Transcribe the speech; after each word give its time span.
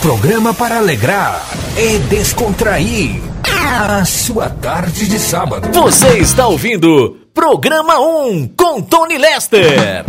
programa 0.00 0.54
para 0.54 0.78
alegrar 0.78 1.42
e 1.76 1.98
descontrair 1.98 3.20
a 3.44 4.02
sua 4.06 4.48
tarde 4.48 5.06
de 5.06 5.18
sábado. 5.18 5.68
Você 5.78 6.18
está 6.18 6.46
ouvindo 6.46 7.18
Programa 7.34 8.00
1 8.00 8.48
com 8.56 8.80
Tony 8.80 9.18
Lester. 9.18 10.06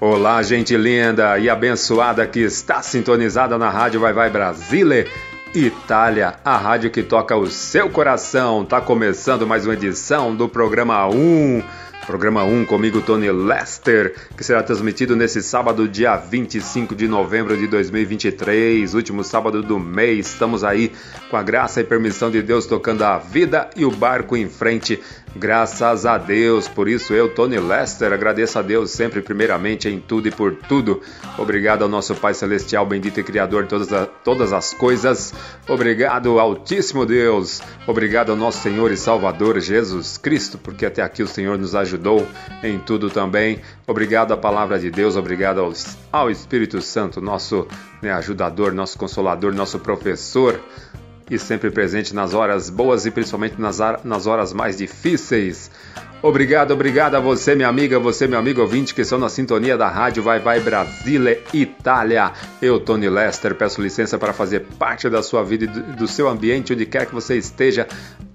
Olá, 0.00 0.42
gente 0.42 0.76
linda 0.76 1.38
e 1.38 1.48
abençoada 1.48 2.26
que 2.26 2.40
está 2.40 2.82
sintonizada 2.82 3.56
na 3.56 3.70
Rádio 3.70 4.00
Vai 4.00 4.12
Vai 4.12 4.28
Brasília, 4.28 5.06
Itália, 5.54 6.34
a 6.44 6.56
rádio 6.56 6.90
que 6.90 7.04
toca 7.04 7.36
o 7.36 7.46
seu 7.46 7.88
coração. 7.88 8.64
Tá 8.64 8.80
começando 8.80 9.46
mais 9.46 9.64
uma 9.64 9.74
edição 9.74 10.34
do 10.34 10.48
programa 10.48 11.06
1 11.06 11.62
Programa 12.06 12.44
1 12.44 12.66
comigo, 12.66 13.00
Tony 13.00 13.28
Lester, 13.32 14.14
que 14.36 14.44
será 14.44 14.62
transmitido 14.62 15.16
nesse 15.16 15.42
sábado, 15.42 15.88
dia 15.88 16.16
25 16.16 16.94
de 16.94 17.08
novembro 17.08 17.56
de 17.56 17.66
2023, 17.66 18.94
último 18.94 19.24
sábado 19.24 19.60
do 19.60 19.76
mês. 19.76 20.28
Estamos 20.28 20.62
aí 20.62 20.92
com 21.28 21.36
a 21.36 21.42
graça 21.42 21.80
e 21.80 21.84
permissão 21.84 22.30
de 22.30 22.40
Deus 22.42 22.64
tocando 22.64 23.02
a 23.02 23.18
vida 23.18 23.68
e 23.74 23.84
o 23.84 23.90
barco 23.90 24.36
em 24.36 24.48
frente. 24.48 25.02
Graças 25.38 26.06
a 26.06 26.16
Deus, 26.16 26.66
por 26.66 26.88
isso 26.88 27.12
eu, 27.12 27.28
Tony 27.28 27.58
Lester, 27.58 28.10
agradeço 28.10 28.58
a 28.58 28.62
Deus 28.62 28.90
sempre, 28.90 29.20
primeiramente, 29.20 29.86
em 29.86 30.00
tudo 30.00 30.28
e 30.28 30.30
por 30.30 30.54
tudo. 30.54 31.02
Obrigado 31.36 31.82
ao 31.82 31.88
nosso 31.88 32.14
Pai 32.14 32.32
Celestial, 32.32 32.86
bendito 32.86 33.20
e 33.20 33.22
Criador 33.22 33.64
de 33.64 33.68
todas, 33.68 33.92
a, 33.92 34.06
todas 34.06 34.52
as 34.54 34.72
coisas. 34.72 35.34
Obrigado, 35.68 36.40
Altíssimo 36.40 37.04
Deus. 37.04 37.60
Obrigado 37.86 38.30
ao 38.30 38.36
nosso 38.36 38.62
Senhor 38.62 38.90
e 38.90 38.96
Salvador 38.96 39.60
Jesus 39.60 40.16
Cristo, 40.16 40.56
porque 40.56 40.86
até 40.86 41.02
aqui 41.02 41.22
o 41.22 41.28
Senhor 41.28 41.58
nos 41.58 41.74
ajudou 41.74 42.26
em 42.62 42.78
tudo 42.78 43.10
também. 43.10 43.60
Obrigado 43.86 44.32
à 44.32 44.36
palavra 44.38 44.78
de 44.78 44.90
Deus, 44.90 45.16
obrigado 45.16 45.60
aos, 45.60 45.98
ao 46.10 46.30
Espírito 46.30 46.80
Santo, 46.80 47.20
nosso 47.20 47.68
né, 48.00 48.10
ajudador, 48.10 48.72
nosso 48.72 48.96
consolador, 48.96 49.52
nosso 49.52 49.78
professor 49.78 50.58
e 51.30 51.38
sempre 51.38 51.70
presente 51.70 52.14
nas 52.14 52.34
horas 52.34 52.70
boas 52.70 53.06
e 53.06 53.10
principalmente 53.10 53.60
nas, 53.60 53.78
nas 54.04 54.26
horas 54.26 54.52
mais 54.52 54.76
difíceis. 54.76 55.70
Obrigado, 56.22 56.72
obrigado 56.72 57.14
a 57.14 57.20
você, 57.20 57.54
minha 57.54 57.68
amiga, 57.68 58.00
você, 58.00 58.26
meu 58.26 58.38
amigo 58.38 58.60
ouvinte, 58.60 58.94
que 58.94 59.02
estão 59.02 59.18
na 59.18 59.28
sintonia 59.28 59.76
da 59.76 59.86
rádio 59.86 60.22
Vai 60.22 60.40
Vai 60.40 60.58
Brasília, 60.58 61.40
Itália. 61.52 62.32
Eu, 62.60 62.80
Tony 62.80 63.08
Lester, 63.08 63.54
peço 63.54 63.82
licença 63.82 64.18
para 64.18 64.32
fazer 64.32 64.60
parte 64.78 65.08
da 65.10 65.22
sua 65.22 65.44
vida 65.44 65.66
e 65.66 65.68
do 65.68 66.08
seu 66.08 66.26
ambiente, 66.26 66.72
onde 66.72 66.86
quer 66.86 67.06
que 67.06 67.14
você 67.14 67.36
esteja 67.36 67.86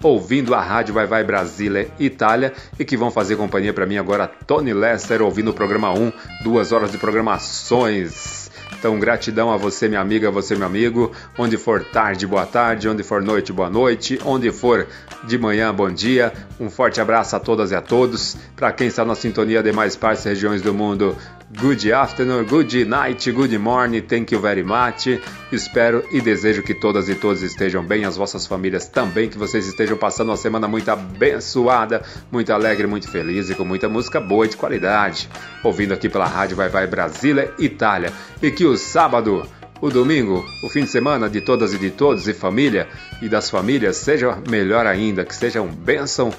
ouvindo 0.02 0.54
a 0.54 0.62
rádio 0.62 0.94
Vai 0.94 1.08
Vai 1.08 1.24
Brasília, 1.24 1.90
Itália, 2.00 2.54
e 2.80 2.86
que 2.86 2.96
vão 2.96 3.10
fazer 3.12 3.36
companhia 3.36 3.74
para 3.74 3.86
mim 3.86 3.98
agora, 3.98 4.26
Tony 4.48 4.74
Lester, 4.74 5.22
ouvindo 5.22 5.50
o 5.50 5.54
programa 5.54 5.92
1, 5.92 6.14
duas 6.44 6.72
horas 6.72 6.92
de 6.92 6.98
programações. 6.98 8.41
Então, 8.82 9.00
gratidão 9.00 9.54
a 9.54 9.58
você, 9.58 9.88
minha 9.88 10.02
amiga, 10.02 10.32
você, 10.32 10.56
meu 10.56 10.66
amigo. 10.66 11.12
Onde 11.38 11.56
for 11.56 11.84
tarde, 11.84 12.26
boa 12.26 12.48
tarde. 12.48 12.90
Onde 12.90 13.04
for 13.04 13.22
noite, 13.22 13.54
boa 13.54 13.70
noite. 13.70 14.20
Onde 14.26 14.52
for 14.52 14.88
de 15.24 15.38
manhã, 15.38 15.72
bom 15.72 15.92
dia. 15.92 16.34
Um 16.60 16.68
forte 16.68 17.00
abraço 17.00 17.36
a 17.36 17.40
todas 17.40 17.70
e 17.70 17.76
a 17.76 17.82
todos. 17.82 18.36
Para 18.56 18.72
quem 18.72 18.88
está 18.88 19.06
na 19.06 19.14
sintonia 19.14 19.62
de 19.62 19.72
mais 19.72 19.96
partes 19.96 20.26
e 20.26 20.30
regiões 20.30 20.64
do 20.64 20.74
mundo, 20.74 21.16
Good 21.60 21.92
afternoon, 21.92 22.46
good 22.46 22.86
night, 22.86 23.30
good 23.30 23.58
morning, 23.58 24.02
thank 24.02 24.34
you 24.34 24.40
very 24.40 24.64
much. 24.64 25.20
Espero 25.52 26.02
e 26.10 26.22
desejo 26.22 26.64
que 26.64 26.74
todas 26.74 27.10
e 27.10 27.16
todos 27.16 27.44
estejam 27.44 27.84
bem, 27.84 28.06
as 28.06 28.16
vossas 28.16 28.48
famílias 28.48 28.88
também, 28.88 29.30
que 29.30 29.38
vocês 29.38 29.68
estejam 29.68 29.98
passando 29.98 30.30
uma 30.30 30.38
semana 30.38 30.68
muito 30.68 30.90
abençoada, 30.90 32.04
muito 32.32 32.54
alegre, 32.54 32.88
muito 32.88 33.10
feliz 33.10 33.50
e 33.50 33.56
com 33.56 33.66
muita 33.66 33.90
música 33.90 34.22
boa 34.22 34.46
e 34.46 34.50
de 34.50 34.56
qualidade. 34.56 35.28
Ouvindo 35.62 35.94
aqui 35.94 36.08
pela 36.08 36.26
Rádio 36.26 36.56
Vai 36.56 36.70
Vai 36.70 36.88
Brasília, 36.88 37.54
Itália. 37.60 38.14
E 38.42 38.50
que 38.50 38.66
o 38.66 38.78
sábado 38.78 39.46
o 39.82 39.90
domingo, 39.90 40.46
o 40.64 40.70
fim 40.70 40.84
de 40.84 40.92
semana 40.92 41.28
de 41.28 41.42
todas 41.42 41.74
e 41.74 41.78
de 41.80 41.90
todos 41.90 42.28
e 42.28 42.34
família 42.34 42.88
e 43.22 43.28
das 43.28 43.50
famílias 43.50 43.98
seja 43.98 44.38
melhor 44.48 44.86
ainda, 44.86 45.26
que 45.26 45.36
seja 45.36 45.60
um 45.60 45.68
bênção 45.68 46.32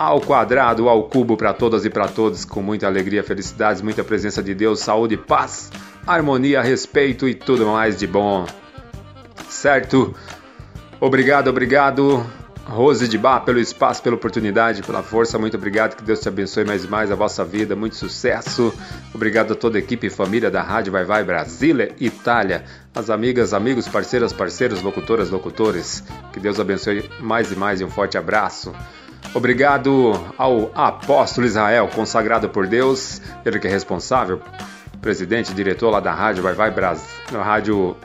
ao 0.00 0.18
quadrado, 0.18 0.88
ao 0.88 1.02
cubo 1.02 1.36
para 1.36 1.52
todas 1.52 1.84
e 1.84 1.90
para 1.90 2.08
todos, 2.08 2.46
com 2.46 2.62
muita 2.62 2.86
alegria, 2.86 3.22
felicidades, 3.22 3.82
muita 3.82 4.02
presença 4.02 4.42
de 4.42 4.54
Deus, 4.54 4.80
saúde, 4.80 5.14
paz, 5.14 5.70
harmonia, 6.06 6.62
respeito 6.62 7.28
e 7.28 7.34
tudo 7.34 7.66
mais 7.66 7.98
de 7.98 8.06
bom. 8.06 8.46
Certo? 9.50 10.14
Obrigado, 10.98 11.48
obrigado. 11.48 12.24
Rose 12.64 13.06
de 13.06 13.18
Bar, 13.18 13.40
pelo 13.40 13.58
espaço, 13.58 14.02
pela 14.02 14.16
oportunidade, 14.16 14.82
pela 14.82 15.02
força, 15.02 15.38
muito 15.38 15.58
obrigado. 15.58 15.96
Que 15.96 16.02
Deus 16.02 16.20
te 16.20 16.28
abençoe 16.28 16.64
mais 16.64 16.84
e 16.84 16.88
mais 16.88 17.12
a 17.12 17.14
vossa 17.14 17.44
vida, 17.44 17.76
muito 17.76 17.96
sucesso. 17.96 18.72
Obrigado 19.14 19.52
a 19.52 19.56
toda 19.56 19.76
a 19.76 19.80
equipe 19.80 20.06
e 20.06 20.10
família 20.10 20.50
da 20.50 20.62
Rádio 20.62 20.92
Vai 20.92 21.04
Vai 21.04 21.24
Brasília, 21.24 21.94
Itália. 22.00 22.64
As 22.94 23.10
amigas, 23.10 23.52
amigos, 23.52 23.86
parceiras, 23.86 24.32
parceiros, 24.32 24.80
locutoras, 24.80 25.28
locutores. 25.28 26.02
Que 26.32 26.40
Deus 26.40 26.58
abençoe 26.58 27.04
mais 27.20 27.52
e 27.52 27.56
mais 27.56 27.82
e 27.82 27.84
um 27.84 27.90
forte 27.90 28.16
abraço. 28.16 28.72
Obrigado 29.32 30.12
ao 30.36 30.70
apóstolo 30.74 31.46
Israel, 31.46 31.88
consagrado 31.94 32.48
por 32.48 32.66
Deus, 32.66 33.22
ele 33.44 33.58
que 33.58 33.68
é 33.68 33.70
responsável, 33.70 34.40
presidente, 35.00 35.54
diretor 35.54 35.90
lá 35.90 36.00
da 36.00 36.12
rádio 36.12 36.42
Vai 36.42 36.54
Vai 36.54 36.70
Brasil, 36.70 37.06
rádio, 37.32 37.96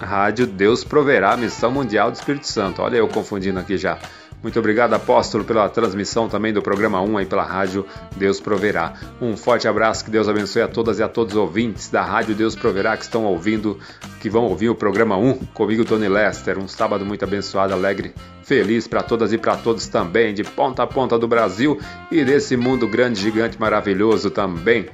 rádio 0.00 0.46
Deus 0.46 0.84
Proverá, 0.84 1.36
Missão 1.36 1.70
Mundial 1.70 2.10
do 2.10 2.14
Espírito 2.14 2.46
Santo. 2.46 2.80
Olha 2.80 2.96
eu 2.96 3.08
confundindo 3.08 3.58
aqui 3.58 3.76
já. 3.76 3.98
Muito 4.42 4.58
obrigado, 4.58 4.92
apóstolo, 4.94 5.44
pela 5.44 5.68
transmissão 5.68 6.28
também 6.28 6.52
do 6.52 6.60
programa 6.60 7.00
1 7.00 7.18
aí 7.18 7.26
pela 7.26 7.44
rádio 7.44 7.86
Deus 8.16 8.40
Proverá. 8.40 8.94
Um 9.20 9.36
forte 9.36 9.68
abraço, 9.68 10.04
que 10.04 10.10
Deus 10.10 10.28
abençoe 10.28 10.62
a 10.62 10.68
todas 10.68 10.98
e 10.98 11.02
a 11.02 11.08
todos 11.08 11.34
os 11.34 11.38
ouvintes 11.38 11.88
da 11.88 12.02
rádio 12.02 12.34
Deus 12.34 12.56
Proverá 12.56 12.96
que 12.96 13.04
estão 13.04 13.24
ouvindo, 13.24 13.78
que 14.20 14.28
vão 14.28 14.44
ouvir 14.44 14.68
o 14.68 14.74
programa 14.74 15.16
1 15.16 15.34
comigo, 15.54 15.84
Tony 15.84 16.08
Lester. 16.08 16.58
Um 16.58 16.66
sábado 16.66 17.04
muito 17.04 17.24
abençoado, 17.24 17.72
alegre, 17.72 18.14
feliz 18.42 18.88
para 18.88 19.02
todas 19.04 19.32
e 19.32 19.38
para 19.38 19.56
todos 19.56 19.86
também, 19.86 20.34
de 20.34 20.42
ponta 20.42 20.82
a 20.82 20.86
ponta 20.88 21.16
do 21.16 21.28
Brasil 21.28 21.80
e 22.10 22.24
desse 22.24 22.56
mundo 22.56 22.88
grande, 22.88 23.20
gigante, 23.20 23.60
maravilhoso 23.60 24.28
também. 24.28 24.88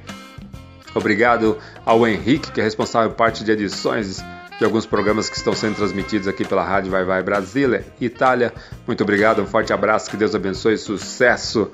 Obrigado 0.93 1.57
ao 1.83 2.07
Henrique, 2.07 2.51
que 2.51 2.61
é 2.61 2.63
responsável 2.63 3.09
por 3.09 3.15
parte 3.15 3.43
de 3.43 3.51
edições 3.51 4.23
de 4.59 4.65
alguns 4.65 4.85
programas 4.85 5.29
que 5.29 5.37
estão 5.37 5.53
sendo 5.53 5.75
transmitidos 5.75 6.27
aqui 6.27 6.43
pela 6.45 6.63
Rádio 6.63 6.91
Vai 6.91 7.05
Vai 7.05 7.23
Brasília, 7.23 7.85
Itália. 7.99 8.53
Muito 8.85 9.01
obrigado, 9.01 9.41
um 9.41 9.47
forte 9.47 9.71
abraço, 9.71 10.11
que 10.11 10.17
Deus 10.17 10.35
abençoe, 10.35 10.77
sucesso. 10.77 11.71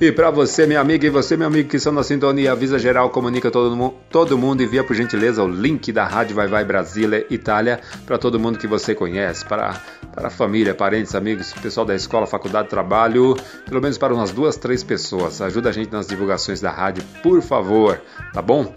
E 0.00 0.12
para 0.12 0.30
você, 0.30 0.64
minha 0.64 0.78
amiga, 0.78 1.04
e 1.04 1.10
você, 1.10 1.36
meu 1.36 1.48
amigo 1.48 1.68
que 1.68 1.76
estão 1.76 1.92
na 1.92 2.04
sintonia, 2.04 2.52
avisa 2.52 2.78
geral, 2.78 3.10
comunica 3.10 3.50
todo 3.50 3.74
mundo, 3.74 3.94
todo 4.08 4.38
mundo, 4.38 4.62
envia 4.62 4.84
por 4.84 4.94
gentileza 4.94 5.42
o 5.42 5.48
link 5.48 5.90
da 5.90 6.06
Rádio 6.06 6.36
Vai 6.36 6.46
Vai 6.46 6.64
Brasília, 6.64 7.26
Itália, 7.28 7.80
para 8.06 8.16
todo 8.16 8.38
mundo 8.38 8.56
que 8.56 8.68
você 8.68 8.94
conhece, 8.94 9.44
para, 9.44 9.82
para 10.14 10.30
família, 10.30 10.72
parentes, 10.72 11.16
amigos, 11.16 11.52
pessoal 11.54 11.84
da 11.84 11.96
escola, 11.96 12.28
faculdade, 12.28 12.68
trabalho, 12.68 13.36
pelo 13.68 13.82
menos 13.82 13.98
para 13.98 14.14
umas 14.14 14.30
duas, 14.30 14.56
três 14.56 14.84
pessoas. 14.84 15.42
Ajuda 15.42 15.70
a 15.70 15.72
gente 15.72 15.90
nas 15.90 16.06
divulgações 16.06 16.60
da 16.60 16.70
rádio, 16.70 17.02
por 17.20 17.42
favor, 17.42 18.00
tá 18.32 18.40
bom? 18.40 18.72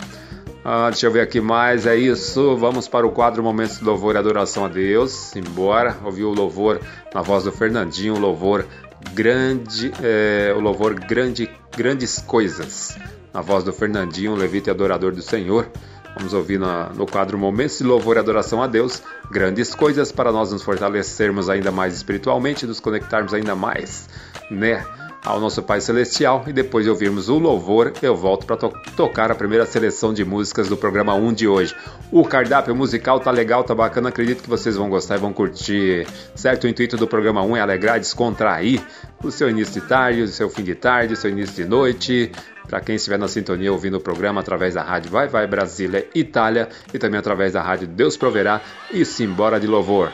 Ah, 0.64 0.90
deixa 0.92 1.08
eu 1.08 1.12
ver 1.12 1.22
aqui 1.22 1.42
mais, 1.42 1.88
é 1.88 1.96
isso. 1.96 2.56
Vamos 2.56 2.88
para 2.88 3.06
o 3.06 3.12
quadro 3.12 3.42
Momentos 3.42 3.80
de 3.80 3.84
Louvor 3.84 4.14
e 4.14 4.20
Adoração 4.20 4.64
a 4.64 4.68
Deus. 4.68 5.36
Embora, 5.36 5.98
ouviu 6.04 6.30
o 6.30 6.34
louvor 6.34 6.80
na 7.14 7.22
voz 7.22 7.44
do 7.44 7.52
Fernandinho, 7.52 8.14
o 8.14 8.20
louvor 8.20 8.68
grande, 9.14 9.92
é, 10.04 10.54
o 10.56 10.60
louvor 10.60 10.94
grande, 10.94 11.50
grandes 11.76 12.20
coisas. 12.20 12.96
Na 13.34 13.42
voz 13.42 13.64
do 13.64 13.74
Fernandinho, 13.74 14.36
levita 14.36 14.70
e 14.70 14.72
adorador 14.72 15.12
do 15.12 15.22
Senhor. 15.22 15.68
Vamos 16.16 16.34
ouvir 16.34 16.60
no, 16.60 16.90
no 16.90 17.06
quadro 17.08 17.38
Momentos 17.40 17.80
de 17.80 17.84
Louvor 17.84 18.18
e 18.18 18.20
Adoração 18.20 18.62
a 18.62 18.68
Deus, 18.68 19.02
grandes 19.32 19.74
coisas 19.74 20.12
para 20.12 20.32
nós 20.32 20.52
nos 20.52 20.62
fortalecermos 20.62 21.50
ainda 21.50 21.72
mais 21.72 21.96
espiritualmente, 21.96 22.68
nos 22.68 22.82
conectarmos 22.82 23.34
ainda 23.34 23.56
mais, 23.56 24.10
né? 24.50 24.86
Ao 25.24 25.40
nosso 25.40 25.62
Pai 25.62 25.80
Celestial 25.80 26.44
e 26.48 26.54
depois 26.54 26.84
de 26.84 26.90
ouvirmos 26.90 27.30
o 27.30 27.38
louvor, 27.38 27.94
eu 28.02 28.16
volto 28.16 28.46
para 28.46 28.58
to 28.58 28.74
tocar 28.96 29.32
a 29.32 29.36
primeira 29.36 29.66
seleção 29.66 30.14
de 30.14 30.26
músicas 30.26 30.68
do 30.68 30.76
programa 30.76 31.14
1 31.14 31.34
de 31.34 31.48
hoje. 31.48 31.76
O 32.12 32.26
cardápio 32.26 32.76
musical 32.76 33.20
tá 33.20 33.30
legal, 33.30 33.64
tá 33.64 33.76
bacana, 33.76 34.10
acredito 34.10 34.42
que 34.42 34.50
vocês 34.50 34.76
vão 34.76 34.90
gostar 34.90 35.18
e 35.18 35.20
vão 35.20 35.32
curtir. 35.32 36.08
Certo? 36.36 36.64
O 36.64 36.68
intuito 36.68 36.98
do 36.98 37.08
programa 37.08 37.44
1 37.44 37.58
é 37.58 37.62
alegrar, 37.62 38.00
descontrair 38.00 38.82
o 39.24 39.30
seu 39.30 39.50
início 39.50 39.80
de 39.80 39.88
tarde, 39.88 40.22
o 40.22 40.28
seu 40.28 40.50
fim 40.50 40.64
de 40.64 40.74
tarde, 40.74 41.14
o 41.14 41.18
seu 41.18 41.30
início 41.30 41.56
de 41.64 41.70
noite. 41.70 42.32
Para 42.68 42.80
quem 42.80 42.96
estiver 42.96 43.20
na 43.20 43.28
sintonia 43.28 43.72
ouvindo 43.72 43.98
o 43.98 44.02
programa 44.02 44.42
através 44.42 44.74
da 44.74 44.82
rádio 44.82 45.12
Vai 45.12 45.28
Vai 45.28 45.46
Brasília 45.46 46.08
Itália 46.16 46.70
e 46.94 46.98
também 46.98 47.20
através 47.20 47.54
da 47.54 47.62
rádio 47.62 47.88
Deus 47.88 48.18
Proverá 48.18 48.62
e 48.92 49.04
Simbora 49.06 49.60
de 49.60 49.68
Louvor. 49.68 50.12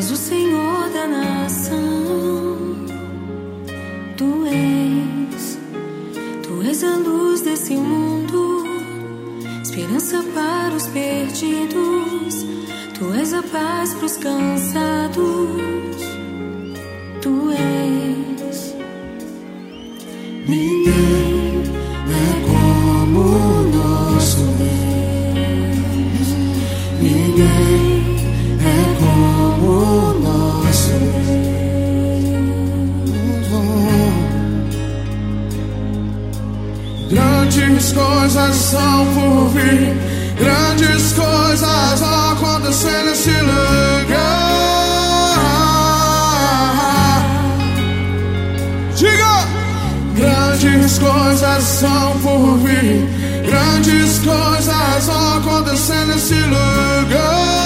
És 0.00 0.10
o 0.10 0.16
Senhor 0.16 0.88
da 0.94 1.06
nação. 1.06 1.76
Tu 4.16 4.46
és, 4.46 5.58
tu 6.42 6.62
és 6.62 6.82
a 6.82 6.96
luz 6.96 7.42
desse 7.42 7.74
mundo, 7.74 8.64
esperança 9.62 10.24
para 10.34 10.74
os 10.74 10.86
perdidos. 10.86 12.46
Tu 12.98 13.12
és 13.12 13.34
a 13.34 13.42
paz 13.42 13.92
para 13.92 14.06
os 14.06 14.16
cansados. 14.16 16.00
Tu 17.20 17.50
és. 17.50 18.74
Ninguém 20.48 21.29
nesse 43.20 43.38
lugar. 43.42 43.60
Diga! 48.96 49.46
Grandes 50.16 50.98
coisas 50.98 51.62
são 51.64 52.18
por 52.20 52.56
vir, 52.58 53.06
grandes 53.46 54.18
coisas 54.20 55.06
vão 55.06 55.38
acontecer 55.38 56.06
nesse 56.06 56.34
lugar. 56.34 57.60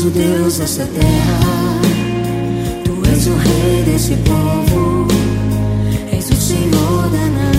o 0.00 0.10
Deus 0.10 0.58
dessa 0.58 0.86
terra, 0.86 1.40
Tu 2.84 3.10
és 3.10 3.26
o 3.26 3.34
Rei 3.34 3.82
desse 3.84 4.14
povo, 4.18 5.08
és 6.12 6.30
o 6.30 6.36
Senhor 6.36 7.08
da 7.10 7.57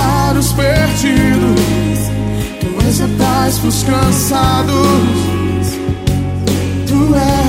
para 0.00 0.38
os 0.38 0.52
perdidos, 0.52 1.60
Tu 2.60 2.86
és 2.86 3.00
a 3.00 3.08
paz 3.18 3.58
para 3.58 3.68
os 3.68 3.82
cansados. 3.82 4.76
Tu 6.86 7.14
és. 7.14 7.39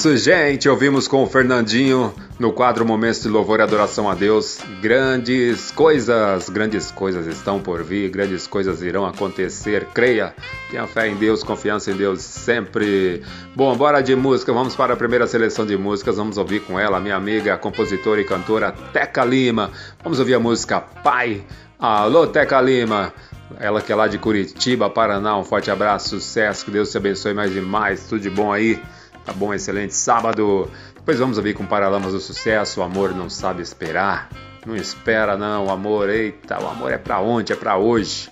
Isso, 0.00 0.16
gente. 0.16 0.66
Ouvimos 0.66 1.06
com 1.06 1.22
o 1.22 1.26
Fernandinho 1.26 2.14
no 2.38 2.54
quadro 2.54 2.86
Momentos 2.86 3.20
de 3.20 3.28
Louvor 3.28 3.60
e 3.60 3.62
Adoração 3.62 4.08
a 4.08 4.14
Deus. 4.14 4.58
Grandes 4.80 5.70
coisas, 5.72 6.48
grandes 6.48 6.90
coisas 6.90 7.26
estão 7.26 7.60
por 7.60 7.82
vir, 7.82 8.08
grandes 8.08 8.46
coisas 8.46 8.80
irão 8.80 9.04
acontecer. 9.04 9.88
Creia, 9.92 10.34
tenha 10.70 10.86
fé 10.86 11.06
em 11.06 11.16
Deus, 11.16 11.44
confiança 11.44 11.90
em 11.90 11.96
Deus 11.96 12.22
sempre. 12.22 13.22
Bom, 13.54 13.76
bora 13.76 14.00
de 14.00 14.16
música. 14.16 14.54
Vamos 14.54 14.74
para 14.74 14.94
a 14.94 14.96
primeira 14.96 15.26
seleção 15.26 15.66
de 15.66 15.76
músicas. 15.76 16.16
Vamos 16.16 16.38
ouvir 16.38 16.60
com 16.60 16.80
ela, 16.80 16.98
minha 16.98 17.16
amiga, 17.16 17.58
compositora 17.58 18.22
e 18.22 18.24
cantora 18.24 18.72
Teca 18.72 19.22
Lima. 19.22 19.70
Vamos 20.02 20.18
ouvir 20.18 20.32
a 20.32 20.40
música 20.40 20.80
Pai. 20.80 21.44
Alô, 21.78 22.26
Teca 22.26 22.58
Lima. 22.58 23.12
Ela 23.58 23.82
que 23.82 23.92
é 23.92 23.94
lá 23.94 24.08
de 24.08 24.16
Curitiba, 24.16 24.88
Paraná. 24.88 25.36
Um 25.36 25.44
forte 25.44 25.70
abraço, 25.70 26.08
sucesso. 26.08 26.64
Que 26.64 26.70
Deus 26.70 26.90
te 26.90 26.96
abençoe 26.96 27.34
mais 27.34 27.54
e 27.54 27.60
mais. 27.60 28.06
Tudo 28.06 28.22
de 28.22 28.30
bom 28.30 28.50
aí. 28.50 28.80
Tá 29.24 29.32
bom, 29.32 29.52
excelente 29.52 29.94
sábado. 29.94 30.70
Depois 30.94 31.18
vamos 31.18 31.38
ouvir 31.38 31.54
com 31.54 31.66
Paralamas 31.66 32.12
do 32.12 32.20
Sucesso, 32.20 32.80
o 32.80 32.82
amor 32.82 33.14
não 33.14 33.30
sabe 33.30 33.62
esperar. 33.62 34.28
Não 34.66 34.76
espera 34.76 35.36
não, 35.36 35.66
o 35.66 35.70
amor, 35.70 36.10
eita, 36.10 36.62
o 36.62 36.68
amor 36.68 36.92
é 36.92 36.98
para 36.98 37.18
ontem, 37.20 37.54
é 37.54 37.56
para 37.56 37.76
hoje. 37.78 38.30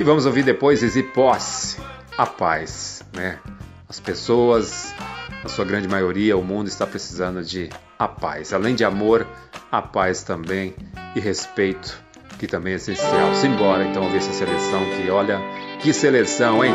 E 0.00 0.04
vamos 0.04 0.24
ouvir 0.24 0.42
depois 0.42 0.82
Easy 0.82 1.02
Posse, 1.02 1.76
a 2.16 2.24
paz, 2.24 3.02
né? 3.12 3.38
As 3.88 4.00
pessoas, 4.00 4.94
a 5.44 5.48
sua 5.48 5.64
grande 5.64 5.86
maioria, 5.86 6.36
o 6.36 6.42
mundo 6.42 6.68
está 6.68 6.86
precisando 6.86 7.42
de 7.42 7.68
a 7.98 8.08
paz. 8.08 8.52
Além 8.52 8.74
de 8.74 8.84
amor, 8.84 9.26
a 9.70 9.82
paz 9.82 10.22
também 10.22 10.74
e 11.14 11.20
respeito, 11.20 12.02
que 12.38 12.46
também 12.46 12.74
é 12.74 12.76
essencial. 12.76 13.34
Simbora 13.34 13.84
então 13.84 14.04
ouvir 14.04 14.18
essa 14.18 14.32
seleção 14.32 14.80
que, 14.96 15.10
olha, 15.10 15.40
que 15.80 15.92
seleção, 15.92 16.64
hein? 16.64 16.72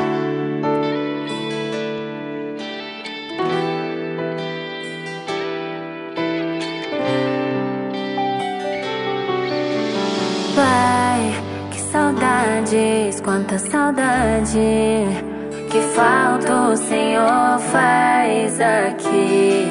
Saudades, 12.03 13.21
quanta 13.21 13.57
saudade 13.57 14.59
que 15.71 15.81
falta 15.95 16.53
o 16.53 16.75
Senhor 16.75 17.59
faz 17.71 18.59
aqui. 18.59 19.67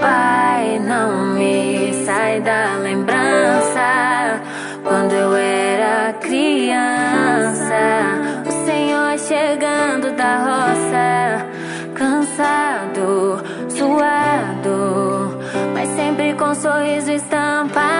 Pai, 0.00 0.80
não 0.80 1.34
me 1.34 1.92
sai 2.04 2.40
da 2.40 2.76
lembrança 2.82 4.40
quando 4.82 5.12
eu 5.12 5.36
era 5.36 6.12
criança. 6.14 7.84
O 8.44 8.66
Senhor 8.66 9.18
chegando 9.18 10.10
da 10.16 10.36
roça, 10.48 11.46
cansado, 11.94 13.42
suado, 13.68 15.38
mas 15.72 15.88
sempre 15.90 16.34
com 16.34 16.52
sorriso 16.52 17.12
estampado. 17.12 17.93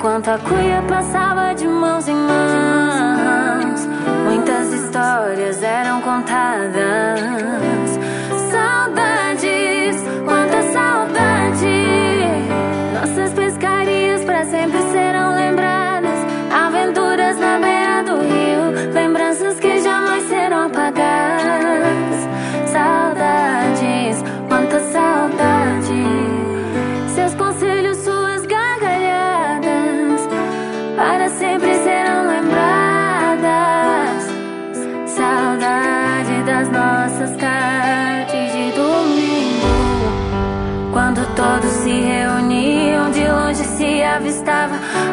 Enquanto 0.00 0.28
a 0.28 0.38
cuia 0.38 0.82
passava 0.88 1.54
de 1.54 1.68
mãos 1.68 2.08
em 2.08 2.14
mãos, 2.14 3.86
muitas 4.24 4.72
histórias 4.72 5.62
eram 5.62 6.00
contadas. 6.00 6.70
Saudades, 8.50 9.96
quanta 10.24 10.62
saudade. 10.72 11.66
Nossas 12.94 13.34
pescarias 13.34 14.24
para 14.24 14.42
sempre 14.46 14.78
serão 14.90 15.39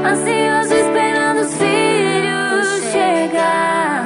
ansioso 0.07 0.73
esperando 0.73 1.41
os 1.41 1.53
filhos 1.57 2.91
chegar. 2.91 4.05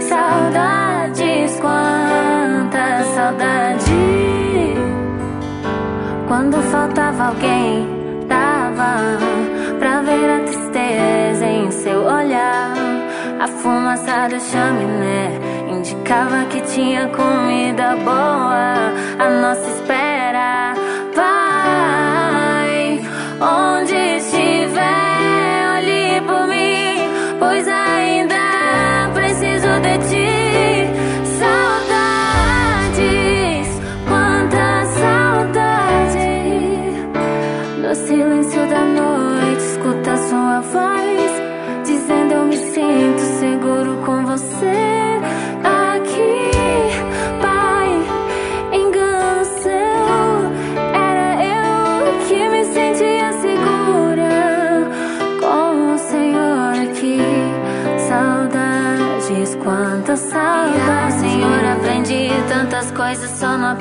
Saudades, 0.00 1.60
quanta 1.60 3.04
saudade. 3.14 3.92
Quando 6.26 6.62
faltava 6.62 7.28
alguém, 7.28 7.86
dava 8.26 9.18
pra 9.78 10.02
ver 10.02 10.30
a 10.30 10.40
tristeza 10.40 11.46
em 11.46 11.70
seu 11.70 12.00
olhar. 12.04 12.72
A 13.40 13.46
fumaça 13.46 14.28
da 14.28 14.40
chaminé 14.40 15.38
indicava 15.70 16.44
que 16.46 16.60
tinha 16.62 17.08
comida 17.08 17.96
boa. 18.04 18.92
A 19.18 19.30
nossa 19.40 19.68
espera 19.68 20.74
vai 21.14 23.00
onde 23.40 23.71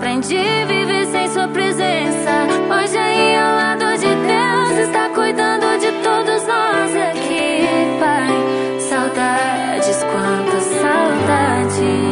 aprendi 0.02 0.66
viver 0.66 1.06
sem 1.12 1.28
Sua 1.30 1.48
presença. 1.48 2.48
Hoje 2.74 2.98
aí 2.98 3.36
ao 3.36 3.56
lado 3.56 3.86
de 4.00 4.08
Deus 4.08 4.88
está 4.88 5.10
cuidando 5.10 5.80
de 5.80 5.92
todos 6.02 6.48
nós 6.48 6.96
aqui, 6.96 7.68
Pai. 8.00 8.80
Saudades, 8.80 10.04
quantas 10.04 10.64
saudades. 10.64 12.12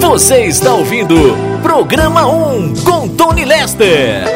Você 0.00 0.46
está 0.46 0.74
ouvindo 0.74 1.14
Programa 1.62 2.26
1 2.26 2.74
com 2.82 3.08
Tony 3.10 3.44
Lester. 3.44 4.35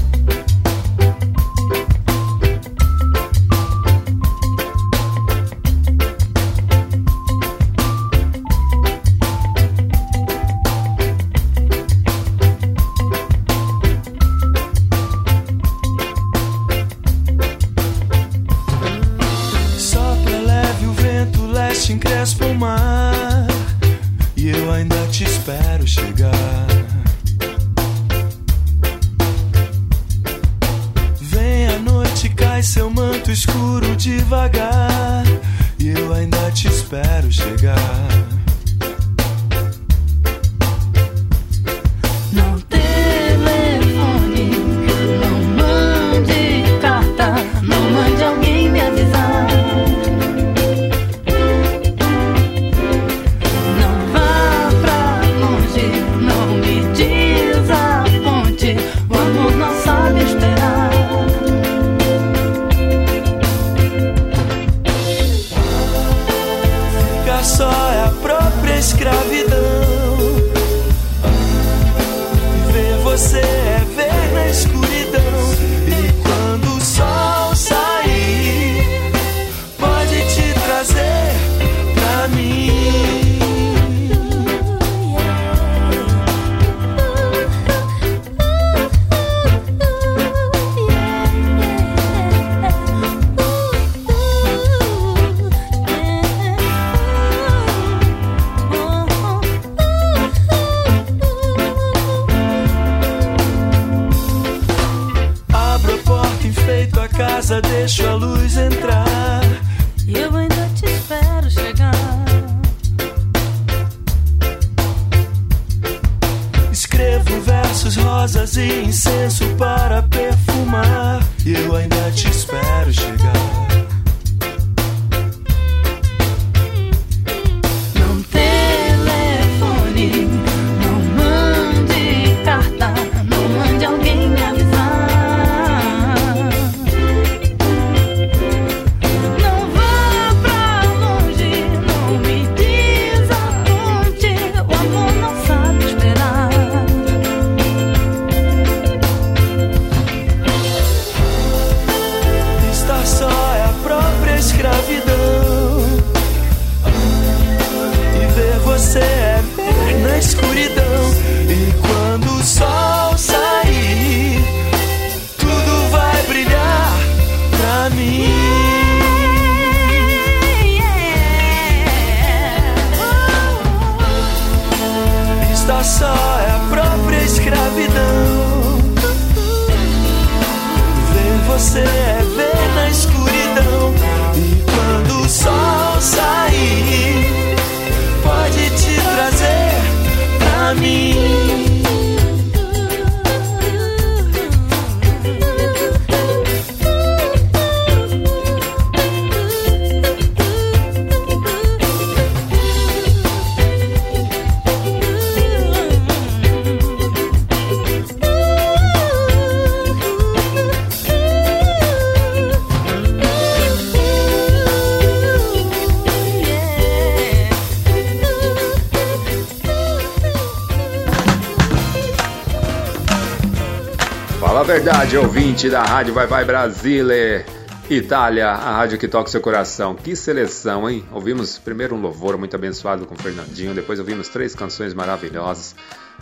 Ouvinte 225.61 225.69
da 225.69 225.83
Rádio 225.83 226.13
Vai 226.13 226.25
Vai 226.25 226.43
Brasile. 226.43 227.45
Itália, 227.87 228.49
a 228.49 228.77
rádio 228.77 228.97
que 228.97 229.07
toca 229.07 229.29
seu 229.29 229.41
coração. 229.41 229.93
Que 229.93 230.15
seleção, 230.15 230.89
hein? 230.89 231.05
Ouvimos 231.11 231.59
primeiro 231.59 231.95
um 231.95 232.01
louvor 232.01 232.35
muito 232.35 232.55
abençoado 232.55 233.05
com 233.05 233.13
o 233.13 233.17
Fernandinho, 233.17 233.73
depois 233.75 233.99
ouvimos 233.99 234.27
três 234.27 234.55
canções 234.55 234.93
maravilhosas, 234.93 235.75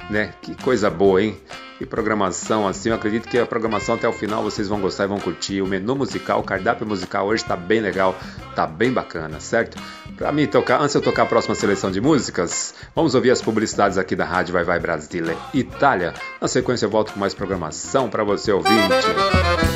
né? 0.10 0.34
Que 0.42 0.62
coisa 0.62 0.90
boa, 0.90 1.24
hein? 1.24 1.38
Que 1.78 1.86
programação 1.86 2.68
assim, 2.68 2.90
eu 2.90 2.96
acredito 2.96 3.30
que 3.30 3.38
a 3.38 3.46
programação 3.46 3.96
até 3.96 4.10
o 4.10 4.12
final 4.12 4.44
vocês 4.44 4.68
vão 4.68 4.82
gostar 4.82 5.06
e 5.06 5.08
vão 5.08 5.20
curtir. 5.20 5.62
O 5.62 5.68
menu 5.68 5.96
musical, 5.96 6.42
o 6.42 6.44
cardápio 6.44 6.86
musical 6.86 7.26
hoje 7.28 7.46
tá 7.46 7.56
bem 7.56 7.80
legal, 7.80 8.18
tá 8.56 8.68
bem 8.68 8.92
bacana, 8.92 9.40
certo? 9.40 9.82
Pra 10.18 10.34
mim 10.34 10.48
tocar, 10.48 10.82
antes 10.82 10.92
de 10.92 10.98
eu 10.98 11.02
tocar 11.02 11.24
a 11.24 11.28
próxima 11.28 11.56
seleção 11.56 11.92
de 11.92 12.02
músicas, 12.02 12.74
vamos 12.94 13.16
ouvir 13.16 13.32
as 13.32 13.42
publicidades 13.42 13.98
aqui 13.98 14.18
da 14.18 14.26
Rádio 14.26 14.52
Vai 14.52 14.66
Vai 14.66 14.80
Brasile, 14.80 15.38
Itália. 15.54 16.14
Na 16.42 16.48
sequência 16.48 16.86
eu 16.86 16.90
volto 16.90 17.12
com 17.12 17.20
mais 17.20 17.34
programação 17.34 18.10
para 18.10 18.24
você 18.24 18.52
ouvinte. 18.54 18.78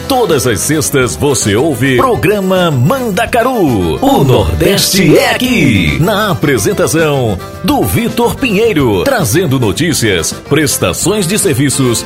Todas 0.07 0.47
as 0.47 0.61
sextas 0.61 1.13
você 1.13 1.57
ouve 1.57 1.97
programa 1.97 2.71
Mandacaru. 2.71 3.97
O 4.01 4.23
Nordeste 4.23 5.17
é 5.17 5.31
aqui. 5.31 5.99
Na 5.99 6.31
apresentação 6.31 7.37
do 7.65 7.83
Vitor 7.83 8.35
Pinheiro, 8.35 9.03
trazendo 9.03 9.59
notícias, 9.59 10.31
prestações 10.31 11.27
de 11.27 11.37
serviços 11.37 12.05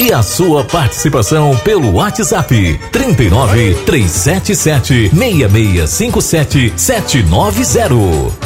e 0.00 0.12
a 0.12 0.20
sua 0.20 0.64
participação 0.64 1.56
pelo 1.58 1.92
WhatsApp 1.94 2.80
39 2.90 3.74
377 3.86 5.10
6657 5.14 6.72
790. 6.76 8.45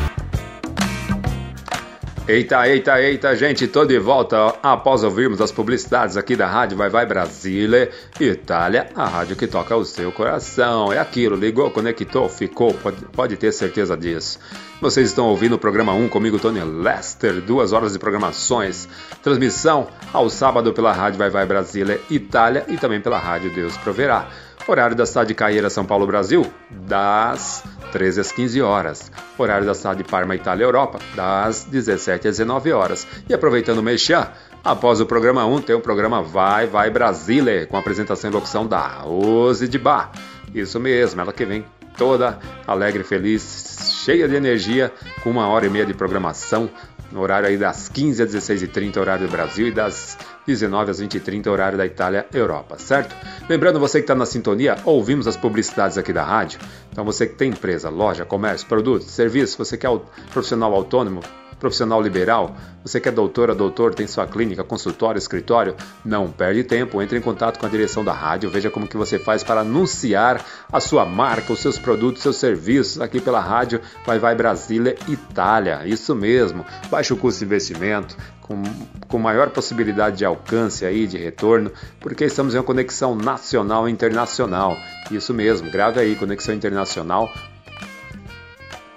Eita, 2.31 2.65
eita, 2.65 3.01
eita, 3.01 3.35
gente, 3.35 3.67
tô 3.67 3.83
de 3.83 3.99
volta 3.99 4.55
após 4.63 5.03
ouvirmos 5.03 5.41
as 5.41 5.51
publicidades 5.51 6.15
aqui 6.15 6.33
da 6.33 6.47
Rádio 6.47 6.77
Vai 6.77 6.89
Vai 6.89 7.05
Brasília, 7.05 7.91
Itália, 8.17 8.87
a 8.95 9.05
rádio 9.05 9.35
que 9.35 9.45
toca 9.45 9.75
o 9.75 9.83
seu 9.83 10.13
coração. 10.13 10.93
É 10.93 10.97
aquilo, 10.97 11.35
ligou, 11.35 11.69
conectou, 11.71 12.29
ficou, 12.29 12.73
pode, 12.73 13.03
pode 13.07 13.35
ter 13.35 13.51
certeza 13.51 13.97
disso. 13.97 14.39
Vocês 14.79 15.09
estão 15.09 15.27
ouvindo 15.27 15.55
o 15.55 15.59
programa 15.59 15.91
1 15.91 16.07
comigo, 16.07 16.39
Tony 16.39 16.61
Lester, 16.61 17.41
duas 17.41 17.73
horas 17.73 17.91
de 17.91 17.99
programações. 17.99 18.87
Transmissão 19.21 19.89
ao 20.13 20.29
sábado 20.29 20.71
pela 20.71 20.93
Rádio 20.93 21.19
Vai 21.19 21.29
Vai 21.29 21.45
Brasília, 21.45 21.99
Itália 22.09 22.63
e 22.69 22.77
também 22.77 23.01
pela 23.01 23.19
Rádio 23.19 23.53
Deus 23.53 23.75
Proverá. 23.75 24.29
Horário 24.67 24.95
da 24.95 25.05
cidade 25.05 25.29
de 25.29 25.33
Caieira, 25.33 25.69
São 25.69 25.85
Paulo, 25.85 26.05
Brasil, 26.05 26.45
das 26.69 27.63
13 27.91 28.21
às 28.21 28.31
15 28.31 28.61
horas. 28.61 29.11
Horário 29.37 29.65
da 29.65 29.73
cidade 29.73 30.03
de 30.03 30.09
Parma, 30.09 30.35
Itália, 30.35 30.63
Europa, 30.63 30.99
das 31.15 31.65
17 31.65 32.27
às 32.27 32.37
19 32.37 32.71
horas. 32.71 33.07
E 33.27 33.33
aproveitando 33.33 33.79
o 33.79 33.83
Mexã, 33.83 34.29
após 34.63 35.01
o 35.01 35.05
programa 35.05 35.45
1 35.45 35.61
tem 35.61 35.75
o 35.75 35.81
programa 35.81 36.21
Vai 36.21 36.67
Vai 36.67 36.89
Brasília, 36.89 37.65
com 37.65 37.77
apresentação 37.77 38.29
e 38.29 38.33
locução 38.33 38.65
da 38.65 38.87
Rose 38.99 39.67
de 39.67 39.77
Bar. 39.77 40.11
Isso 40.53 40.79
mesmo, 40.79 41.19
ela 41.21 41.33
que 41.33 41.45
vem 41.45 41.65
toda 41.97 42.39
alegre, 42.65 43.03
feliz, 43.03 44.01
cheia 44.03 44.27
de 44.27 44.35
energia, 44.35 44.91
com 45.23 45.29
uma 45.29 45.47
hora 45.47 45.65
e 45.65 45.69
meia 45.69 45.85
de 45.85 45.93
programação, 45.93 46.69
no 47.11 47.21
horário 47.21 47.47
aí 47.47 47.57
das 47.57 47.89
15 47.89 48.23
às 48.23 48.33
16h30, 48.33 48.97
horário 48.97 49.27
do 49.27 49.31
Brasil, 49.31 49.67
e 49.67 49.71
das 49.71 50.17
19 50.45 50.91
às 50.91 51.01
20h30, 51.01 51.47
horário 51.47 51.77
da 51.77 51.85
Itália, 51.85 52.25
Europa, 52.33 52.77
certo? 52.77 53.15
Lembrando 53.49 53.79
você 53.79 53.99
que 53.99 54.03
está 54.03 54.15
na 54.15 54.25
sintonia, 54.25 54.77
ouvimos 54.85 55.27
as 55.27 55.37
publicidades 55.37 55.97
aqui 55.97 56.13
da 56.13 56.23
rádio. 56.23 56.59
Então 56.91 57.03
você 57.03 57.27
que 57.27 57.35
tem 57.35 57.49
empresa, 57.49 57.89
loja, 57.89 58.25
comércio, 58.25 58.67
produto, 58.67 59.03
serviço, 59.03 59.57
você 59.57 59.77
que 59.77 59.85
é 59.85 59.99
profissional 60.31 60.73
autônomo, 60.73 61.21
profissional 61.61 62.01
liberal, 62.01 62.55
você 62.83 62.99
que 62.99 63.07
é 63.07 63.11
doutora, 63.11 63.53
doutor, 63.53 63.93
tem 63.93 64.07
sua 64.07 64.25
clínica, 64.25 64.63
consultório, 64.63 65.19
escritório, 65.19 65.75
não 66.03 66.29
perde 66.31 66.63
tempo, 66.63 66.99
entre 67.01 67.19
em 67.19 67.21
contato 67.21 67.59
com 67.59 67.65
a 67.67 67.69
direção 67.69 68.03
da 68.03 68.11
rádio, 68.11 68.49
veja 68.49 68.71
como 68.71 68.87
que 68.87 68.97
você 68.97 69.19
faz 69.19 69.43
para 69.43 69.61
anunciar 69.61 70.43
a 70.73 70.79
sua 70.79 71.05
marca, 71.05 71.53
os 71.53 71.59
seus 71.59 71.77
produtos, 71.77 72.23
seus 72.23 72.37
serviços 72.37 72.99
aqui 72.99 73.21
pela 73.21 73.39
rádio 73.39 73.79
Vai 74.03 74.17
Vai 74.17 74.33
Brasília, 74.33 74.95
Itália. 75.07 75.83
Isso 75.85 76.15
mesmo, 76.15 76.65
baixo 76.89 77.15
custo 77.15 77.39
de 77.39 77.45
investimento, 77.45 78.17
com, 78.41 78.63
com 79.07 79.19
maior 79.19 79.51
possibilidade 79.51 80.17
de 80.17 80.25
alcance 80.25 80.83
aí, 80.83 81.05
de 81.05 81.17
retorno, 81.17 81.71
porque 81.99 82.25
estamos 82.25 82.55
em 82.55 82.57
uma 82.57 82.63
conexão 82.63 83.15
nacional 83.15 83.87
e 83.87 83.91
internacional. 83.91 84.75
Isso 85.11 85.31
mesmo, 85.31 85.69
grave 85.69 85.99
aí, 85.99 86.15
conexão 86.15 86.55
internacional 86.55 87.31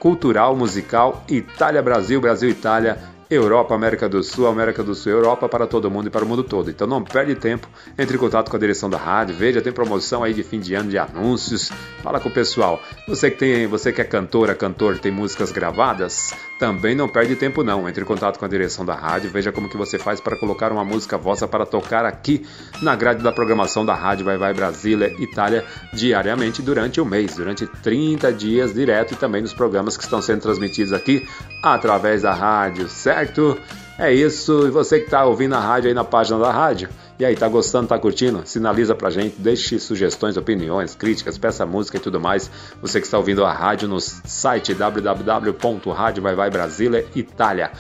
cultural, 0.05 0.55
musical, 0.55 1.25
Itália, 1.27 1.81
Brasil, 1.81 2.21
Brasil, 2.21 2.51
Itália, 2.51 2.99
Europa, 3.31 3.75
América 3.75 4.07
do 4.07 4.23
Sul, 4.23 4.47
América 4.47 4.83
do 4.83 4.95
Sul, 4.95 5.11
Europa 5.11 5.49
para 5.49 5.67
todo 5.67 5.90
mundo 5.90 6.09
e 6.09 6.11
para 6.11 6.23
o 6.23 6.29
mundo 6.29 6.45
todo. 6.45 6.71
Então 6.71 6.87
não 6.87 7.03
perde 7.03 7.35
tempo, 7.35 7.67
entre 7.97 8.14
em 8.14 8.19
contato 8.19 8.51
com 8.51 8.57
a 8.59 8.61
direção 8.61 8.90
da 8.90 8.99
rádio, 8.99 9.35
veja, 9.35 9.62
tem 9.62 9.73
promoção 9.73 10.23
aí 10.23 10.35
de 10.35 10.43
fim 10.43 10.61
de 10.61 10.75
ano 10.75 10.90
de 10.90 10.99
anúncios, 10.99 11.73
fala 12.03 12.21
com 12.21 12.29
o 12.29 12.33
pessoal. 12.33 12.83
Você 13.09 13.31
que 13.31 13.38
tem, 13.38 13.67
você 13.67 13.95
que 13.95 14.03
é 14.03 14.05
cantora, 14.05 14.55
cantor, 14.55 14.99
tem 14.99 15.11
músicas 15.11 15.51
gravadas, 15.51 16.35
também 16.64 16.94
não 16.94 17.07
perde 17.07 17.37
tempo 17.37 17.62
não, 17.62 17.87
entre 17.87 18.03
em 18.03 18.07
contato 18.07 18.38
com 18.38 18.44
a 18.46 18.48
direção 18.48 18.87
da 18.87 18.94
rádio, 18.94 19.31
veja 19.31 19.53
como 19.53 19.68
que 19.68 19.77
você 19.77 19.98
faz 19.98 20.18
para 20.18 20.35
colocar 20.35 20.72
uma 20.72 20.83
música 20.83 21.18
vossa 21.18 21.46
para 21.46 21.66
tocar 21.66 22.07
aqui 22.07 22.46
na 22.81 22.96
grade 22.96 23.22
da 23.22 23.31
programação 23.31 23.85
da 23.85 23.94
rádio 23.94 24.24
Vai 24.24 24.38
Vai 24.38 24.55
Brasília, 24.55 25.14
Itália, 25.18 25.62
diariamente 25.92 26.62
durante 26.62 27.03
o 27.03 27.05
mês, 27.05 27.35
durante 27.37 27.66
30 27.66 28.33
dias 28.33 28.72
direto 28.72 29.12
e 29.12 29.16
também 29.16 29.42
nos 29.42 29.53
programas 29.53 29.98
que 29.98 30.05
estão 30.05 30.22
sendo 30.22 30.40
transmitidos 30.40 30.94
aqui 30.94 31.29
através 31.62 32.22
da 32.22 32.33
rádio, 32.33 32.88
certo? 32.88 33.61
É 33.98 34.12
isso, 34.12 34.66
e 34.66 34.70
você 34.70 34.98
que 34.98 35.04
está 35.04 35.24
ouvindo 35.24 35.54
a 35.54 35.61
rádio 35.61 35.88
aí 35.88 35.94
na 35.94 36.02
página 36.02 36.37
da 36.38 36.50
rádio, 36.50 36.88
e 37.16 37.24
aí, 37.24 37.37
tá 37.37 37.46
gostando, 37.46 37.87
tá 37.87 37.96
curtindo? 37.96 38.42
Sinaliza 38.44 38.92
pra 38.92 39.09
gente, 39.09 39.37
deixe 39.38 39.78
sugestões, 39.78 40.37
opiniões, 40.37 40.96
críticas, 40.96 41.38
peça 41.38 41.64
música 41.64 41.96
e 41.96 42.00
tudo 42.00 42.20
mais. 42.20 42.50
Você 42.83 43.00
que 43.00 43.07
está 43.07 43.16
ouvindo 43.16 43.44
a 43.44 43.52
rádio 43.52 43.87
no 43.87 44.00
site 44.00 44.74
www.radiovaivaibrasilia 44.74 47.07
Itália 47.14 47.70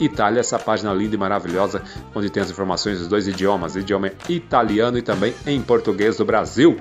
Itália, 0.00 0.40
essa 0.40 0.58
página 0.58 0.92
linda 0.92 1.14
e 1.14 1.18
maravilhosa, 1.18 1.82
onde 2.14 2.30
tem 2.30 2.42
as 2.42 2.50
informações 2.50 2.98
dos 2.98 3.06
dois 3.06 3.28
idiomas, 3.28 3.76
idioma 3.76 4.10
italiano 4.28 4.98
e 4.98 5.02
também 5.02 5.32
em 5.46 5.62
português 5.62 6.16
do 6.16 6.24
Brasil. 6.24 6.80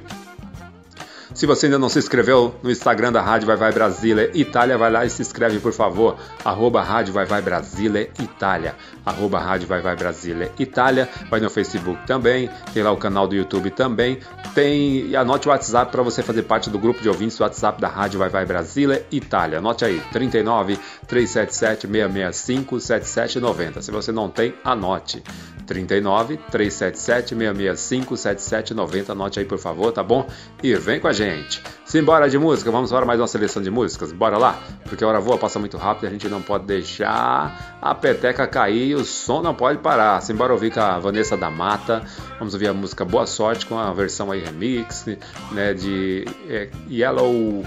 Se 1.36 1.46
você 1.46 1.66
ainda 1.66 1.78
não 1.78 1.90
se 1.90 2.00
inscreveu 2.00 2.56
no 2.64 2.72
Instagram 2.72 3.12
da 3.12 3.22
Rádio 3.22 3.46
Vai 3.46 3.58
Vai 3.58 3.74
Brasília 3.74 4.32
Itália, 4.34 4.78
vai 4.78 4.90
lá 4.90 5.06
e 5.06 5.10
se 5.10 5.22
inscreve, 5.22 5.60
por 5.60 5.74
favor. 5.74 6.16
Arroba 6.46 6.82
Rádio 6.82 7.14
Vai 7.14 7.26
Vai 7.26 7.42
Brasília 7.42 8.10
Itália. 8.18 8.74
Arroba 9.06 9.38
Rádio 9.38 9.68
Vai 9.68 9.82
Vai 9.82 9.98
Brasília 9.98 10.50
Itália. 10.58 11.10
Vai 11.30 11.42
no 11.42 11.50
Facebook 11.50 12.08
também. 12.08 12.50
Tem 12.74 12.82
lá 12.82 12.94
o 12.94 12.96
canal 12.96 13.28
do 13.28 13.36
YouTube 13.36 13.70
também. 13.72 14.20
Tem. 14.54 15.08
E 15.08 15.16
anote 15.18 15.50
o 15.50 15.52
WhatsApp 15.52 15.92
para 15.92 16.02
você 16.02 16.24
fazer 16.24 16.44
parte 16.44 16.70
do 16.70 16.80
grupo 16.80 17.02
de 17.02 17.10
ouvintes 17.10 17.38
do 17.38 17.42
WhatsApp 17.42 17.82
da 17.82 17.90
Rádio 17.90 18.18
Vai 18.18 18.30
Vai 18.30 18.46
Brasília 18.46 19.06
Itália. 19.12 19.58
Anote 19.58 19.84
aí: 19.84 20.02
39 20.14 20.80
377 21.06 21.82
665 21.82 22.80
7790. 22.80 23.82
Se 23.82 23.92
você 23.92 24.14
não 24.14 24.30
tem, 24.30 24.54
anote. 24.64 25.22
39 25.66 26.38
377 26.52 27.30
665 27.30 28.18
7790. 28.18 29.12
Anote 29.12 29.40
aí, 29.40 29.46
por 29.46 29.58
favor, 29.58 29.92
tá 29.92 30.04
bom? 30.04 30.28
E 30.62 30.74
vem 30.76 31.00
com 31.00 31.08
a 31.08 31.14
gente. 31.14 31.62
Simbora 31.86 32.30
de 32.30 32.38
música, 32.38 32.72
vamos 32.72 32.92
para 32.92 33.06
mais 33.06 33.20
uma 33.20 33.28
seleção 33.28 33.62
de 33.62 33.70
músicas. 33.70 34.12
Bora 34.12 34.38
lá, 34.38 34.60
porque 34.84 35.04
a 35.04 35.08
hora 35.08 35.20
voa, 35.20 35.38
passa 35.38 35.60
muito 35.60 35.78
rápido, 35.78 36.08
a 36.08 36.10
gente 36.10 36.28
não 36.28 36.42
pode 36.42 36.66
deixar 36.66 37.78
a 37.82 37.94
peteca 37.94 38.48
cair 38.48 38.96
o 38.96 39.06
som 39.06 39.42
não 39.42 39.54
pode 39.54 39.80
parar. 39.80 40.22
Simbora 40.22 40.54
ouvir 40.54 40.72
com 40.72 40.80
a 40.80 41.00
Vanessa 41.00 41.38
da 41.38 41.50
Mata. 41.50 42.04
Vamos 42.40 42.54
ouvir 42.54 42.68
a 42.68 42.74
música 42.74 43.06
Boa 43.06 43.26
Sorte 43.26 43.66
com 43.66 43.78
a 43.78 43.94
versão 43.94 44.32
aí 44.32 44.44
remix, 44.44 45.06
né, 45.52 45.74
de 45.74 46.26
é, 46.50 46.70
Yellow 46.90 47.64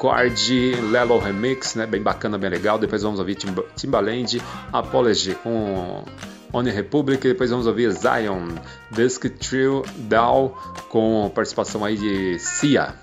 Chord 0.00 0.76
Lelo 0.90 1.18
Remix, 1.18 1.74
né? 1.74 1.86
Bem 1.86 2.02
bacana, 2.02 2.38
bem 2.38 2.48
legal. 2.48 2.78
Depois 2.78 3.02
vamos 3.02 3.18
ouvir 3.18 3.36
Timbaland 3.76 4.40
Apology 4.72 5.34
com 5.34 6.04
One 6.52 6.70
Republic, 6.70 7.22
depois 7.22 7.50
vamos 7.50 7.66
ouvir 7.66 7.92
Zion, 7.92 8.48
Disc 8.90 9.24
Trio 9.38 9.84
Down, 9.96 10.52
com 10.88 11.30
participação 11.34 11.84
aí 11.84 11.96
de 11.96 12.38
Cia, 12.38 12.94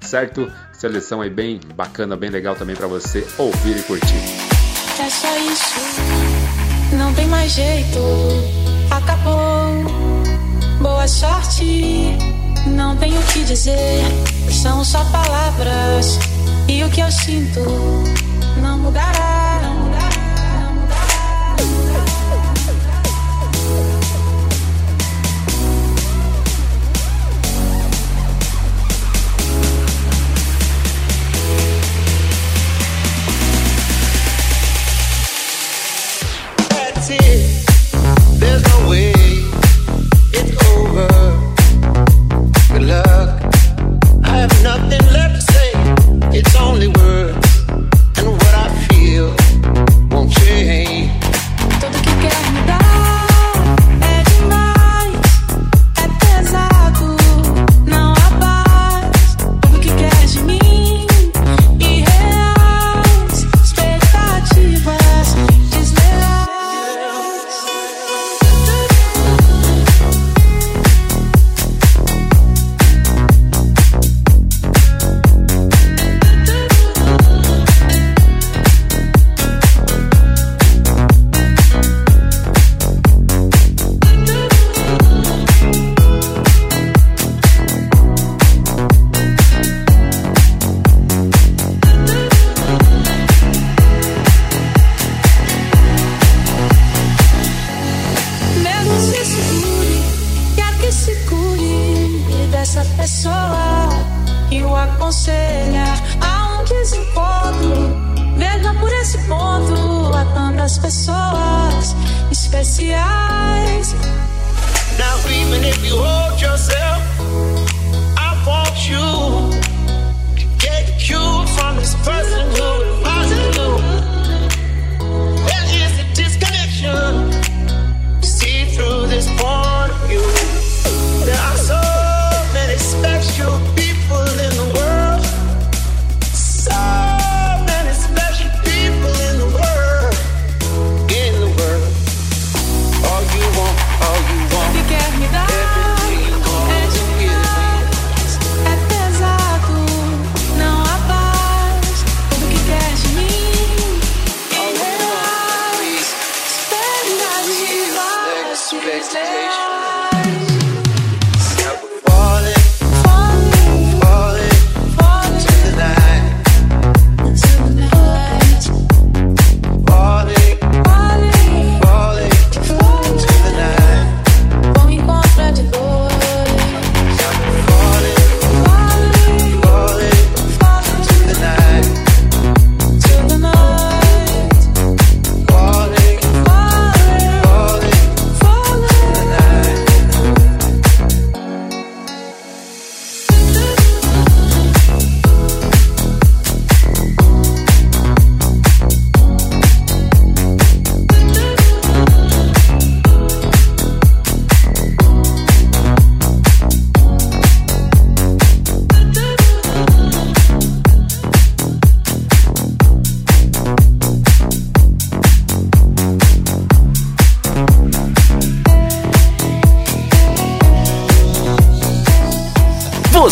certo? 0.00 0.50
Seleção 0.72 1.20
aí 1.20 1.30
bem 1.30 1.60
bacana, 1.74 2.16
bem 2.16 2.30
legal 2.30 2.54
também 2.54 2.76
para 2.76 2.86
você 2.86 3.26
ouvir 3.38 3.78
e 3.78 3.82
curtir. 3.82 4.50
É 4.98 5.08
só 5.08 5.38
isso, 5.38 6.96
não 6.96 7.14
tem 7.14 7.26
mais 7.26 7.52
jeito, 7.52 7.98
acabou. 8.90 9.40
Boa 10.80 11.06
sorte, 11.08 12.16
não 12.66 12.96
tenho 12.96 13.18
o 13.18 13.24
que 13.24 13.44
dizer, 13.44 14.02
são 14.50 14.84
só 14.84 15.04
palavras 15.06 16.18
e 16.68 16.82
o 16.84 16.90
que 16.90 17.00
eu 17.00 17.10
sinto 17.10 17.60
não 18.62 18.78
mudará. 18.78 19.29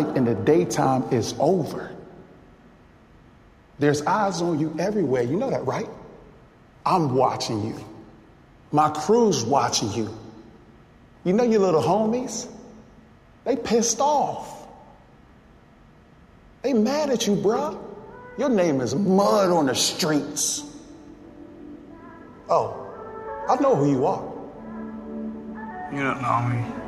life 0.00 0.16
in 0.16 0.24
the 0.24 0.34
daytime 0.34 1.04
is 1.12 1.34
over. 1.38 1.90
There's 3.78 4.02
eyes 4.02 4.42
on 4.42 4.58
you 4.58 4.74
everywhere. 4.78 5.22
You 5.22 5.36
know 5.36 5.50
that, 5.50 5.66
right? 5.66 5.88
I'm 6.84 7.14
watching 7.14 7.66
you. 7.66 7.84
My 8.72 8.90
crew's 8.90 9.44
watching 9.44 9.92
you. 9.92 10.16
You 11.24 11.32
know 11.32 11.44
your 11.44 11.60
little 11.60 11.82
homies? 11.82 12.48
They 13.44 13.56
pissed 13.56 14.00
off. 14.00 14.66
They 16.62 16.74
mad 16.74 17.10
at 17.10 17.26
you, 17.26 17.36
bruh. 17.36 17.78
Your 18.38 18.48
name 18.48 18.80
is 18.80 18.94
mud 18.94 19.50
on 19.50 19.66
the 19.66 19.74
streets. 19.74 20.62
Oh, 22.48 22.86
I 23.48 23.56
know 23.60 23.76
who 23.76 23.90
you 23.90 24.06
are. 24.06 24.24
You 25.92 26.02
don't 26.02 26.22
know 26.22 26.42
me. 26.42 26.80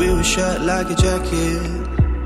We 0.00 0.12
were 0.12 0.24
shot 0.24 0.60
like 0.60 0.90
a 0.90 0.94
jacket, 0.94 2.03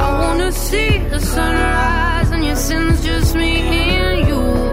I 0.00 0.08
wanna 0.20 0.52
see 0.52 0.98
the 1.10 1.20
sunrise 1.20 2.30
and 2.30 2.44
your 2.44 2.56
sins 2.56 3.04
just 3.04 3.34
me 3.34 3.52
and 3.56 4.28
you. 4.28 4.67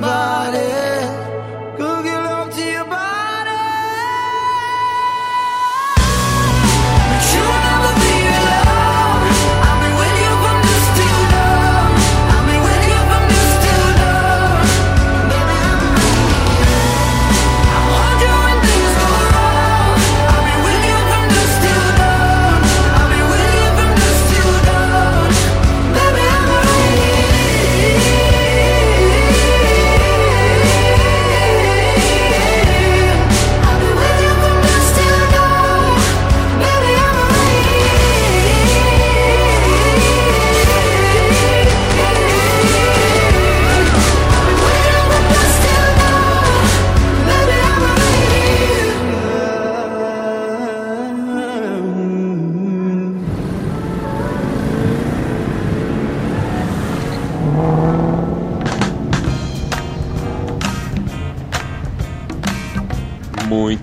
Love 0.00 1.21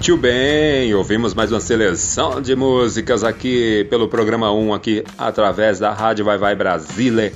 Muito 0.10 0.22
bem, 0.24 0.92
ouvimos 0.96 1.36
mais 1.36 1.52
uma 1.52 1.60
seleção 1.60 2.42
de 2.42 2.56
músicas 2.56 3.24
aqui 3.24 3.86
pelo 3.92 4.08
programa 4.08 4.52
1 4.52 4.74
aqui 4.74 5.04
através 5.16 5.78
da 5.78 5.94
Rádio 5.94 6.26
Vai 6.26 6.36
Vai 6.36 6.56
Brasília, 6.56 7.32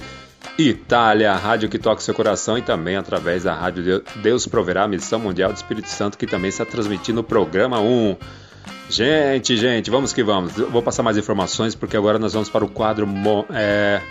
Itália, 0.57 1.33
a 1.33 1.35
rádio 1.35 1.69
que 1.69 1.77
toca 1.77 2.01
seu 2.01 2.15
coração 2.15 2.57
e 2.57 2.63
também 2.63 2.95
através 2.95 3.43
da 3.43 3.53
Rádio 3.53 3.83
Deu- 3.83 4.03
Deus 4.23 4.47
Proverá, 4.47 4.87
Missão 4.87 5.19
Mundial 5.19 5.53
do 5.53 5.55
Espírito 5.55 5.87
Santo, 5.87 6.17
que 6.17 6.25
também 6.25 6.49
está 6.49 6.65
transmitindo 6.65 7.19
o 7.19 7.23
programa 7.23 7.79
1. 7.79 8.15
Gente, 8.89 9.55
gente, 9.55 9.91
vamos 9.91 10.11
que 10.11 10.23
vamos. 10.23 10.53
Vou 10.53 10.81
passar 10.81 11.03
mais 11.03 11.15
informações 11.15 11.75
porque 11.75 11.95
agora 11.95 12.17
nós 12.17 12.33
vamos 12.33 12.49
para 12.49 12.65
o 12.65 12.67
quadro 12.67 13.07
é, 13.53 14.01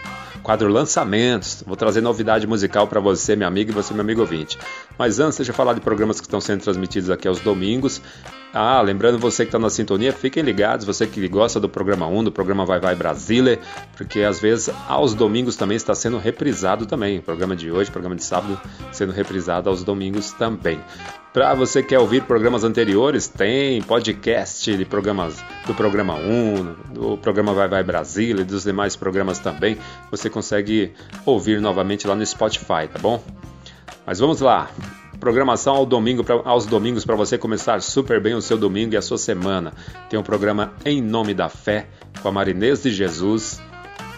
quadro 0.42 0.68
lançamentos. 0.68 1.62
Vou 1.66 1.76
trazer 1.76 2.00
novidade 2.00 2.46
musical 2.46 2.86
para 2.86 3.00
você, 3.00 3.36
meu 3.36 3.48
amigo, 3.48 3.70
e 3.70 3.74
você, 3.74 3.92
meu 3.92 4.02
amigo 4.02 4.20
ouvinte. 4.20 4.58
Mas 4.98 5.18
antes, 5.20 5.38
deixa 5.38 5.50
eu 5.50 5.56
falar 5.56 5.74
de 5.74 5.80
programas 5.80 6.20
que 6.20 6.26
estão 6.26 6.40
sendo 6.40 6.62
transmitidos 6.62 7.10
aqui 7.10 7.26
aos 7.26 7.40
domingos. 7.40 8.00
Ah, 8.54 8.82
lembrando 8.82 9.18
você 9.18 9.44
que 9.44 9.48
está 9.48 9.58
na 9.58 9.70
sintonia, 9.70 10.12
fiquem 10.12 10.42
ligados, 10.42 10.84
você 10.84 11.06
que 11.06 11.26
gosta 11.26 11.58
do 11.58 11.70
programa 11.70 12.06
1, 12.06 12.24
do 12.24 12.32
programa 12.32 12.66
Vai 12.66 12.78
Vai 12.78 12.94
Brasília, 12.94 13.58
porque 13.96 14.20
às 14.22 14.38
vezes 14.40 14.68
aos 14.86 15.14
domingos 15.14 15.56
também 15.56 15.76
está 15.76 15.94
sendo 15.94 16.18
reprisado 16.18 16.84
também. 16.84 17.18
O 17.18 17.22
programa 17.22 17.56
de 17.56 17.72
hoje, 17.72 17.88
o 17.88 17.92
programa 17.92 18.14
de 18.14 18.22
sábado, 18.22 18.60
sendo 18.90 19.10
reprisado 19.10 19.70
aos 19.70 19.82
domingos 19.82 20.32
também. 20.32 20.78
Para 21.32 21.54
você 21.54 21.82
que 21.82 21.88
quer 21.88 21.98
ouvir 21.98 22.24
programas 22.24 22.62
anteriores, 22.62 23.26
tem 23.26 23.80
podcast 23.80 24.76
de 24.76 24.84
programas 24.84 25.42
do 25.66 25.74
programa 25.74 26.14
1, 26.14 26.92
do 26.92 27.16
programa 27.16 27.54
Vai 27.54 27.68
Vai 27.68 27.82
Brasília 27.82 28.42
e 28.42 28.44
dos 28.44 28.64
demais 28.64 28.96
programas 28.96 29.38
também. 29.38 29.78
Você 30.10 30.21
consegue 30.30 30.92
ouvir 31.24 31.60
novamente 31.60 32.06
lá 32.06 32.14
no 32.14 32.24
Spotify, 32.24 32.88
tá 32.92 32.98
bom? 33.00 33.22
Mas 34.06 34.18
vamos 34.18 34.40
lá. 34.40 34.70
Programação 35.20 35.76
ao 35.76 35.86
domingo 35.86 36.24
pra, 36.24 36.40
aos 36.44 36.66
domingos 36.66 37.04
para 37.04 37.14
você 37.14 37.38
começar 37.38 37.80
super 37.80 38.20
bem 38.20 38.34
o 38.34 38.42
seu 38.42 38.58
domingo 38.58 38.94
e 38.94 38.96
a 38.96 39.02
sua 39.02 39.18
semana. 39.18 39.72
Tem 40.10 40.18
o 40.18 40.22
programa 40.22 40.72
Em 40.84 41.00
Nome 41.00 41.32
da 41.32 41.48
Fé 41.48 41.86
com 42.20 42.28
a 42.28 42.32
Marinês 42.32 42.82
de 42.82 42.90
Jesus. 42.90 43.60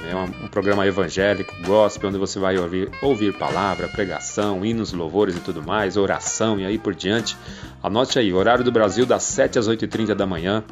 É 0.08 0.14
um, 0.14 0.44
um 0.44 0.48
programa 0.48 0.86
evangélico, 0.86 1.54
gospel, 1.66 2.10
onde 2.10 2.18
você 2.18 2.38
vai 2.38 2.58
ouvir, 2.58 2.90
ouvir 3.02 3.32
palavra, 3.34 3.88
pregação, 3.88 4.64
hinos, 4.64 4.92
louvores 4.92 5.36
e 5.36 5.40
tudo 5.40 5.62
mais, 5.62 5.96
oração 5.96 6.60
e 6.60 6.64
aí 6.64 6.78
por 6.78 6.94
diante. 6.94 7.36
Anote 7.82 8.18
aí, 8.18 8.32
horário 8.32 8.64
do 8.64 8.72
Brasil 8.72 9.06
das 9.06 9.22
7 9.22 9.58
às 9.58 9.68
8h30 9.68 10.14
da 10.14 10.26
manhã, 10.26 10.62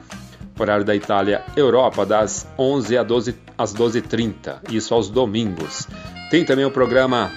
horário 0.63 0.85
da 0.85 0.95
Itália, 0.95 1.43
Europa, 1.57 2.07
das 2.07 2.47
11 2.59 2.97
às 2.97 3.07
12, 3.07 3.35
às 3.59 3.75
12h30, 3.75 4.73
isso 4.73 4.95
aos 4.95 5.09
domingos. 5.11 5.87
Tem 6.31 6.45
também 6.45 6.65
o 6.65 6.71
programa 6.71 7.31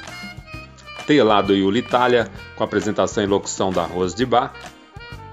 Telado 1.06 1.54
Yuli 1.54 1.80
Itália, 1.80 2.28
com 2.56 2.64
apresentação 2.64 3.24
e 3.24 3.28
locução 3.28 3.72
da 3.72 3.84
Rose 3.84 4.16
de 4.16 4.26
Bar. 4.26 4.54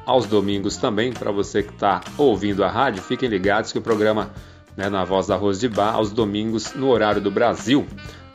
Aos 0.04 0.26
domingos 0.26 0.76
também, 0.76 1.12
para 1.12 1.30
você 1.30 1.62
que 1.62 1.72
está 1.72 2.00
ouvindo 2.18 2.64
a 2.64 2.68
rádio, 2.68 3.02
fiquem 3.02 3.28
ligados 3.28 3.72
que 3.72 3.78
o 3.78 3.82
programa 3.82 4.30
né, 4.76 4.88
na 4.88 5.04
Voz 5.04 5.26
da 5.26 5.36
Rose 5.36 5.60
de 5.60 5.68
Bar, 5.68 5.94
aos 5.94 6.12
domingos, 6.12 6.74
no 6.74 6.88
horário 6.88 7.20
do 7.20 7.30
Brasil, 7.30 7.86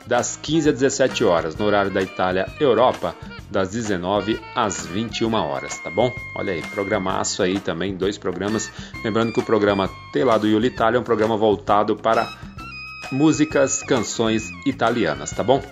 das 0.08 0.38
15 0.42 0.70
às 0.70 0.74
17 0.76 1.22
horas, 1.22 1.54
no 1.54 1.66
horário 1.66 1.90
da 1.90 2.00
Itália 2.00 2.48
Europa, 2.58 3.14
das 3.50 3.70
19 3.70 4.40
às 4.54 4.86
21 4.86 5.34
horas, 5.34 5.78
tá 5.78 5.90
bom? 5.90 6.10
Olha 6.34 6.54
aí, 6.54 6.62
programaço 6.62 7.42
aí 7.42 7.60
também, 7.60 7.94
dois 7.94 8.16
programas. 8.16 8.70
Lembrando 9.04 9.32
que 9.32 9.40
o 9.40 9.42
programa 9.42 9.88
Telado 10.10 10.48
Yuli 10.48 10.68
Itália 10.68 10.96
é 10.96 11.00
um 11.00 11.04
programa 11.04 11.36
voltado 11.36 11.94
para 11.94 12.26
músicas, 13.12 13.82
canções 13.82 14.50
italianas, 14.64 15.30
tá 15.30 15.42
bom? 15.42 15.62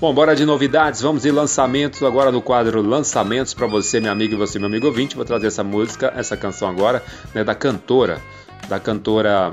Bom, 0.00 0.12
bora 0.12 0.34
de 0.34 0.44
novidades, 0.44 1.00
vamos 1.00 1.22
de 1.22 1.30
lançamentos 1.30 2.02
agora 2.02 2.30
no 2.32 2.42
quadro 2.42 2.82
Lançamentos 2.82 3.54
para 3.54 3.66
você, 3.66 4.00
meu 4.00 4.12
amigo 4.12 4.34
e 4.34 4.36
você, 4.36 4.58
meu 4.58 4.68
amigo 4.68 4.86
ouvinte. 4.86 5.16
Vou 5.16 5.24
trazer 5.24 5.48
essa 5.48 5.64
música, 5.64 6.12
essa 6.16 6.36
canção 6.36 6.68
agora, 6.68 7.02
né, 7.34 7.42
da 7.42 7.54
cantora, 7.54 8.20
da 8.68 8.78
cantora 8.78 9.50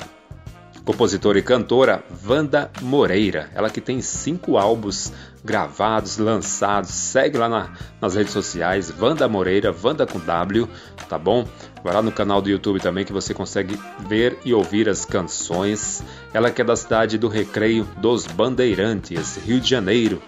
compositora 0.85 1.39
e 1.39 1.41
cantora 1.41 2.03
Wanda 2.25 2.71
Moreira. 2.81 3.49
Ela 3.55 3.69
que 3.69 3.81
tem 3.81 4.01
cinco 4.01 4.57
álbuns 4.57 5.11
gravados, 5.43 6.17
lançados. 6.17 6.91
Segue 6.91 7.37
lá 7.37 7.49
na, 7.49 7.73
nas 7.99 8.15
redes 8.15 8.31
sociais, 8.31 8.93
Wanda 8.99 9.27
Moreira, 9.27 9.75
Wanda 9.83 10.05
com 10.05 10.19
W, 10.19 10.69
tá 11.09 11.17
bom? 11.17 11.47
Vai 11.83 11.93
lá 11.93 12.01
no 12.01 12.11
canal 12.11 12.41
do 12.41 12.49
YouTube 12.49 12.79
também 12.79 13.03
que 13.03 13.13
você 13.13 13.33
consegue 13.33 13.77
ver 14.07 14.37
e 14.45 14.53
ouvir 14.53 14.87
as 14.87 15.05
canções. 15.05 16.03
Ela 16.33 16.51
que 16.51 16.61
é 16.61 16.65
da 16.65 16.75
cidade 16.75 17.17
do 17.17 17.27
Recreio 17.27 17.83
dos 17.97 18.27
Bandeirantes, 18.27 19.37
Rio 19.37 19.59
de 19.59 19.69
Janeiro. 19.69 20.21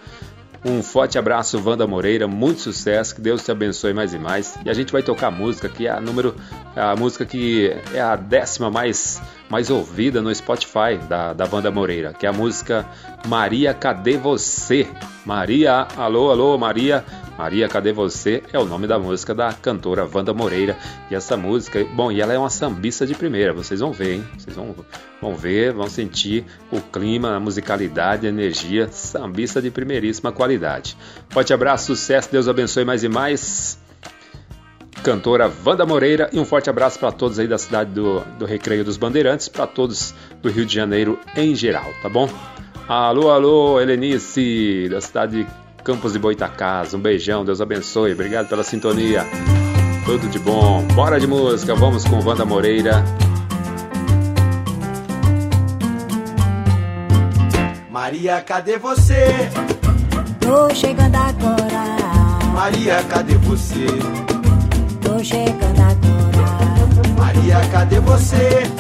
Um 0.66 0.82
forte 0.82 1.18
abraço, 1.18 1.62
Wanda 1.64 1.88
Moreira, 1.88 2.28
muito 2.28 2.62
sucesso, 2.62 3.16
que 3.16 3.22
Deus 3.22 3.43
te 3.43 3.51
abençoe 3.51 3.93
mais 3.93 4.14
e 4.14 4.20
mais. 4.20 4.58
E 4.66 4.70
a 4.70 4.74
gente 4.74 4.91
vai 4.91 5.03
tocar 5.03 5.32
música, 5.32 5.70
que 5.70 5.88
é 5.88 5.91
a 5.91 6.01
número, 6.01 6.36
a 6.76 6.95
música 6.95 7.26
que 7.26 7.74
é 7.93 8.01
a 8.01 8.16
décima 8.16 8.70
mais, 8.70 9.22
mais 9.50 9.70
ouvida 9.70 10.22
no 10.22 10.34
Spotify 10.34 10.98
da, 11.08 11.34
da 11.34 11.48
Wanda 11.52 11.72
Moreira, 11.72 12.14
que 12.14 12.26
é 12.26 12.30
a 12.30 12.34
música 12.34 12.86
Maria, 13.28 13.74
cadê 13.74 14.18
você? 14.18 14.88
Maria, 15.26 15.88
alô, 15.98 16.32
alô, 16.32 16.58
Maria, 16.58 17.04
Maria, 17.38 17.68
cadê 17.68 17.91
você? 17.91 18.41
É 18.52 18.58
o 18.58 18.66
nome 18.66 18.88
da 18.88 18.98
música 18.98 19.36
da 19.36 19.54
cantora 19.54 20.10
Wanda 20.12 20.34
Moreira. 20.34 20.78
E 21.12 21.16
essa 21.16 21.38
música, 21.38 21.84
bom, 21.93 22.12
e 22.12 22.20
ela 22.22 22.34
é 22.34 22.39
uma 22.39 22.50
sambista 22.50 23.06
de 23.06 23.14
primeira, 23.14 23.54
vocês 23.54 23.80
vão 23.80 23.91
ver, 23.91 24.16
hein? 24.16 24.26
Vocês 24.38 24.56
vão, 24.56 24.76
vão 25.22 25.36
ver, 25.36 25.74
vão 25.74 25.88
sentir 25.88 26.45
o 26.72 26.82
clima, 26.82 27.36
a 27.36 27.39
musicalidade, 27.39 28.26
a 28.26 28.30
energia, 28.30 28.88
sambista 28.89 29.62
de 29.62 29.70
primeiríssima 29.70 30.32
qualidade. 30.32 30.98
Forte 31.30 31.54
abraço, 31.54 31.88
sucesso, 31.88 32.32
Deus 32.32 32.48
abençoe 32.48 32.86
mais 32.86 33.04
e 33.04 33.10
mais. 33.10 33.86
Cantora 35.04 35.52
Wanda 35.66 35.86
Moreira 35.86 36.30
e 36.34 36.39
um 36.39 36.45
forte 36.45 36.70
abraço 36.70 37.00
para 37.00 37.12
todos 37.12 37.39
aí 37.39 37.48
da 37.48 37.58
cidade 37.58 37.91
do, 37.91 38.22
do 38.38 38.45
Recreio 38.45 38.84
dos 38.84 38.98
Bandeirantes, 38.98 39.48
para 39.48 39.66
todos 39.66 40.14
do 40.41 40.50
Rio 40.50 40.66
de 40.66 40.74
Janeiro 40.74 41.20
em 41.36 41.56
geral, 41.56 41.86
tá 42.02 42.10
bom? 42.10 42.30
Alô, 42.88 43.30
alô, 43.30 43.82
Helenice, 43.82 44.88
da 44.89 45.02
cidade 45.02 45.43
de 45.43 45.48
Campos 45.84 46.14
de 46.14 46.20
Boitacás. 46.20 46.93
Um 46.93 47.00
beijão, 47.00 47.45
Deus 47.45 47.62
abençoe. 47.62 48.14
Obrigado 48.14 48.48
pela 48.48 48.64
sintonia. 48.64 49.26
Tudo 50.06 50.28
de 50.30 50.39
bom. 50.39 50.86
Bora 50.93 51.20
de 51.20 51.28
música, 51.28 51.76
vamos 51.76 52.06
com 52.06 52.24
Wanda 52.24 52.45
Moreira. 52.45 53.04
Maria, 57.89 58.41
cadê 58.41 58.78
você? 58.78 59.50
Tô 60.39 60.74
chegando 60.74 61.16
agora. 61.16 61.98
Maria, 62.54 63.04
cadê 63.10 63.36
você? 63.36 63.86
Tô 65.18 65.24
chegando 65.24 65.82
agora. 65.82 67.18
Maria, 67.18 67.59
cadê 67.72 67.99
você? 68.01 68.72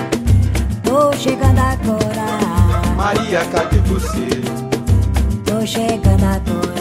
Tô 0.83 1.11
chegando 1.13 1.57
agora. 1.57 2.95
Maria, 2.95 3.43
cadê 3.45 3.77
você? 3.79 4.27
Tô 5.45 5.65
chegando 5.65 6.23
agora 6.23 6.77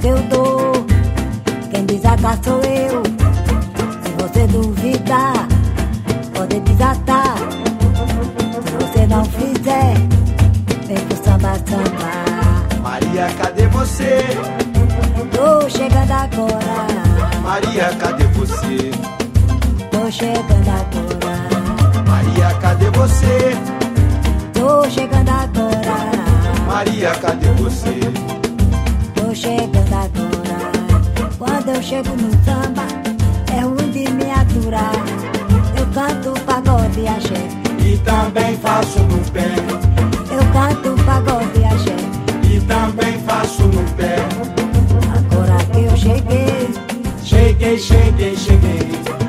que 0.00 0.06
eu 0.06 0.22
dou. 0.22 0.72
Quem 1.70 1.84
desata 1.84 2.38
sou 2.42 2.62
eu. 2.62 3.02
Se 4.02 4.22
você 4.22 4.46
duvidar, 4.46 5.46
pode 6.34 6.60
desatar. 6.60 7.36
Se 8.64 8.86
você 8.86 9.06
não 9.06 9.22
fizer, 9.26 9.94
vem 10.86 10.96
pro 10.96 11.16
samba 11.22 11.54
samba. 11.56 12.80
Maria, 12.80 13.28
cadê 13.36 13.66
você? 13.66 14.24
Tô 15.30 15.68
chegando 15.68 16.12
agora. 16.12 17.05
Maria, 17.46 17.88
cadê 18.00 18.24
você? 18.34 18.90
Tô 19.92 20.10
chegando 20.10 20.68
agora. 20.68 22.04
Maria, 22.08 22.54
cadê 22.60 22.90
você? 22.90 23.56
Tô 24.52 24.90
chegando 24.90 25.30
agora. 25.30 26.66
Maria, 26.66 27.10
cadê 27.14 27.46
você? 27.52 28.36
chegando 29.36 29.94
agora. 29.94 31.28
Quando 31.38 31.68
eu 31.68 31.82
chego 31.82 32.08
no 32.16 32.30
samba, 32.44 32.86
é 33.54 33.60
ruim 33.60 33.90
de 33.92 34.10
me 34.10 34.30
aturar. 34.30 34.92
Eu 35.78 35.86
canto 35.94 36.40
pagode 36.44 37.00
e 37.00 37.06
axé. 37.06 37.48
E 37.78 37.98
também 37.98 38.56
faço 38.56 38.98
no 39.00 39.18
pé. 39.30 39.54
Eu 40.32 40.42
canto 40.52 41.04
pagode 41.04 41.60
e 41.60 41.64
axé. 41.64 41.96
E 42.50 42.60
também 42.62 43.20
faço 43.20 43.62
no 43.62 43.84
pé. 43.92 44.15
shake 47.78 48.16
they 48.16 48.34
shake 48.34 48.62
it. 48.62 49.25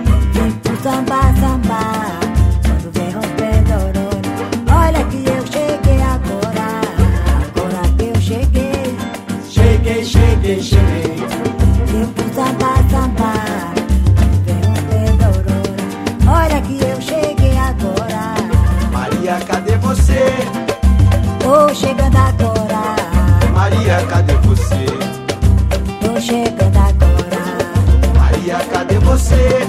Você? 29.27 29.67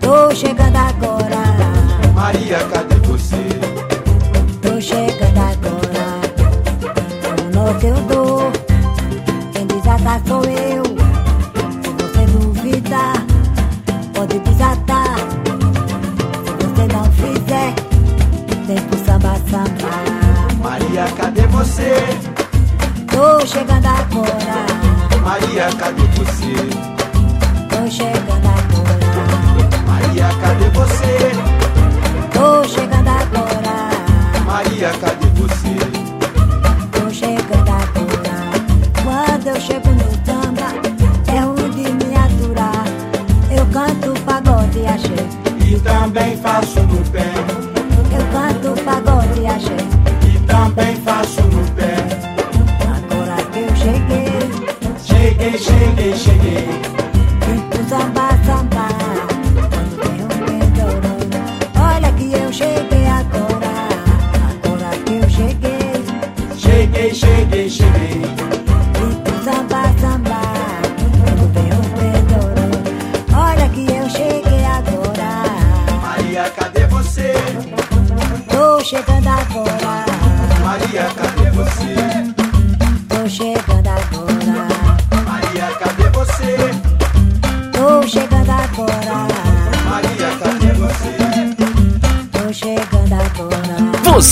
Tô 0.00 0.34
chegando 0.34 0.76
agora. 0.76 1.42
Maria, 2.14 2.58
cadê 2.72 2.96
você? 3.06 3.36
Tô 4.60 4.80
chegando 4.80 5.38
agora. 5.38 6.20
O 7.42 7.54
norte 7.54 7.86
eu 7.86 7.94
dou. 8.08 8.52
Quem 9.52 9.66
desatar 9.66 10.20
sou 10.26 10.42
eu. 10.44 10.82
Se 11.82 11.90
você 11.92 12.26
duvidar, 12.26 13.24
pode 14.14 14.38
desatar. 14.40 15.16
Se 16.44 16.66
você 16.66 16.86
não 16.92 17.04
fizer, 17.12 17.74
vem 18.66 18.80
pro 18.82 18.98
samba 19.04 19.36
samba. 19.48 20.62
Maria, 20.62 21.04
cadê 21.16 21.46
você? 21.46 21.94
Tô 23.12 23.46
chegando 23.46 23.86
agora. 23.86 24.66
Maria, 25.22 25.68
cadê 25.78 26.02
você? 26.16 26.85
Maria, 34.76 34.90
cadê 34.98 35.26
você? 35.36 35.74
Tô 36.92 37.10
chegando 37.10 37.70
agora. 37.70 38.36
Quando 39.02 39.46
eu 39.46 39.58
chego 39.58 39.88
no 39.88 40.10
samba, 40.26 40.68
é 41.32 41.40
ruim 41.40 41.70
de 41.70 42.04
me 42.04 42.14
aturar. 42.14 42.84
Eu 43.50 43.64
canto 43.72 44.20
pagode 44.24 44.80
e 44.80 44.86
axé. 44.86 45.26
E 45.66 45.80
também 45.80 46.36
faço 46.36 46.80
no 46.80 47.02
pé. 47.10 47.45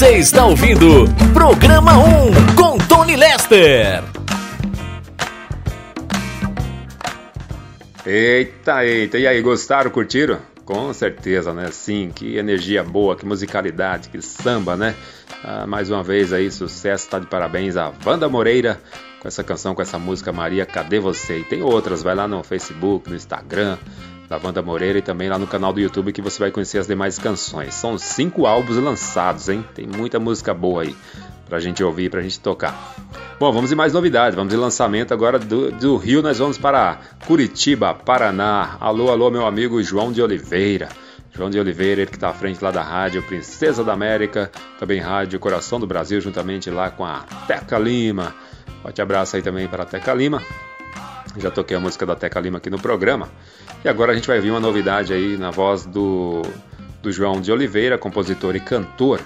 Você 0.04 0.18
está 0.18 0.44
ouvindo 0.44 1.06
Programa 1.32 1.92
1 1.96 2.54
com 2.56 2.76
Tony 2.76 3.16
Lester. 3.16 4.04
Eita, 8.04 8.84
eita. 8.84 9.16
E 9.16 9.26
aí, 9.26 9.40
gostaram, 9.40 9.90
curtiram? 9.90 10.40
Com 10.66 10.92
certeza, 10.92 11.54
né? 11.54 11.70
Sim, 11.72 12.12
que 12.14 12.36
energia 12.36 12.84
boa, 12.84 13.16
que 13.16 13.24
musicalidade, 13.24 14.10
que 14.10 14.20
samba, 14.20 14.76
né? 14.76 14.94
Ah, 15.42 15.66
mais 15.66 15.90
uma 15.90 16.02
vez 16.02 16.34
aí, 16.34 16.50
sucesso, 16.50 17.08
tá 17.08 17.18
de 17.18 17.26
parabéns 17.26 17.74
a 17.78 17.90
Wanda 18.04 18.28
Moreira 18.28 18.78
com 19.22 19.26
essa 19.26 19.42
canção, 19.42 19.74
com 19.74 19.80
essa 19.80 19.98
música 19.98 20.30
Maria, 20.34 20.66
Cadê 20.66 21.00
Você? 21.00 21.38
E 21.38 21.44
tem 21.44 21.62
outras, 21.62 22.02
vai 22.02 22.14
lá 22.14 22.28
no 22.28 22.44
Facebook, 22.44 23.08
no 23.08 23.16
Instagram 23.16 23.78
da 24.38 24.40
Wanda 24.42 24.62
Moreira 24.62 24.98
e 24.98 25.02
também 25.02 25.28
lá 25.28 25.38
no 25.38 25.46
canal 25.46 25.72
do 25.72 25.80
YouTube 25.80 26.12
que 26.12 26.20
você 26.20 26.38
vai 26.38 26.50
conhecer 26.50 26.78
as 26.78 26.86
demais 26.86 27.18
canções. 27.18 27.74
São 27.74 27.96
cinco 27.96 28.46
álbuns 28.46 28.76
lançados, 28.76 29.48
hein? 29.48 29.64
Tem 29.74 29.86
muita 29.86 30.18
música 30.18 30.52
boa 30.52 30.82
aí 30.82 30.94
pra 31.48 31.60
gente 31.60 31.82
ouvir, 31.84 32.10
pra 32.10 32.20
gente 32.20 32.40
tocar. 32.40 32.94
Bom, 33.38 33.52
vamos 33.52 33.70
em 33.70 33.74
mais 33.74 33.92
novidades, 33.92 34.34
vamos 34.34 34.52
em 34.52 34.56
lançamento 34.56 35.12
agora 35.12 35.38
do, 35.38 35.70
do 35.70 35.96
Rio, 35.96 36.22
nós 36.22 36.38
vamos 36.38 36.58
para 36.58 36.98
Curitiba, 37.26 37.94
Paraná. 37.94 38.76
Alô, 38.80 39.10
alô, 39.10 39.30
meu 39.30 39.46
amigo 39.46 39.82
João 39.82 40.10
de 40.10 40.22
Oliveira. 40.22 40.88
João 41.32 41.50
de 41.50 41.58
Oliveira, 41.58 42.00
ele 42.00 42.10
que 42.10 42.16
está 42.16 42.30
à 42.30 42.32
frente 42.32 42.62
lá 42.62 42.70
da 42.70 42.82
rádio 42.82 43.22
Princesa 43.22 43.82
da 43.82 43.92
América, 43.92 44.50
também 44.78 45.00
rádio 45.00 45.38
Coração 45.40 45.80
do 45.80 45.86
Brasil, 45.86 46.20
juntamente 46.20 46.70
lá 46.70 46.90
com 46.90 47.04
a 47.04 47.20
Teca 47.46 47.78
Lima. 47.78 48.34
Forte 48.82 49.02
abraço 49.02 49.36
aí 49.36 49.42
também 49.42 49.66
para 49.66 49.82
a 49.82 49.86
Teca 49.86 50.14
Lima. 50.14 50.42
Já 51.36 51.50
toquei 51.50 51.76
a 51.76 51.80
música 51.80 52.06
da 52.06 52.14
Teca 52.14 52.38
Lima 52.38 52.58
aqui 52.58 52.70
no 52.70 52.80
programa. 52.80 53.28
E 53.84 53.88
agora 53.88 54.12
a 54.12 54.14
gente 54.14 54.26
vai 54.26 54.40
ver 54.40 54.50
uma 54.50 54.60
novidade 54.60 55.12
aí 55.12 55.36
na 55.36 55.50
voz 55.50 55.84
do, 55.84 56.40
do 57.02 57.12
João 57.12 57.40
de 57.40 57.52
Oliveira, 57.52 57.98
compositor 57.98 58.56
e 58.56 58.60
cantor. 58.60 59.20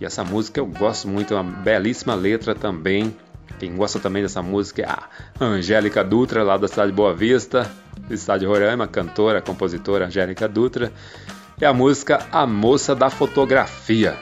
E 0.00 0.06
essa 0.06 0.24
música 0.24 0.58
eu 0.58 0.66
gosto 0.66 1.06
muito, 1.06 1.34
é 1.34 1.36
uma 1.36 1.44
belíssima 1.44 2.14
letra 2.14 2.54
também. 2.54 3.14
Quem 3.58 3.76
gosta 3.76 4.00
também 4.00 4.22
dessa 4.22 4.40
música 4.40 4.82
é 4.82 4.86
a 4.86 5.44
Angélica 5.44 6.02
Dutra, 6.02 6.42
lá 6.42 6.56
da 6.56 6.66
cidade 6.66 6.92
de 6.92 6.96
Boa 6.96 7.12
Vista, 7.12 7.70
do 8.08 8.14
estado 8.14 8.40
de 8.40 8.46
Roraima, 8.46 8.88
cantora, 8.88 9.42
compositora 9.42 10.06
Angélica 10.06 10.48
Dutra 10.48 10.90
é 11.60 11.66
a 11.66 11.74
música 11.74 12.26
A 12.32 12.46
Moça 12.46 12.94
da 12.94 13.10
Fotografia. 13.10 14.16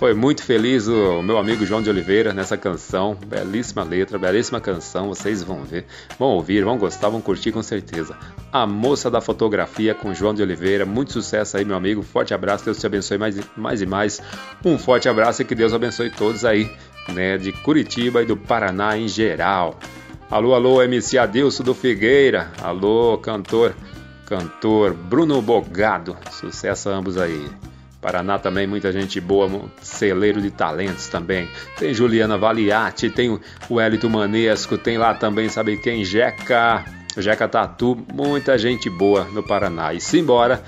Foi 0.00 0.14
muito 0.14 0.42
feliz 0.42 0.88
o 0.88 1.20
meu 1.20 1.36
amigo 1.36 1.66
João 1.66 1.82
de 1.82 1.90
Oliveira 1.90 2.32
nessa 2.32 2.56
canção, 2.56 3.14
belíssima 3.14 3.82
letra, 3.82 4.18
belíssima 4.18 4.58
canção, 4.58 5.08
vocês 5.08 5.42
vão 5.42 5.62
ver, 5.62 5.84
vão 6.18 6.28
ouvir, 6.28 6.64
vão 6.64 6.78
gostar, 6.78 7.10
vão 7.10 7.20
curtir 7.20 7.52
com 7.52 7.62
certeza. 7.62 8.16
A 8.50 8.66
Moça 8.66 9.10
da 9.10 9.20
Fotografia 9.20 9.94
com 9.94 10.14
João 10.14 10.32
de 10.32 10.40
Oliveira, 10.40 10.86
muito 10.86 11.12
sucesso 11.12 11.58
aí 11.58 11.66
meu 11.66 11.76
amigo, 11.76 12.00
forte 12.00 12.32
abraço, 12.32 12.64
Deus 12.64 12.78
te 12.78 12.86
abençoe 12.86 13.18
mais, 13.18 13.38
mais 13.54 13.82
e 13.82 13.86
mais, 13.86 14.22
um 14.64 14.78
forte 14.78 15.06
abraço 15.06 15.42
e 15.42 15.44
que 15.44 15.54
Deus 15.54 15.74
abençoe 15.74 16.08
todos 16.08 16.46
aí, 16.46 16.74
né, 17.12 17.36
de 17.36 17.52
Curitiba 17.52 18.22
e 18.22 18.24
do 18.24 18.38
Paraná 18.38 18.96
em 18.96 19.06
geral. 19.06 19.78
Alô, 20.30 20.54
alô, 20.54 20.80
MC 20.80 21.18
Adilson 21.18 21.62
do 21.62 21.74
Figueira, 21.74 22.50
alô, 22.62 23.18
cantor 23.18 23.74
cantor 24.24 24.94
Bruno 24.94 25.42
Bogado. 25.42 26.16
Sucesso 26.30 26.88
a 26.88 26.94
ambos 26.94 27.18
aí. 27.18 27.50
Paraná 28.00 28.38
também, 28.38 28.66
muita 28.66 28.90
gente 28.90 29.20
boa, 29.20 29.48
celeiro 29.82 30.40
de 30.40 30.50
talentos 30.50 31.08
também. 31.08 31.48
Tem 31.78 31.92
Juliana 31.92 32.38
Valiati, 32.38 33.10
tem 33.10 33.38
o 33.68 33.80
Elito 33.80 34.08
Manesco, 34.08 34.78
tem 34.78 34.96
lá 34.96 35.12
também, 35.12 35.48
sabe 35.50 35.76
quem? 35.76 36.02
Jeca, 36.02 36.84
Jeca 37.18 37.46
Tatu, 37.46 37.98
muita 38.12 38.56
gente 38.56 38.88
boa 38.88 39.24
no 39.24 39.42
Paraná. 39.42 39.92
E 39.92 40.00
simbora 40.00 40.62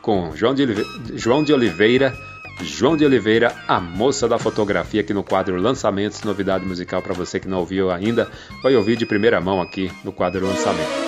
com 0.00 0.36
João 0.36 0.54
de, 0.54 0.62
Oliveira, 0.62 0.88
João 1.14 1.42
de 1.42 1.52
Oliveira, 1.52 2.14
João 2.62 2.96
de 2.96 3.04
Oliveira, 3.04 3.52
a 3.66 3.80
moça 3.80 4.28
da 4.28 4.38
fotografia 4.38 5.00
aqui 5.00 5.12
no 5.12 5.24
quadro 5.24 5.56
Lançamentos, 5.56 6.22
novidade 6.22 6.64
musical 6.64 7.02
para 7.02 7.14
você 7.14 7.40
que 7.40 7.48
não 7.48 7.58
ouviu 7.58 7.90
ainda, 7.90 8.30
vai 8.62 8.76
ouvir 8.76 8.96
de 8.96 9.04
primeira 9.04 9.40
mão 9.40 9.60
aqui 9.60 9.90
no 10.04 10.12
quadro 10.12 10.46
Lançamentos. 10.46 11.05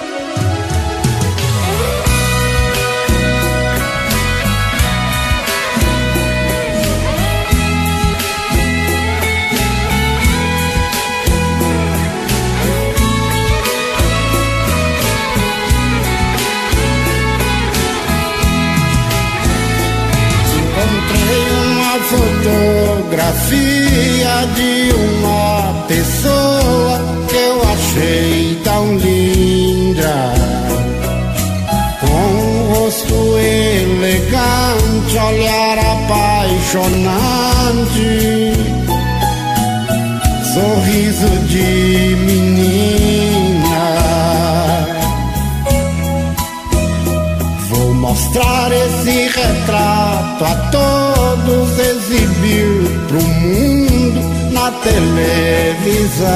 Televisão. 54.72 56.28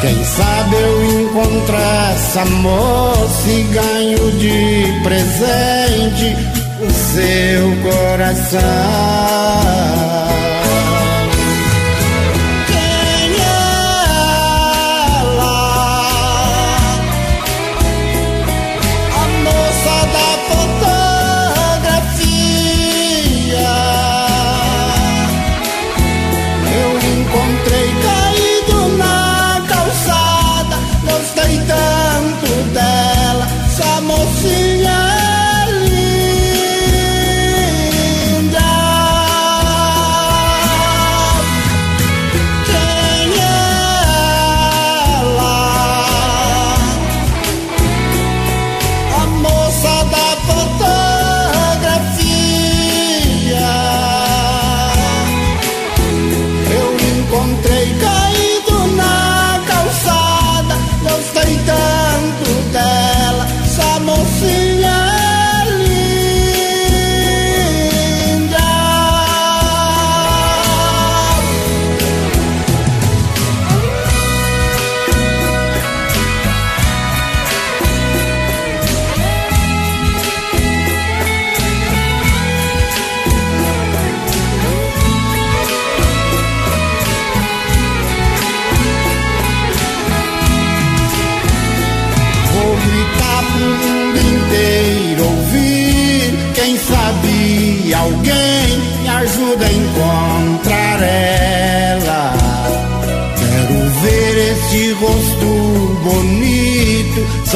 Quem 0.00 0.24
sabe 0.24 0.76
eu 0.76 1.22
encontro 1.22 1.76
essa 2.12 2.44
moça 2.44 3.48
e 3.48 3.62
ganho 3.64 4.32
de 4.32 5.00
presente 5.02 6.36
o 6.80 6.90
seu 6.92 7.76
coração. 7.82 8.60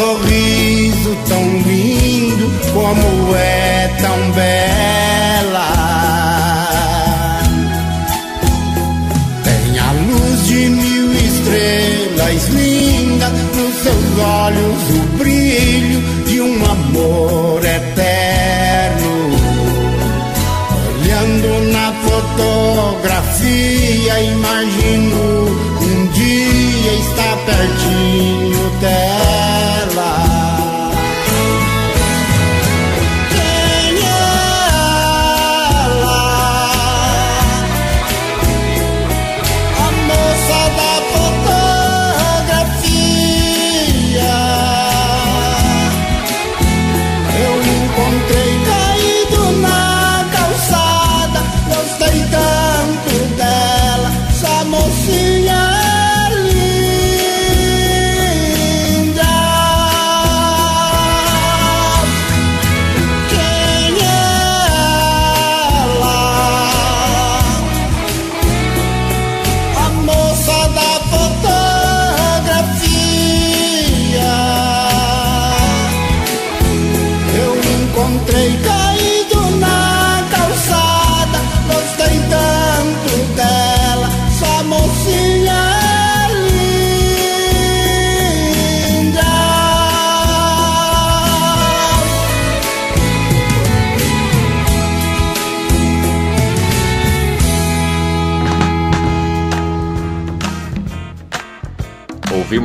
sorriso 0.00 1.12
tão 1.28 1.44
lindo, 1.58 2.50
como 2.72 3.36
é 3.36 3.88
tão 4.00 4.32
bela. 4.32 5.68
Tem 9.44 9.78
a 9.78 9.92
luz 9.92 10.46
de 10.46 10.70
mil 10.70 11.12
estrelas 11.12 12.48
linda, 12.48 13.28
nos 13.28 13.74
seus 13.82 14.18
olhos 14.18 14.88
o 14.96 15.02
brilho 15.18 16.00
de 16.24 16.40
um 16.40 16.64
amor 16.64 17.62
eterno. 17.62 19.36
Olhando 20.88 21.60
na 21.72 21.92
fotografia, 22.06 24.18
imagino 24.20 25.44
um 25.82 26.06
dia 26.06 26.94
estar 26.94 27.36
pertinho 27.44 28.09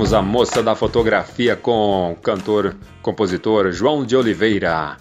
Ouvimos 0.06 0.14
a 0.14 0.22
moça 0.22 0.62
da 0.62 0.76
fotografia 0.76 1.56
com 1.56 2.12
o 2.12 2.16
cantor, 2.16 2.76
compositor 3.02 3.72
João 3.72 4.06
de 4.06 4.16
Oliveira. 4.16 4.98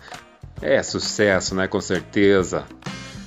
É 0.62 0.82
sucesso, 0.82 1.55
né? 1.55 1.68
Com 1.68 1.78
certeza. 1.78 2.64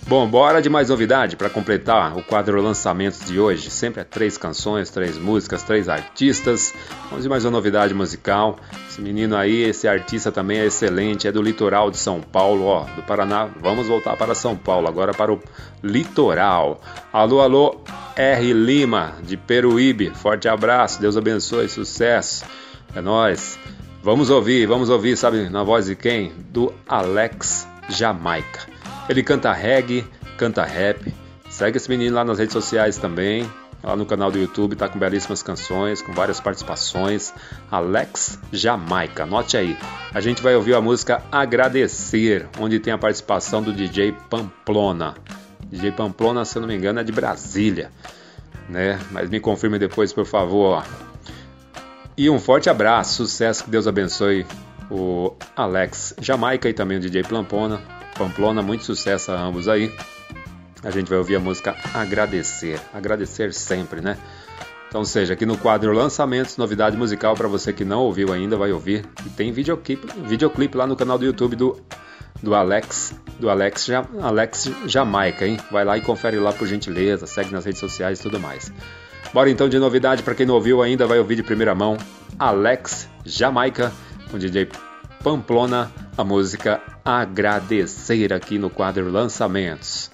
Bom, 0.08 0.26
bora 0.26 0.62
de 0.62 0.70
mais 0.70 0.88
novidade 0.88 1.36
para 1.36 1.49
completar 1.49 2.18
o 2.18 2.24
quadro 2.24 2.62
lançamentos 2.62 3.26
de 3.26 3.41
hoje. 3.41 3.70
Sempre 3.70 3.99
é 3.99 4.03
três 4.05 4.38
canções, 4.38 4.89
três 4.89 5.18
músicas, 5.18 5.64
três 5.64 5.89
artistas. 5.89 6.74
Vamos 7.10 7.24
de 7.24 7.30
mais 7.30 7.43
uma 7.43 7.51
novidade 7.51 7.93
musical. 7.93 8.58
Esse 8.88 9.01
menino 9.01 9.36
aí, 9.36 9.64
esse 9.64 9.86
artista 9.86 10.32
também 10.32 10.60
é 10.60 10.66
excelente, 10.66 11.28
é 11.28 11.32
do 11.32 11.41
litoral 11.41 11.91
de 11.91 11.97
São 11.97 12.22
Paulo, 12.22 12.64
ó, 12.68 12.86
do 12.95 13.03
Paraná. 13.03 13.49
Vamos 13.60 13.88
voltar 13.88 14.16
para 14.16 14.34
São 14.34 14.55
Paulo, 14.55 14.88
agora 14.88 15.14
para 15.14 15.34
o 15.34 15.41
litoral. 15.84 16.80
Alô, 17.12 17.41
alô, 17.41 17.82
R 18.16 18.53
Lima 18.53 19.16
de 19.24 19.36
Peruíbe. 19.36 20.12
Forte 20.12 20.47
abraço, 20.47 21.01
Deus 21.01 21.18
abençoe, 21.18 21.68
sucesso. 21.68 22.45
É 22.95 23.01
nós. 23.01 23.60
Vamos 24.01 24.30
ouvir, 24.30 24.68
vamos 24.68 24.89
ouvir, 24.89 25.18
sabe 25.18 25.49
na 25.49 25.64
voz 25.64 25.88
de 25.88 25.97
quem? 25.97 26.32
Do 26.49 26.74
Alex 26.88 27.68
Jamaica. 27.89 28.67
Ele 29.09 29.23
canta 29.23 29.51
reggae, 29.53 30.05
canta 30.38 30.63
rap. 30.63 31.13
Segue 31.49 31.77
esse 31.77 31.89
menino 31.89 32.15
lá 32.15 32.25
nas 32.25 32.39
redes 32.39 32.53
sociais 32.53 32.97
também. 32.97 33.49
Lá 33.83 33.95
no 33.95 34.05
canal 34.05 34.31
do 34.31 34.39
YouTube 34.39 34.75
tá 34.75 34.89
com 34.89 34.97
belíssimas 34.97 35.43
canções, 35.43 36.01
com 36.01 36.11
várias 36.11 36.39
participações. 36.39 37.33
Alex 37.71 38.39
Jamaica, 38.51 39.23
anote 39.23 39.55
aí. 39.55 39.77
A 40.13 40.19
gente 40.19 40.41
vai 40.41 40.55
ouvir 40.55 40.73
a 40.73 40.81
música 40.81 41.23
Agradecer, 41.31 42.47
onde 42.59 42.79
tem 42.79 42.91
a 42.91 42.97
participação 42.97 43.61
do 43.61 43.71
DJ 43.71 44.13
Pamplona. 44.29 45.15
DJ 45.69 45.91
Pamplona, 45.91 46.43
se 46.43 46.57
eu 46.57 46.61
não 46.61 46.67
me 46.67 46.75
engano, 46.75 46.99
é 46.99 47.03
de 47.03 47.11
Brasília, 47.11 47.91
né? 48.67 48.99
Mas 49.11 49.29
me 49.29 49.39
confirme 49.39 49.77
depois, 49.77 50.11
por 50.11 50.25
favor. 50.25 50.83
E 52.17 52.29
um 52.29 52.39
forte 52.39 52.69
abraço, 52.69 53.27
sucesso, 53.27 53.63
que 53.63 53.69
Deus 53.69 53.85
abençoe 53.85 54.45
o 54.89 55.35
Alex 55.55 56.15
Jamaica 56.21 56.69
e 56.69 56.73
também 56.73 56.97
o 56.97 56.99
DJ 56.99 57.23
Pamplona. 57.23 57.81
Pamplona, 58.17 58.61
muito 58.61 58.83
sucesso 58.83 59.31
a 59.31 59.39
ambos 59.39 59.67
aí. 59.67 59.91
A 60.83 60.91
gente 60.91 61.09
vai 61.09 61.17
ouvir 61.17 61.35
a 61.35 61.39
música 61.39 61.75
Agradecer. 61.93 62.79
Agradecer 62.93 63.53
sempre, 63.53 64.01
né? 64.01 64.17
Então, 64.88 65.03
seja 65.03 65.33
aqui 65.33 65.45
no 65.45 65.57
quadro 65.57 65.91
Lançamentos, 65.91 66.55
novidade 66.55 66.95
musical 66.95 67.35
para 67.35 67.47
você 67.47 67.73
que 67.73 67.83
não 67.83 67.99
ouviu 67.99 68.31
ainda, 68.31 68.55
vai 68.55 68.71
ouvir. 68.71 69.05
E 69.25 69.29
tem 69.29 69.51
videoclipe, 69.51 70.07
videoclipe 70.23 70.77
lá 70.77 70.88
no 70.88 70.95
canal 70.95 71.17
do 71.17 71.25
YouTube 71.25 71.57
do, 71.57 71.77
do 72.41 72.55
Alex, 72.55 73.13
do 73.38 73.49
Alex, 73.49 73.89
Alex 74.21 74.71
Jamaica, 74.85 75.45
hein? 75.45 75.57
Vai 75.69 75.83
lá 75.83 75.97
e 75.97 76.01
confere 76.01 76.39
lá 76.39 76.53
por 76.53 76.65
gentileza, 76.67 77.27
segue 77.27 77.51
nas 77.51 77.65
redes 77.65 77.81
sociais 77.81 78.19
e 78.19 78.23
tudo 78.23 78.39
mais. 78.39 78.71
Bora 79.33 79.49
então 79.49 79.67
de 79.67 79.77
novidade 79.77 80.23
para 80.23 80.33
quem 80.33 80.45
não 80.45 80.55
ouviu 80.55 80.81
ainda, 80.81 81.05
vai 81.05 81.19
ouvir 81.19 81.35
de 81.35 81.43
primeira 81.43 81.75
mão 81.75 81.97
Alex 82.39 83.09
Jamaica, 83.25 83.91
com 84.28 84.38
DJ 84.38 84.69
Pamplona, 85.23 85.91
a 86.17 86.23
música 86.23 86.82
Agradecer 87.03 88.34
aqui 88.34 88.57
no 88.57 88.69
quadro 88.69 89.09
Lançamentos. 89.09 90.11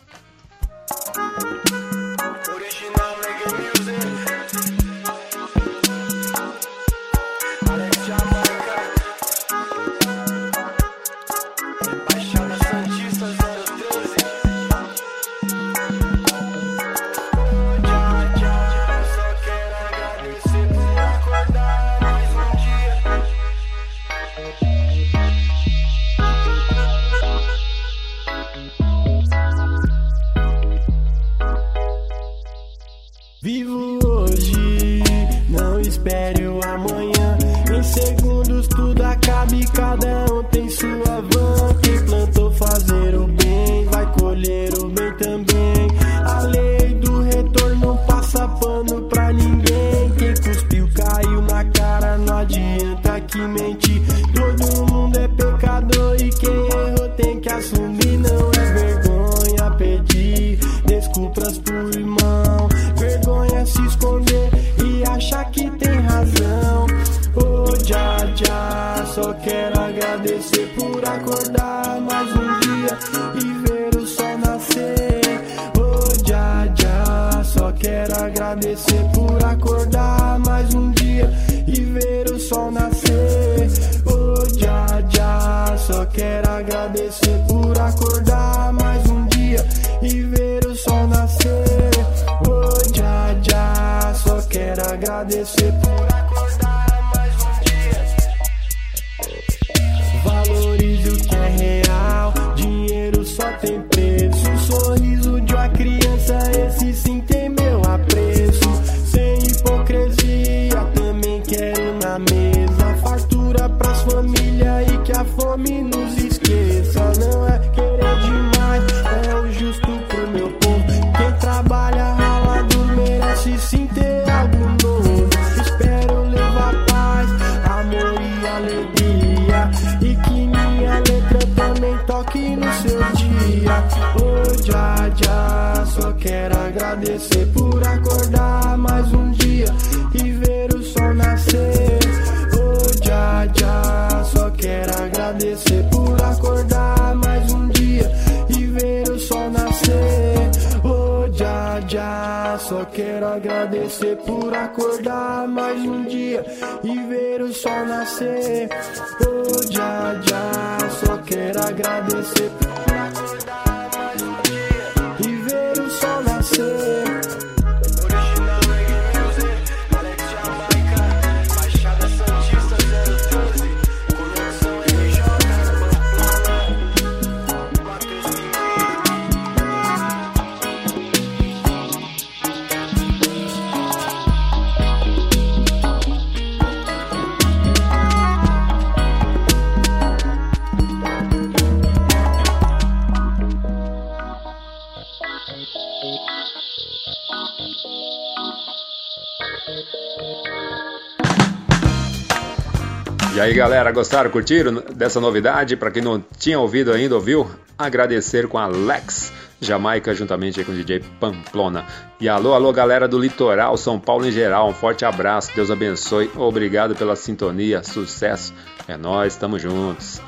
Gostaram, 203.94 204.30
curtiram 204.30 204.84
dessa 204.96 205.20
novidade? 205.20 205.78
Para 205.78 205.92
quem 205.92 206.02
não 206.02 206.24
tinha 206.38 206.60
ouvido 206.60 206.92
ainda, 206.92 207.16
ouviu? 207.16 207.50
Agradecer 207.78 208.48
com 208.48 208.58
Alex 208.58 209.32
Jamaica 209.64 210.14
juntamente 210.14 210.64
com 210.64 210.72
o 210.72 210.76
DJ 210.76 211.02
Pamplona. 211.20 211.86
E 212.20 212.28
alô, 212.28 212.54
alô 212.54 212.72
galera 212.72 213.08
do 213.08 213.18
litoral, 213.18 213.78
São 213.78 214.00
Paulo 214.00 214.26
em 214.26 214.32
geral, 214.32 214.70
um 214.70 214.74
forte 214.74 215.06
abraço, 215.06 215.52
Deus 215.56 215.72
abençoe, 215.72 216.30
obrigado 216.36 216.96
pela 216.96 217.16
sintonia, 217.16 217.84
sucesso, 217.84 218.54
é 218.88 218.98
nós, 218.98 219.34
estamos 219.34 219.62
juntos. 219.62 220.22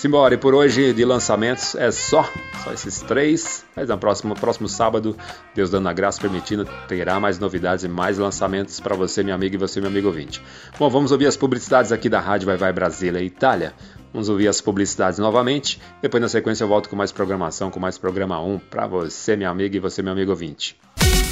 Simbora, 0.00 0.32
e 0.32 0.38
por 0.38 0.54
hoje 0.54 0.94
de 0.94 1.04
lançamentos 1.04 1.74
é 1.74 1.90
só, 1.90 2.26
só 2.64 2.72
esses 2.72 3.02
três. 3.02 3.66
Mas 3.76 3.86
no 3.86 3.98
próximo, 3.98 4.34
próximo 4.34 4.66
sábado, 4.66 5.14
Deus 5.54 5.68
dando 5.68 5.90
a 5.90 5.92
graça, 5.92 6.18
permitindo, 6.18 6.66
terá 6.88 7.20
mais 7.20 7.38
novidades 7.38 7.84
e 7.84 7.88
mais 7.88 8.16
lançamentos 8.16 8.80
para 8.80 8.96
você, 8.96 9.22
minha 9.22 9.34
amiga, 9.34 9.56
e 9.56 9.58
você, 9.58 9.78
meu 9.78 9.90
amigo 9.90 10.06
ouvinte. 10.06 10.42
Bom, 10.78 10.88
vamos 10.88 11.12
ouvir 11.12 11.26
as 11.26 11.36
publicidades 11.36 11.92
aqui 11.92 12.08
da 12.08 12.18
Rádio 12.18 12.46
Vai 12.46 12.56
Vai 12.56 12.72
Brasília 12.72 13.20
e 13.20 13.26
Itália. 13.26 13.74
Vamos 14.10 14.30
ouvir 14.30 14.48
as 14.48 14.62
publicidades 14.62 15.18
novamente. 15.18 15.78
Depois, 16.00 16.22
na 16.22 16.30
sequência, 16.30 16.64
eu 16.64 16.68
volto 16.68 16.88
com 16.88 16.96
mais 16.96 17.12
programação, 17.12 17.70
com 17.70 17.78
mais 17.78 17.98
programa 17.98 18.42
1 18.42 18.58
para 18.58 18.86
você, 18.86 19.36
minha 19.36 19.50
amiga, 19.50 19.76
e 19.76 19.80
você, 19.80 20.00
meu 20.00 20.14
amigo 20.14 20.30
ouvinte. 20.30 20.80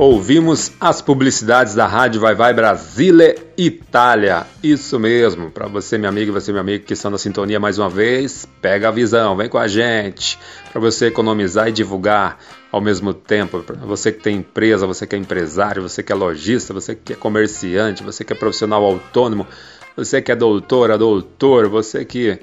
Ouvimos 0.00 0.72
as 0.80 1.02
publicidades 1.02 1.74
da 1.74 1.86
Rádio 1.86 2.22
Vai 2.22 2.34
Vai 2.34 2.54
Brasília 2.54 3.36
Itália. 3.54 4.46
Isso 4.62 4.98
mesmo, 4.98 5.50
para 5.50 5.68
você, 5.68 5.98
minha 5.98 6.08
amiga 6.08 6.32
você, 6.32 6.50
meu 6.50 6.62
amigo, 6.62 6.86
que 6.86 6.94
estão 6.94 7.10
na 7.10 7.18
sintonia 7.18 7.60
mais 7.60 7.78
uma 7.78 7.90
vez, 7.90 8.48
pega 8.62 8.88
a 8.88 8.90
visão, 8.90 9.36
vem 9.36 9.46
com 9.46 9.58
a 9.58 9.68
gente, 9.68 10.38
para 10.72 10.80
você 10.80 11.08
economizar 11.08 11.68
e 11.68 11.72
divulgar 11.72 12.38
ao 12.72 12.80
mesmo 12.80 13.12
tempo. 13.12 13.62
Você 13.82 14.10
que 14.10 14.22
tem 14.22 14.36
empresa, 14.38 14.86
você 14.86 15.06
que 15.06 15.14
é 15.14 15.18
empresário, 15.18 15.82
você 15.82 16.02
que 16.02 16.10
é 16.10 16.14
lojista, 16.14 16.72
você 16.72 16.94
que 16.94 17.12
é 17.12 17.16
comerciante, 17.16 18.02
você 18.02 18.24
que 18.24 18.32
é 18.32 18.36
profissional 18.36 18.82
autônomo, 18.82 19.46
você 19.94 20.22
que 20.22 20.32
é 20.32 20.34
doutora, 20.34 20.96
doutor, 20.96 21.68
você 21.68 22.06
que 22.06 22.38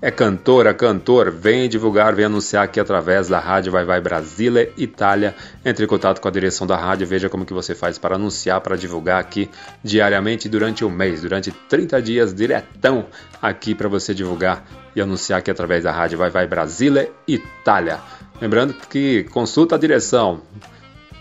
é 0.00 0.10
cantora, 0.10 0.74
cantor, 0.74 1.30
vem 1.30 1.68
divulgar, 1.68 2.14
vem 2.14 2.26
anunciar 2.26 2.64
aqui 2.64 2.78
através 2.78 3.28
da 3.28 3.38
rádio 3.38 3.72
Vai 3.72 3.84
Vai 3.84 4.00
Brasília, 4.00 4.70
Itália. 4.76 5.34
Entre 5.64 5.84
em 5.84 5.88
contato 5.88 6.20
com 6.20 6.28
a 6.28 6.30
direção 6.30 6.66
da 6.66 6.76
rádio, 6.76 7.06
veja 7.06 7.28
como 7.28 7.46
que 7.46 7.54
você 7.54 7.74
faz 7.74 7.96
para 7.96 8.16
anunciar, 8.16 8.60
para 8.60 8.76
divulgar 8.76 9.20
aqui 9.20 9.48
diariamente 9.82 10.48
durante 10.48 10.84
um 10.84 10.90
mês, 10.90 11.22
durante 11.22 11.50
30 11.50 12.02
dias 12.02 12.34
diretão 12.34 13.06
aqui 13.40 13.74
para 13.74 13.88
você 13.88 14.12
divulgar 14.12 14.66
e 14.94 15.00
anunciar 15.00 15.38
aqui 15.38 15.50
através 15.50 15.84
da 15.84 15.92
rádio 15.92 16.18
Vai 16.18 16.28
Vai 16.28 16.46
Brasília, 16.46 17.10
Itália. 17.26 17.98
Lembrando 18.40 18.74
que 18.74 19.24
consulta 19.24 19.76
a 19.76 19.78
direção. 19.78 20.42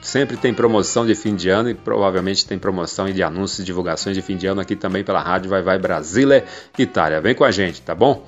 Sempre 0.01 0.37
tem 0.37 0.53
promoção 0.53 1.05
de 1.05 1.15
fim 1.15 1.35
de 1.35 1.49
ano 1.49 1.69
e 1.69 1.73
provavelmente 1.73 2.45
tem 2.45 2.59
promoção 2.59 3.09
de 3.09 3.23
anúncios 3.23 3.59
e 3.59 3.63
divulgações 3.63 4.15
de 4.15 4.21
fim 4.21 4.37
de 4.37 4.45
ano 4.45 4.61
aqui 4.61 4.75
também 4.75 5.03
pela 5.03 5.21
rádio 5.21 5.49
Vai 5.49 5.61
Vai 5.61 5.79
Brasília, 5.79 6.43
Itália. 6.77 7.21
Vem 7.21 7.33
com 7.33 7.43
a 7.43 7.51
gente, 7.51 7.81
tá 7.81 7.95
bom? 7.95 8.27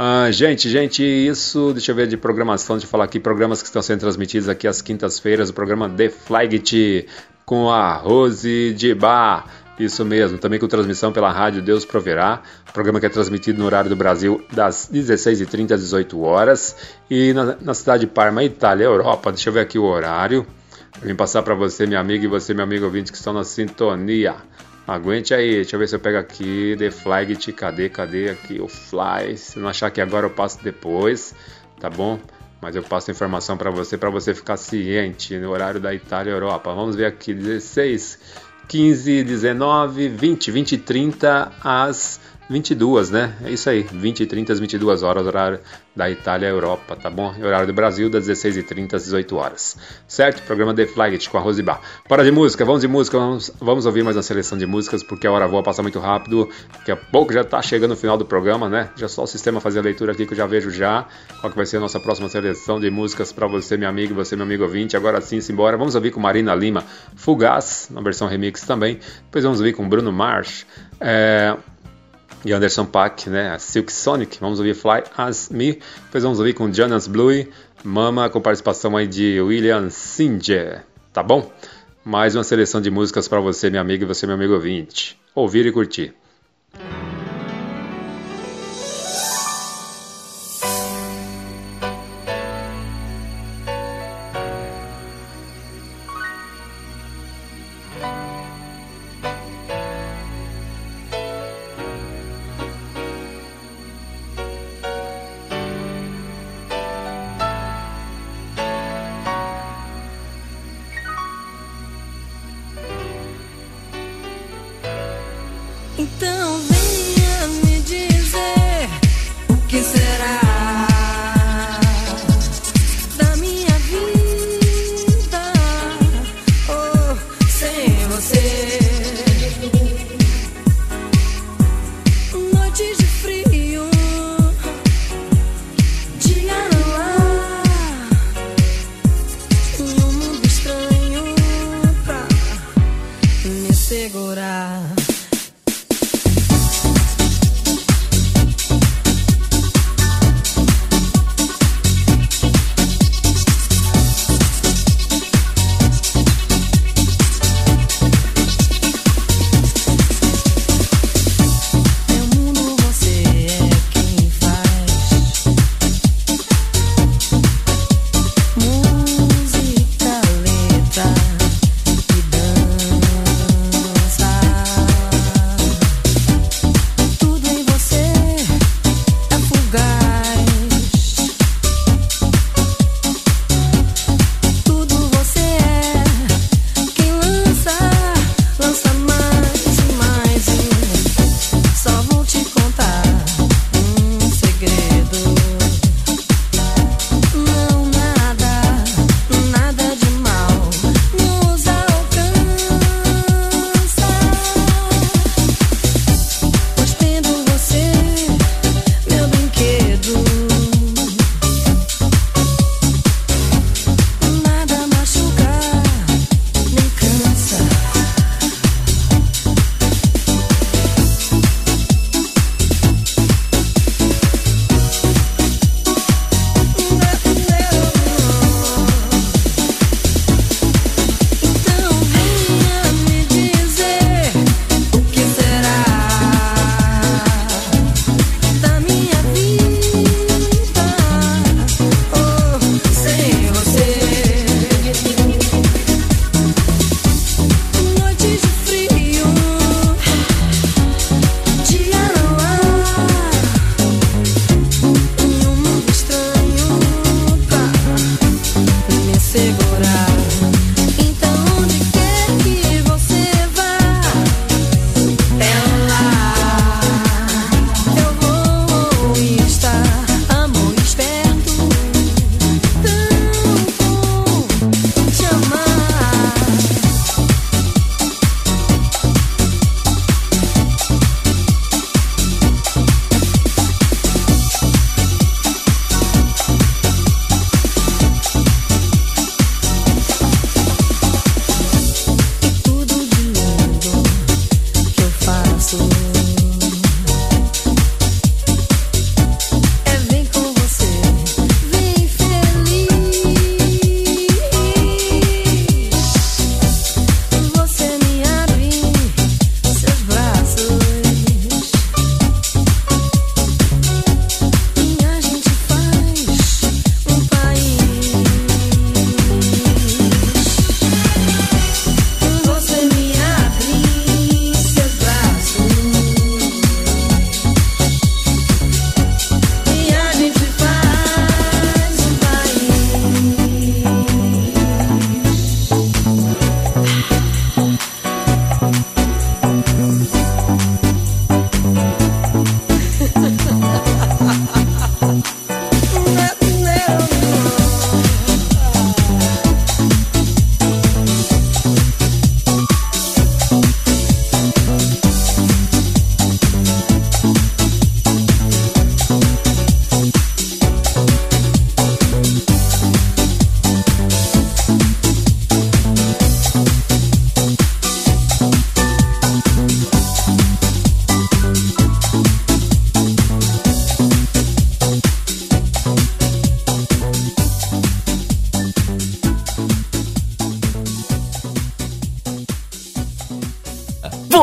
Ah, 0.00 0.30
gente, 0.30 0.70
gente, 0.70 1.02
isso, 1.02 1.72
deixa 1.72 1.90
eu 1.90 1.96
ver 1.96 2.06
de 2.06 2.16
programação, 2.16 2.76
deixa 2.76 2.86
eu 2.86 2.90
falar 2.90 3.02
aqui, 3.02 3.18
programas 3.18 3.60
que 3.60 3.66
estão 3.66 3.82
sendo 3.82 3.98
transmitidos 3.98 4.48
aqui 4.48 4.68
às 4.68 4.80
quintas-feiras, 4.80 5.50
o 5.50 5.52
programa 5.52 5.90
The 5.90 6.08
Flag 6.08 7.04
com 7.44 7.68
a 7.68 7.94
Rose 7.94 8.72
de 8.74 8.94
Bar. 8.94 9.46
Isso 9.76 10.04
mesmo, 10.04 10.38
também 10.38 10.60
com 10.60 10.68
transmissão 10.68 11.12
pela 11.12 11.32
rádio 11.32 11.60
Deus 11.60 11.84
Proverá, 11.84 12.42
programa 12.72 13.00
que 13.00 13.06
é 13.06 13.08
transmitido 13.08 13.58
no 13.58 13.66
horário 13.66 13.90
do 13.90 13.96
Brasil 13.96 14.40
das 14.52 14.88
16h30 14.88 15.72
às 15.72 15.80
18 15.80 16.20
horas 16.20 16.76
e 17.10 17.32
na, 17.32 17.56
na 17.60 17.74
cidade 17.74 18.06
de 18.06 18.06
Parma, 18.06 18.44
Itália, 18.44 18.84
Europa. 18.84 19.32
Deixa 19.32 19.48
eu 19.48 19.52
ver 19.52 19.60
aqui 19.60 19.80
o 19.80 19.84
horário. 19.84 20.46
Vim 21.02 21.16
passar 21.16 21.42
para 21.42 21.56
você, 21.56 21.86
minha 21.86 21.98
amiga, 21.98 22.24
e 22.24 22.28
você, 22.28 22.54
meu 22.54 22.62
amigo 22.62 22.84
ouvinte, 22.84 23.10
que 23.10 23.18
estão 23.18 23.32
na 23.32 23.42
sintonia. 23.42 24.36
Aguente 24.88 25.34
aí, 25.34 25.56
deixa 25.56 25.76
eu 25.76 25.80
ver 25.80 25.86
se 25.86 25.94
eu 25.96 26.00
pego 26.00 26.16
aqui, 26.16 26.74
The 26.78 26.90
Flag, 26.90 27.36
cadê, 27.52 27.90
cadê 27.90 28.30
aqui 28.30 28.58
o 28.58 28.66
Fly? 28.66 29.36
Se 29.36 29.58
não 29.58 29.68
achar 29.68 29.90
que 29.90 30.00
agora 30.00 30.24
eu 30.24 30.30
passo 30.30 30.64
depois, 30.64 31.34
tá 31.78 31.90
bom? 31.90 32.18
Mas 32.58 32.74
eu 32.74 32.82
passo 32.82 33.10
a 33.10 33.12
informação 33.12 33.54
para 33.58 33.70
você, 33.70 33.98
para 33.98 34.08
você 34.08 34.34
ficar 34.34 34.56
ciente 34.56 35.36
no 35.36 35.50
horário 35.50 35.78
da 35.78 35.94
Itália 35.94 36.30
e 36.30 36.32
Europa. 36.32 36.72
Vamos 36.72 36.96
ver 36.96 37.04
aqui, 37.04 37.34
16 37.34 38.18
15, 38.66 39.24
19, 39.24 40.08
20, 40.08 40.50
20 40.50 40.72
e 40.72 40.78
30 40.78 41.52
às 41.62 42.18
22, 42.48 43.10
né? 43.10 43.34
É 43.44 43.50
isso 43.50 43.68
aí, 43.68 43.82
20 43.82 44.20
e 44.20 44.26
30 44.26 44.52
às 44.54 44.60
22 44.60 45.02
horas, 45.02 45.26
horário 45.26 45.60
da 45.94 46.08
Itália 46.08 46.46
Europa, 46.46 46.96
tá 46.96 47.10
bom? 47.10 47.34
E 47.38 47.44
horário 47.44 47.66
do 47.66 47.72
Brasil, 47.72 48.08
das 48.08 48.26
16 48.26 48.56
e 48.56 48.62
30 48.62 48.96
às 48.96 49.04
18 49.04 49.36
horas. 49.36 49.76
Certo? 50.06 50.42
Programa 50.44 50.72
The 50.72 50.86
Flight 50.86 51.28
com 51.28 51.36
a 51.36 51.40
Rosibar. 51.40 51.80
Para 52.08 52.24
de 52.24 52.30
música, 52.30 52.64
vamos 52.64 52.80
de 52.80 52.88
música, 52.88 53.18
vamos, 53.18 53.52
vamos 53.60 53.84
ouvir 53.84 54.02
mais 54.02 54.16
uma 54.16 54.22
seleção 54.22 54.56
de 54.56 54.64
músicas, 54.64 55.02
porque 55.02 55.26
a 55.26 55.32
hora 55.32 55.46
voa 55.46 55.62
passa 55.62 55.82
muito 55.82 55.98
rápido. 55.98 56.48
Daqui 56.72 56.90
a 56.90 56.96
pouco 56.96 57.32
já 57.32 57.44
tá 57.44 57.60
chegando 57.60 57.92
o 57.92 57.96
final 57.96 58.16
do 58.16 58.24
programa, 58.24 58.68
né? 58.68 58.90
Já 58.96 59.08
só 59.08 59.24
o 59.24 59.26
sistema 59.26 59.60
fazer 59.60 59.80
a 59.80 59.82
leitura 59.82 60.12
aqui 60.12 60.24
que 60.24 60.32
eu 60.32 60.36
já 60.36 60.46
vejo 60.46 60.70
já. 60.70 61.06
Qual 61.40 61.50
que 61.50 61.56
vai 61.56 61.66
ser 61.66 61.76
a 61.76 61.80
nossa 61.80 62.00
próxima 62.00 62.28
seleção 62.28 62.80
de 62.80 62.90
músicas 62.90 63.32
para 63.32 63.46
você, 63.46 63.76
meu 63.76 63.88
amigo, 63.88 64.14
você, 64.14 64.36
meu 64.36 64.46
amigo 64.46 64.62
ouvinte. 64.62 64.96
Agora 64.96 65.20
sim, 65.20 65.40
simbora. 65.40 65.76
Vamos 65.76 65.94
ouvir 65.94 66.12
com 66.12 66.20
Marina 66.20 66.54
Lima, 66.54 66.84
Fugaz, 67.14 67.88
na 67.90 68.00
versão 68.00 68.26
remix 68.26 68.62
também. 68.62 69.00
Depois 69.24 69.44
vamos 69.44 69.58
ouvir 69.58 69.74
com 69.74 69.86
Bruno 69.88 70.12
Mars. 70.12 70.64
É, 71.00 71.56
e 72.44 72.52
Anderson 72.52 72.86
Paak, 72.86 73.28
né? 73.28 73.50
A 73.50 73.58
Silk 73.58 73.92
Sonic. 73.92 74.38
Vamos 74.40 74.58
ouvir 74.58 74.74
Fly 74.74 75.02
As 75.16 75.48
Me. 75.50 75.80
Depois 76.04 76.22
vamos 76.22 76.38
ouvir 76.38 76.54
com 76.54 76.72
Jonas 76.72 77.06
Blue, 77.06 77.46
Mama, 77.84 78.28
com 78.30 78.40
participação 78.40 78.96
aí 78.96 79.06
de 79.06 79.40
William 79.40 79.90
Singer. 79.90 80.84
Tá 81.12 81.22
bom? 81.22 81.50
Mais 82.04 82.34
uma 82.34 82.44
seleção 82.44 82.80
de 82.80 82.90
músicas 82.90 83.28
para 83.28 83.40
você, 83.40 83.68
minha 83.70 83.82
amiga, 83.82 84.04
e 84.04 84.06
você, 84.06 84.26
meu 84.26 84.36
amigo 84.36 84.54
ouvinte. 84.54 85.18
Ouvir 85.34 85.66
e 85.66 85.72
curtir. 85.72 86.14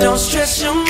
don't 0.00 0.18
stress 0.18 0.62
your 0.62 0.74
mind. 0.74 0.89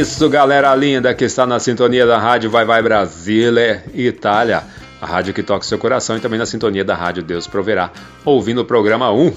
Isso, 0.00 0.28
galera 0.28 0.74
linda 0.74 1.14
que 1.14 1.24
está 1.24 1.46
na 1.46 1.58
sintonia 1.58 2.06
da 2.06 2.18
Rádio 2.18 2.50
Vai 2.50 2.64
Vai 2.64 2.82
Brasília, 2.82 3.84
Itália. 3.94 4.62
A 5.00 5.06
rádio 5.06 5.32
que 5.32 5.42
toca 5.42 5.64
seu 5.64 5.78
coração 5.78 6.16
e 6.16 6.20
também 6.20 6.38
na 6.38 6.44
sintonia 6.46 6.84
da 6.84 6.94
Rádio 6.94 7.22
Deus 7.22 7.46
Proverá, 7.46 7.90
ouvindo 8.24 8.60
o 8.60 8.64
programa 8.64 9.10
1. 9.12 9.32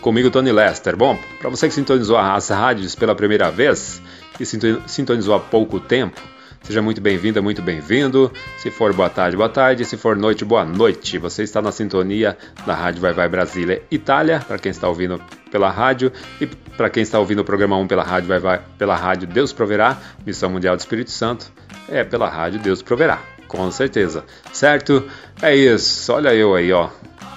Comigo, 0.00 0.30
Tony 0.30 0.52
Lester. 0.52 0.96
Bom, 0.96 1.18
para 1.40 1.50
você 1.50 1.68
que 1.68 1.74
sintonizou 1.74 2.16
as 2.16 2.48
rádios 2.48 2.94
pela 2.94 3.14
primeira 3.14 3.50
vez 3.50 4.00
e 4.40 4.46
sinto- 4.46 4.82
sintonizou 4.86 5.34
há 5.34 5.40
pouco 5.40 5.78
tempo, 5.80 6.20
seja 6.66 6.82
muito 6.82 7.00
bem-vinda, 7.00 7.40
muito 7.40 7.62
bem-vindo. 7.62 8.32
Se 8.58 8.72
for 8.72 8.92
boa 8.92 9.08
tarde, 9.08 9.36
boa 9.36 9.48
tarde. 9.48 9.84
Se 9.84 9.96
for 9.96 10.16
noite, 10.16 10.44
boa 10.44 10.64
noite. 10.64 11.16
Você 11.16 11.44
está 11.44 11.62
na 11.62 11.70
sintonia 11.70 12.36
da 12.66 12.74
Rádio 12.74 13.00
Vai 13.00 13.12
Vai 13.12 13.28
Brasília 13.28 13.82
Itália, 13.88 14.40
para 14.40 14.58
quem 14.58 14.70
está 14.70 14.88
ouvindo 14.88 15.22
pela 15.48 15.70
rádio 15.70 16.12
e 16.40 16.46
para 16.46 16.90
quem 16.90 17.04
está 17.04 17.20
ouvindo 17.20 17.38
o 17.38 17.44
programa 17.44 17.76
1 17.76 17.86
pela 17.86 18.02
rádio 18.02 18.28
Vai 18.28 18.40
Vai 18.40 18.60
pela 18.76 18.96
rádio 18.96 19.28
Deus 19.28 19.52
Proverá, 19.52 19.96
Missão 20.26 20.50
Mundial 20.50 20.74
do 20.74 20.80
Espírito 20.80 21.12
Santo, 21.12 21.52
é 21.88 22.02
pela 22.02 22.28
rádio 22.28 22.58
Deus 22.58 22.82
Proverá. 22.82 23.22
Com 23.46 23.70
certeza, 23.70 24.24
certo? 24.52 25.08
É 25.40 25.54
isso. 25.54 26.12
Olha 26.12 26.34
eu 26.34 26.52
aí, 26.56 26.72
ó. 26.72 26.90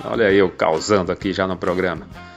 Olha 0.06 0.32
eu 0.32 0.50
causando 0.50 1.12
aqui 1.12 1.34
já 1.34 1.46
no 1.46 1.56
programa. 1.56 2.29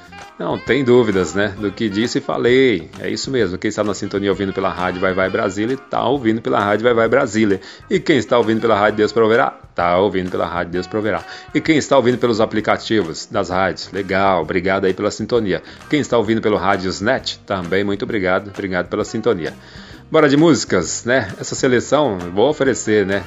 Não 0.42 0.58
tem 0.58 0.82
dúvidas, 0.82 1.34
né? 1.34 1.54
Do 1.56 1.70
que 1.70 1.88
disse 1.88 2.18
e 2.18 2.20
falei. 2.20 2.90
É 2.98 3.08
isso 3.08 3.30
mesmo. 3.30 3.56
Quem 3.56 3.68
está 3.68 3.84
na 3.84 3.94
sintonia 3.94 4.28
ouvindo 4.28 4.52
pela 4.52 4.70
rádio 4.70 5.00
Vai 5.00 5.14
Vai 5.14 5.30
Brasília, 5.30 5.74
está 5.74 6.04
ouvindo 6.04 6.42
pela 6.42 6.58
rádio 6.58 6.82
Vai 6.82 6.92
Vai 6.92 7.08
Brasília. 7.08 7.60
E 7.88 8.00
quem 8.00 8.16
está 8.16 8.36
ouvindo 8.36 8.60
pela 8.60 8.76
rádio 8.76 8.96
Deus 8.96 9.12
Proverá, 9.12 9.56
está 9.70 9.96
ouvindo 9.98 10.32
pela 10.32 10.44
rádio 10.44 10.72
Deus 10.72 10.88
Proverá. 10.88 11.24
E 11.54 11.60
quem 11.60 11.76
está 11.76 11.96
ouvindo 11.96 12.18
pelos 12.18 12.40
aplicativos 12.40 13.24
das 13.26 13.50
rádios, 13.50 13.88
legal, 13.92 14.42
obrigado 14.42 14.84
aí 14.84 14.92
pela 14.92 15.12
sintonia. 15.12 15.62
Quem 15.88 16.00
está 16.00 16.18
ouvindo 16.18 16.42
pelo 16.42 16.56
Rádiosnet, 16.56 17.38
também 17.46 17.84
muito 17.84 18.04
obrigado, 18.04 18.48
obrigado 18.48 18.88
pela 18.88 19.04
sintonia. 19.04 19.54
Bora 20.10 20.28
de 20.28 20.36
músicas, 20.36 21.04
né? 21.04 21.32
Essa 21.38 21.54
seleção 21.54 22.18
vou 22.18 22.50
oferecer, 22.50 23.06
né? 23.06 23.22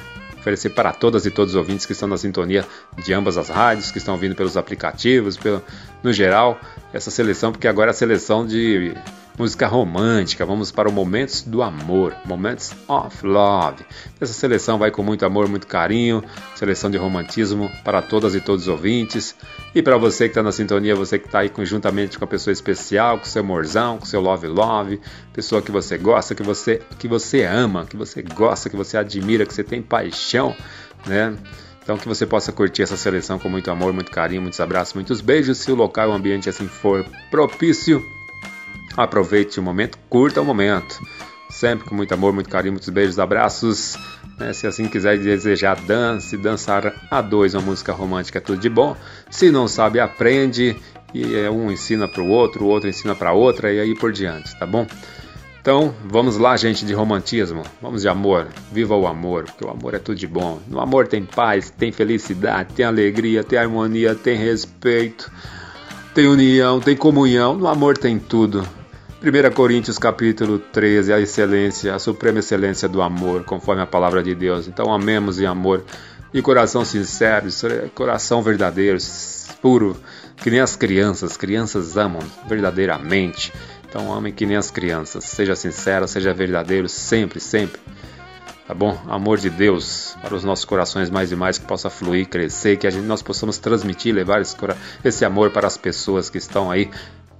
oferecer 0.46 0.70
para 0.70 0.92
todas 0.92 1.26
e 1.26 1.30
todos 1.30 1.54
os 1.54 1.56
ouvintes 1.58 1.84
que 1.84 1.90
estão 1.90 2.08
na 2.08 2.16
sintonia 2.16 2.64
de 2.96 3.12
ambas 3.12 3.36
as 3.36 3.48
rádios, 3.48 3.90
que 3.90 3.98
estão 3.98 4.14
ouvindo 4.14 4.36
pelos 4.36 4.56
aplicativos, 4.56 5.36
pelo, 5.36 5.60
no 6.04 6.12
geral, 6.12 6.60
essa 6.96 7.10
seleção, 7.10 7.52
porque 7.52 7.68
agora 7.68 7.90
é 7.90 7.92
a 7.92 7.94
seleção 7.94 8.46
de 8.46 8.94
música 9.38 9.66
romântica. 9.66 10.46
Vamos 10.46 10.72
para 10.72 10.88
o 10.88 10.92
Momentos 10.92 11.42
do 11.42 11.62
Amor, 11.62 12.16
Moments 12.24 12.74
of 12.88 13.24
Love. 13.24 13.84
Essa 14.18 14.32
seleção 14.32 14.78
vai 14.78 14.90
com 14.90 15.02
muito 15.02 15.24
amor, 15.26 15.46
muito 15.46 15.66
carinho, 15.66 16.24
seleção 16.54 16.90
de 16.90 16.96
romantismo 16.96 17.70
para 17.84 18.00
todas 18.00 18.34
e 18.34 18.40
todos 18.40 18.62
os 18.62 18.68
ouvintes. 18.68 19.36
E 19.74 19.82
para 19.82 19.98
você 19.98 20.24
que 20.24 20.30
está 20.30 20.42
na 20.42 20.52
sintonia, 20.52 20.96
você 20.96 21.18
que 21.18 21.26
está 21.26 21.40
aí 21.40 21.50
conjuntamente 21.50 22.18
com 22.18 22.24
a 22.24 22.28
pessoa 22.28 22.52
especial, 22.52 23.18
com 23.18 23.26
seu 23.26 23.42
amorzão, 23.42 23.98
com 23.98 24.06
seu 24.06 24.20
love 24.20 24.46
love, 24.46 25.00
pessoa 25.32 25.60
que 25.60 25.70
você 25.70 25.98
gosta, 25.98 26.34
que 26.34 26.42
você, 26.42 26.80
que 26.98 27.06
você 27.06 27.44
ama, 27.44 27.84
que 27.84 27.96
você 27.96 28.22
gosta, 28.22 28.70
que 28.70 28.76
você 28.76 28.96
admira, 28.96 29.44
que 29.44 29.52
você 29.52 29.62
tem 29.62 29.82
paixão, 29.82 30.56
né? 31.06 31.36
Então 31.86 31.96
que 31.96 32.08
você 32.08 32.26
possa 32.26 32.50
curtir 32.50 32.82
essa 32.82 32.96
seleção 32.96 33.38
com 33.38 33.48
muito 33.48 33.70
amor, 33.70 33.92
muito 33.92 34.10
carinho, 34.10 34.42
muitos 34.42 34.58
abraços, 34.58 34.92
muitos 34.94 35.20
beijos. 35.20 35.58
Se 35.58 35.70
o 35.70 35.76
local 35.76 36.08
e 36.08 36.10
o 36.10 36.14
ambiente 36.14 36.48
assim 36.48 36.66
for 36.66 37.06
propício, 37.30 38.04
aproveite 38.96 39.60
o 39.60 39.62
momento, 39.62 39.96
curta 40.10 40.40
o 40.40 40.44
momento. 40.44 41.00
Sempre 41.48 41.88
com 41.88 41.94
muito 41.94 42.12
amor, 42.12 42.32
muito 42.32 42.50
carinho, 42.50 42.72
muitos 42.72 42.88
beijos, 42.88 43.20
abraços. 43.20 43.96
né? 44.36 44.52
Se 44.52 44.66
assim 44.66 44.88
quiser 44.88 45.16
desejar 45.16 45.80
dance, 45.80 46.36
dançar 46.36 46.92
a 47.08 47.22
dois 47.22 47.54
uma 47.54 47.62
música 47.62 47.92
romântica, 47.92 48.38
é 48.38 48.40
tudo 48.40 48.58
de 48.58 48.68
bom. 48.68 48.96
Se 49.30 49.48
não 49.52 49.68
sabe, 49.68 50.00
aprende. 50.00 50.76
E 51.14 51.36
é, 51.36 51.48
um 51.48 51.70
ensina 51.70 52.08
para 52.08 52.20
o 52.20 52.28
outro, 52.28 52.64
o 52.64 52.68
outro 52.68 52.88
ensina 52.88 53.14
para 53.14 53.32
outra 53.32 53.72
e 53.72 53.78
aí 53.78 53.94
por 53.94 54.10
diante, 54.10 54.58
tá 54.58 54.66
bom? 54.66 54.88
Então, 55.66 55.92
vamos 56.04 56.36
lá, 56.38 56.56
gente, 56.56 56.86
de 56.86 56.94
romantismo. 56.94 57.64
Vamos 57.82 58.02
de 58.02 58.08
amor. 58.08 58.46
Viva 58.70 58.94
o 58.94 59.04
amor, 59.04 59.46
porque 59.46 59.64
o 59.64 59.68
amor 59.68 59.94
é 59.94 59.98
tudo 59.98 60.16
de 60.16 60.24
bom. 60.24 60.60
No 60.68 60.78
amor 60.78 61.08
tem 61.08 61.24
paz, 61.24 61.70
tem 61.70 61.90
felicidade, 61.90 62.72
tem 62.72 62.86
alegria, 62.86 63.42
tem 63.42 63.58
harmonia, 63.58 64.14
tem 64.14 64.36
respeito, 64.36 65.28
tem 66.14 66.28
união, 66.28 66.78
tem 66.78 66.96
comunhão. 66.96 67.56
No 67.56 67.66
amor 67.66 67.98
tem 67.98 68.16
tudo. 68.16 68.64
1 69.20 69.52
Coríntios 69.56 69.98
capítulo 69.98 70.60
13, 70.60 71.12
a 71.12 71.18
excelência, 71.18 71.92
a 71.92 71.98
suprema 71.98 72.38
excelência 72.38 72.88
do 72.88 73.02
amor, 73.02 73.42
conforme 73.42 73.82
a 73.82 73.86
palavra 73.86 74.22
de 74.22 74.36
Deus. 74.36 74.68
Então 74.68 74.94
amemos 74.94 75.40
em 75.40 75.46
amor, 75.46 75.82
de 76.32 76.40
coração 76.42 76.84
sincero, 76.84 77.48
coração 77.92 78.40
verdadeiro, 78.40 78.98
puro, 79.60 79.96
que 80.36 80.48
nem 80.48 80.60
as 80.60 80.76
crianças. 80.76 81.36
Crianças 81.36 81.96
amam 81.96 82.22
verdadeiramente. 82.46 83.52
Então 83.88 84.12
amem 84.12 84.32
que 84.32 84.46
nem 84.46 84.56
as 84.56 84.70
crianças. 84.70 85.24
Seja 85.24 85.54
sincero, 85.54 86.06
seja 86.06 86.34
verdadeiro, 86.34 86.88
sempre, 86.88 87.40
sempre. 87.40 87.80
Tá 88.66 88.74
bom? 88.74 88.98
Amor 89.08 89.38
de 89.38 89.48
Deus 89.48 90.16
para 90.20 90.34
os 90.34 90.42
nossos 90.42 90.64
corações 90.64 91.08
mais 91.08 91.30
e 91.30 91.36
mais 91.36 91.56
que 91.56 91.64
possa 91.64 91.88
fluir, 91.88 92.28
crescer, 92.28 92.76
que 92.76 92.86
a 92.86 92.90
gente, 92.90 93.04
nós 93.04 93.22
possamos 93.22 93.58
transmitir, 93.58 94.12
levar 94.12 94.40
esse, 94.40 94.56
esse 95.04 95.24
amor 95.24 95.50
para 95.50 95.68
as 95.68 95.76
pessoas 95.76 96.28
que 96.28 96.38
estão 96.38 96.68
aí 96.68 96.90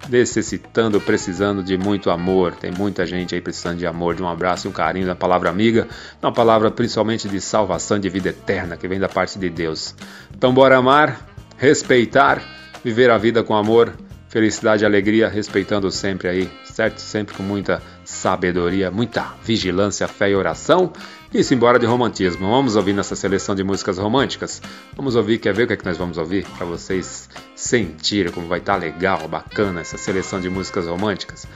necessitando, 0.09 1.01
precisando 1.01 1.65
de 1.65 1.77
muito 1.77 2.11
amor. 2.11 2.55
Tem 2.55 2.71
muita 2.71 3.05
gente 3.05 3.35
aí 3.35 3.41
precisando 3.41 3.79
de 3.79 3.87
amor, 3.89 4.15
de 4.15 4.23
um 4.23 4.29
abraço, 4.29 4.69
um 4.69 4.73
carinho, 4.73 5.07
da 5.07 5.17
palavra 5.17 5.51
amiga, 5.51 5.89
uma 6.23 6.33
palavra 6.33 6.71
principalmente 6.71 7.29
de 7.29 7.41
salvação, 7.41 7.99
de 7.99 8.09
vida 8.09 8.29
eterna 8.29 8.77
que 8.77 8.87
vem 8.87 9.01
da 9.01 9.09
parte 9.09 9.37
de 9.37 9.51
Deus. 9.51 9.97
Então 10.33 10.55
bora 10.55 10.77
amar, 10.77 11.27
respeitar, 11.57 12.41
viver 12.85 13.11
a 13.11 13.19
vida 13.19 13.43
com 13.43 13.57
amor, 13.57 13.93
felicidade 14.37 14.85
e 14.85 14.87
alegria, 14.87 15.31
respeitando 15.31 15.91
sempre 15.91 16.29
aí, 16.29 16.51
certo? 16.63 16.99
Sempre 16.99 17.35
com 17.35 17.43
muita 17.43 17.81
sabedoria, 18.05 18.91
muita 18.91 19.33
vigilância, 19.43 20.07
fé 20.07 20.29
e 20.29 20.37
oração. 20.37 20.93
E 21.33 21.43
se 21.43 21.55
embora 21.55 21.79
de 21.79 21.87
romantismo. 21.87 22.51
Vamos 22.51 22.77
ouvir 22.77 22.93
nessa 22.93 23.17
seleção 23.17 23.55
de 23.55 23.65
músicas 23.65 23.97
românticas. 23.97 24.61
Vamos 24.95 25.17
ouvir, 25.17 25.39
quer 25.39 25.55
ver 25.55 25.63
o 25.63 25.67
que, 25.69 25.73
é 25.73 25.77
que 25.79 25.87
nós 25.87 25.97
vamos 25.97 26.19
ouvir? 26.19 26.45
Para 26.59 26.67
vocês 26.67 27.31
sentirem 27.55 28.31
como 28.31 28.47
vai 28.47 28.59
estar 28.59 28.75
tá 28.75 28.79
legal, 28.79 29.27
bacana 29.27 29.81
essa 29.81 29.97
seleção 29.97 30.39
de 30.39 30.51
músicas 30.51 30.87
românticas. 30.87 31.47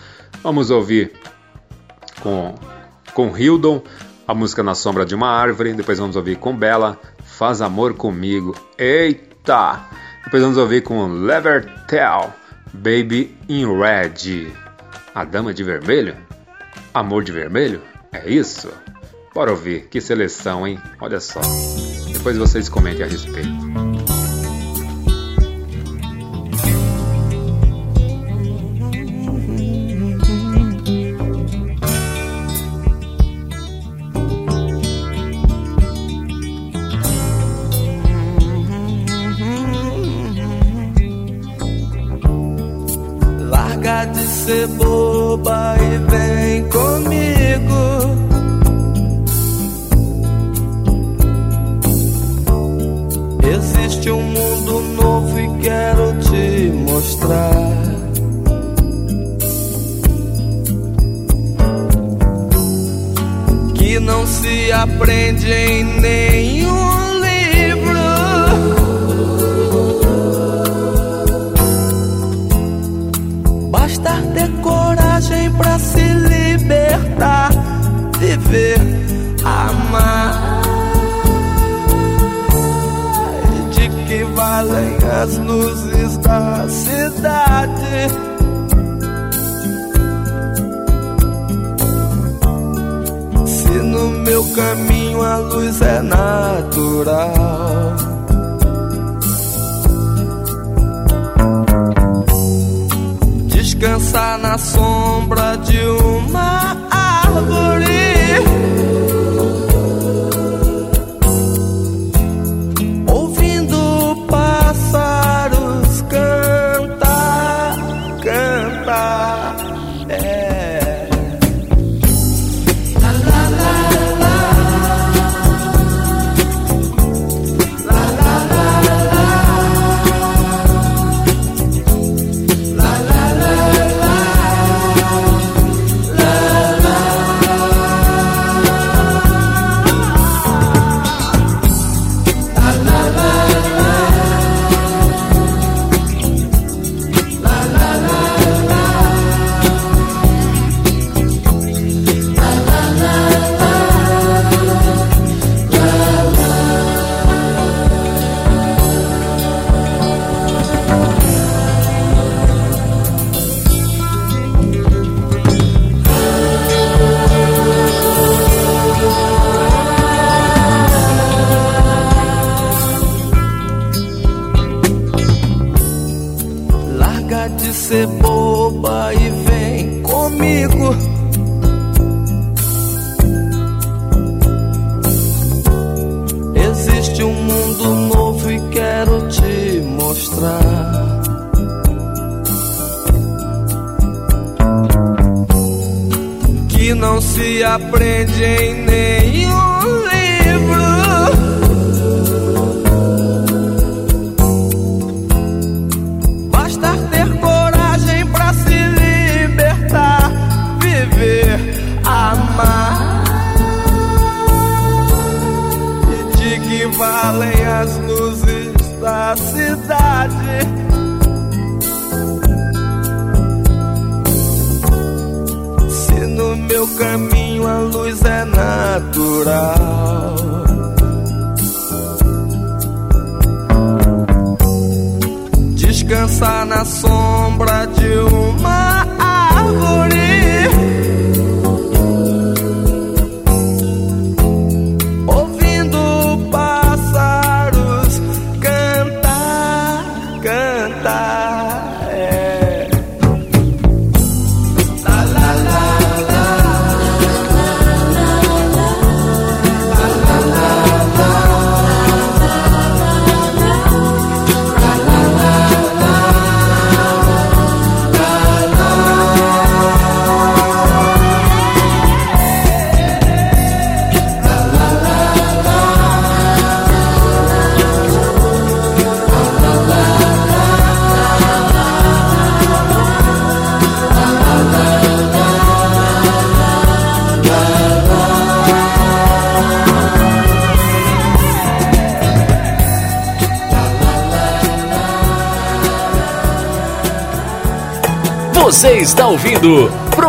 Vamos 0.42 0.70
ouvir 0.70 1.12
com, 2.22 2.54
com 3.12 3.36
Hildon, 3.36 3.82
a 4.26 4.32
música 4.32 4.62
Na 4.62 4.74
Sombra 4.74 5.04
de 5.04 5.14
uma 5.14 5.28
Árvore. 5.28 5.74
Depois 5.74 5.98
vamos 5.98 6.16
ouvir 6.16 6.38
com 6.38 6.56
Bela, 6.56 6.98
Faz 7.24 7.60
Amor 7.60 7.92
Comigo. 7.92 8.54
Eita! 8.78 9.84
Depois 10.24 10.42
vamos 10.42 10.56
ouvir 10.56 10.82
com 10.82 11.08
Levertel, 11.08 12.39
Baby 12.72 13.36
in 13.48 13.66
Red. 13.66 14.52
A 15.14 15.24
Dama 15.24 15.52
de 15.52 15.64
Vermelho? 15.64 16.16
Amor 16.94 17.24
de 17.24 17.32
Vermelho? 17.32 17.82
É 18.12 18.28
isso? 18.28 18.72
Bora 19.34 19.50
ouvir, 19.50 19.88
que 19.88 20.00
seleção, 20.00 20.66
hein? 20.66 20.78
Olha 21.00 21.20
só. 21.20 21.40
Depois 22.12 22.36
vocês 22.36 22.68
comentem 22.68 23.04
a 23.04 23.08
respeito. 23.08 24.09
Ser 44.50 44.66
boba 44.66 45.76
e 45.78 45.96
vem 46.10 46.64
comigo. 46.68 47.82
Existe 53.54 54.10
um 54.10 54.22
mundo 54.22 54.80
novo 54.96 55.38
e 55.38 55.58
quero 55.60 56.18
te 56.18 56.72
mostrar. 56.72 57.76
Que 63.76 64.00
não 64.00 64.26
se 64.26 64.72
aprende 64.72 65.52
em 65.52 65.84
nenhum 66.00 66.89
viver, 78.18 78.78
amar. 79.44 80.60
De 83.72 83.88
que 84.06 84.24
valem 84.34 84.96
as 85.22 85.36
luzes 85.38 86.16
da 86.18 86.68
cidade? 86.68 88.08
Se 93.46 93.68
no 93.68 94.10
meu 94.10 94.44
caminho 94.52 95.22
a 95.22 95.36
luz 95.38 95.80
é 95.82 96.02
natural. 96.02 97.30
descansar 103.80 104.38
na 104.38 104.58
sombra 104.58 105.56
de 105.56 105.78
uma 105.78 106.79
árvore. 107.36 107.86
Você 108.92 108.99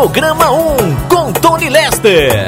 Programa 0.01 0.49
1 0.51 0.95
com 1.07 1.31
Tony 1.31 1.69
Lester. 1.69 2.40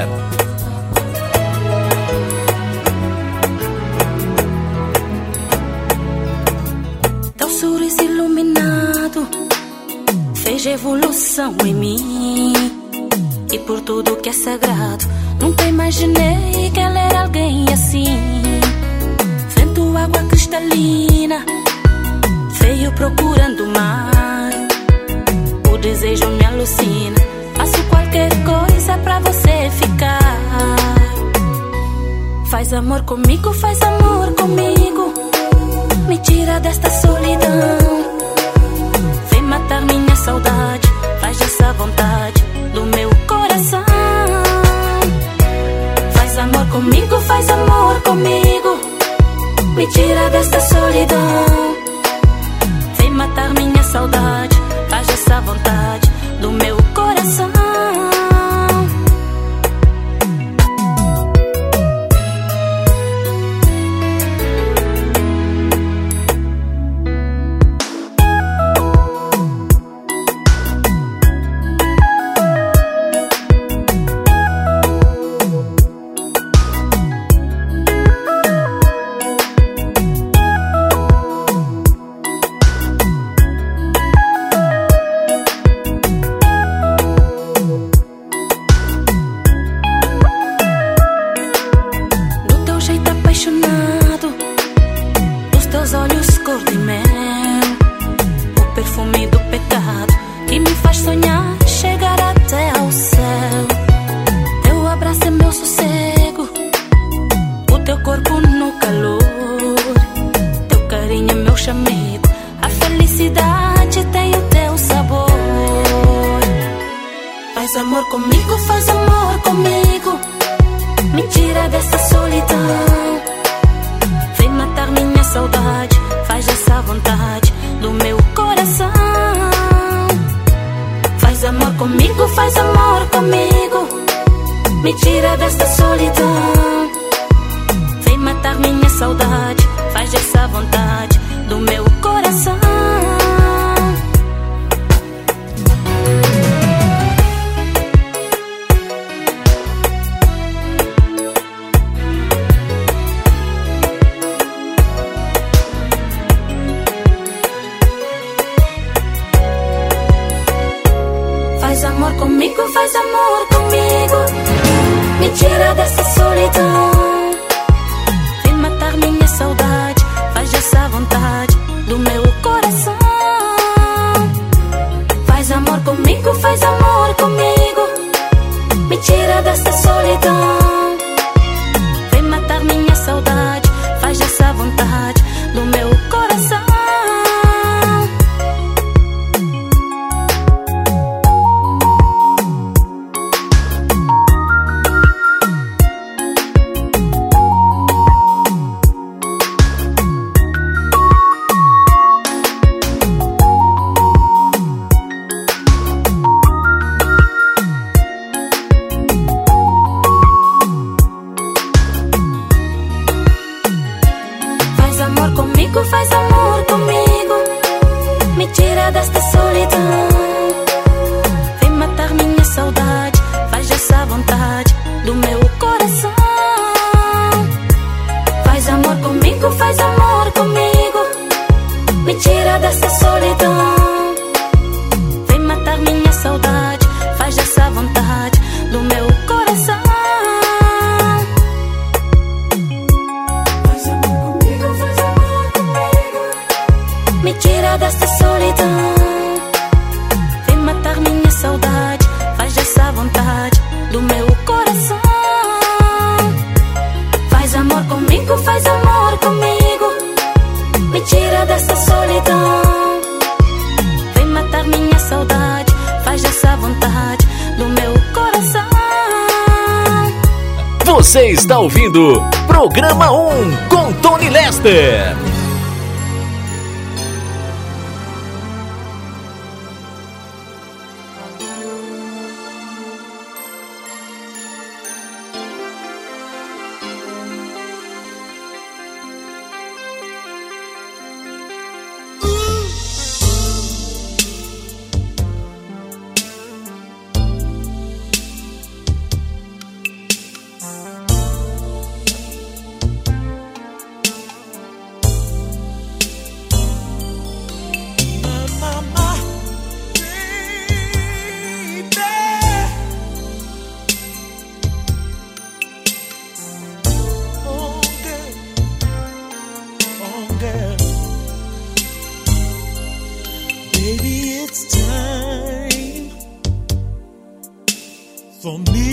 for 328.43 328.59
me. 328.73 328.92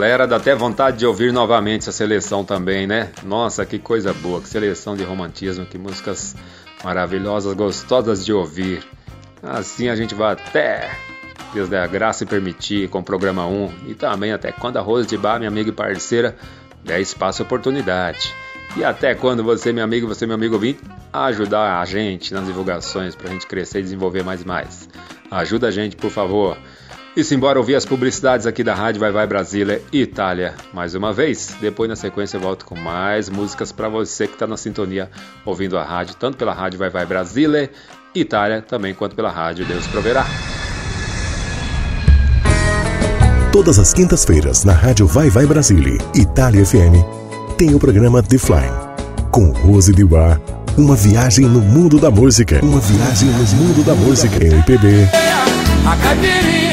galera, 0.00 0.26
dá 0.26 0.36
até 0.36 0.54
vontade 0.54 0.96
de 0.96 1.04
ouvir 1.04 1.30
novamente 1.30 1.86
a 1.90 1.92
seleção 1.92 2.42
também, 2.42 2.86
né? 2.86 3.10
Nossa, 3.22 3.66
que 3.66 3.78
coisa 3.78 4.14
boa, 4.14 4.40
que 4.40 4.48
seleção 4.48 4.96
de 4.96 5.04
romantismo, 5.04 5.66
que 5.66 5.76
músicas 5.76 6.34
maravilhosas, 6.82 7.52
gostosas 7.52 8.24
de 8.24 8.32
ouvir. 8.32 8.82
Assim 9.42 9.90
a 9.90 9.94
gente 9.94 10.14
vai 10.14 10.32
até 10.32 10.90
Deus 11.52 11.70
a 11.70 11.86
Graça 11.86 12.24
e 12.24 12.26
permitir 12.26 12.88
com 12.88 13.00
o 13.00 13.02
programa 13.02 13.46
1 13.46 13.88
e 13.88 13.94
também 13.94 14.32
até 14.32 14.50
quando 14.50 14.78
a 14.78 14.80
Rose 14.80 15.06
de 15.06 15.18
Bar, 15.18 15.38
minha 15.38 15.50
amiga 15.50 15.68
e 15.68 15.72
parceira, 15.72 16.34
der 16.82 16.98
espaço 16.98 17.42
e 17.42 17.44
oportunidade. 17.44 18.34
E 18.78 18.82
até 18.82 19.14
quando 19.14 19.44
você, 19.44 19.70
meu 19.70 19.84
amigo, 19.84 20.08
você, 20.08 20.24
meu 20.24 20.34
amigo, 20.34 20.58
vir 20.58 20.80
ajudar 21.12 21.78
a 21.78 21.84
gente 21.84 22.32
nas 22.32 22.46
divulgações 22.46 23.14
para 23.14 23.28
a 23.28 23.32
gente 23.34 23.46
crescer 23.46 23.80
e 23.80 23.82
desenvolver 23.82 24.24
mais 24.24 24.40
e 24.40 24.46
mais. 24.46 24.88
Ajuda 25.30 25.68
a 25.68 25.70
gente, 25.70 25.94
por 25.94 26.10
favor. 26.10 26.56
E 27.16 27.24
simbora 27.24 27.58
ouvir 27.58 27.74
as 27.74 27.84
publicidades 27.84 28.46
aqui 28.46 28.62
da 28.62 28.72
Rádio 28.72 29.00
Vai 29.00 29.10
Vai 29.10 29.26
Brasília 29.26 29.82
é 29.92 29.96
Itália 29.96 30.54
mais 30.72 30.94
uma 30.94 31.12
vez. 31.12 31.56
Depois, 31.60 31.88
na 31.88 31.96
sequência, 31.96 32.36
eu 32.36 32.40
volto 32.40 32.64
com 32.64 32.76
mais 32.76 33.28
músicas 33.28 33.72
para 33.72 33.88
você 33.88 34.28
que 34.28 34.34
está 34.34 34.46
na 34.46 34.56
sintonia 34.56 35.10
ouvindo 35.44 35.76
a 35.76 35.82
rádio, 35.82 36.14
tanto 36.14 36.36
pela 36.36 36.54
Rádio 36.54 36.78
Vai 36.78 36.88
Vai 36.88 37.04
Brasília 37.04 37.64
é 37.64 37.70
Itália, 38.14 38.62
também 38.62 38.94
quanto 38.94 39.16
pela 39.16 39.30
Rádio 39.30 39.66
Deus 39.66 39.86
Proverá. 39.88 40.24
Todas 43.52 43.80
as 43.80 43.92
quintas-feiras, 43.92 44.64
na 44.64 44.72
Rádio 44.72 45.08
Vai 45.08 45.30
Vai 45.30 45.46
Brasília 45.46 45.98
Itália 46.14 46.64
FM, 46.64 47.56
tem 47.58 47.74
o 47.74 47.80
programa 47.80 48.22
The 48.22 48.38
Flying, 48.38 48.72
com 49.32 49.50
Rose 49.50 49.92
de 49.92 50.04
Bar, 50.04 50.40
uma 50.78 50.94
viagem 50.94 51.46
no 51.46 51.60
mundo 51.60 51.98
da 51.98 52.10
música. 52.10 52.60
Uma 52.62 52.78
viagem 52.80 53.28
no 53.30 53.44
mundo 53.56 53.84
da 53.84 53.94
música. 53.96 54.36
MPB. 54.36 55.08
A 55.84 55.96
caipirinha 55.96 56.69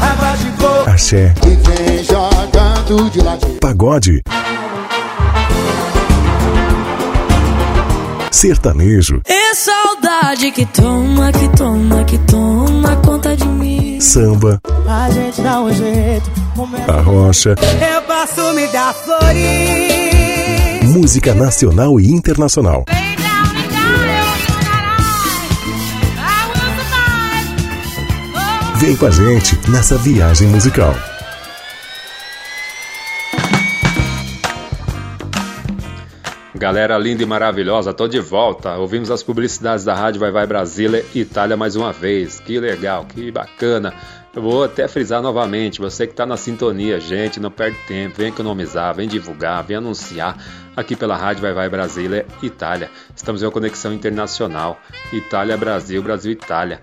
água 0.00 0.36
de 0.36 0.50
coco. 0.52 0.90
Axé. 0.90 1.34
E 1.46 1.50
vem 1.56 2.04
jogando 2.04 3.10
de 3.10 3.20
ladinho. 3.20 3.58
Pagode. 3.60 4.22
Sertanejo. 8.30 9.22
É 9.24 9.54
saudade 9.54 10.50
que 10.50 10.66
toma, 10.66 11.32
que 11.32 11.48
toma, 11.56 12.04
que 12.04 12.18
toma 12.18 12.96
conta 12.96 13.34
de 13.34 13.46
mim. 13.46 13.98
Samba. 14.00 14.60
A 14.86 15.10
gente 15.10 15.40
dá 15.40 15.60
um 15.60 15.72
jeito. 15.72 16.30
A 16.88 17.00
rocha. 17.00 17.50
Eu 17.50 18.02
posso 18.02 18.52
me 18.54 18.66
dar 18.68 18.94
flores. 18.94 19.46
Música 20.84 21.34
nacional 21.34 21.98
e 21.98 22.10
internacional. 22.10 22.84
Vem 22.88 23.25
com 28.76 29.06
a 29.06 29.10
gente 29.10 29.58
nessa 29.70 29.96
viagem 29.96 30.48
musical. 30.48 30.94
Galera 36.54 36.98
linda 36.98 37.22
e 37.22 37.26
maravilhosa, 37.26 37.94
tô 37.94 38.06
de 38.06 38.20
volta. 38.20 38.76
Ouvimos 38.76 39.10
as 39.10 39.22
publicidades 39.22 39.82
da 39.82 39.94
Rádio 39.94 40.20
Vai 40.20 40.30
Vai 40.30 40.46
Brasília 40.46 41.02
Itália 41.14 41.56
mais 41.56 41.74
uma 41.74 41.90
vez. 41.90 42.38
Que 42.38 42.60
legal, 42.60 43.06
que 43.06 43.32
bacana. 43.32 43.94
Eu 44.34 44.42
vou 44.42 44.64
até 44.64 44.86
frisar 44.86 45.22
novamente, 45.22 45.80
você 45.80 46.06
que 46.06 46.12
está 46.12 46.26
na 46.26 46.36
sintonia, 46.36 47.00
gente, 47.00 47.40
não 47.40 47.50
perde 47.50 47.78
tempo, 47.88 48.18
vem 48.18 48.28
economizar, 48.28 48.94
vem 48.94 49.08
divulgar, 49.08 49.64
vem 49.64 49.78
anunciar 49.78 50.36
aqui 50.76 50.94
pela 50.94 51.16
Rádio 51.16 51.40
Vai 51.40 51.54
Vai 51.54 51.70
Brasília 51.70 52.26
Itália. 52.42 52.90
Estamos 53.16 53.42
em 53.42 53.46
uma 53.46 53.52
conexão 53.52 53.94
internacional, 53.94 54.78
Itália, 55.14 55.56
Brasil, 55.56 56.02
Brasil, 56.02 56.32
Itália. 56.32 56.82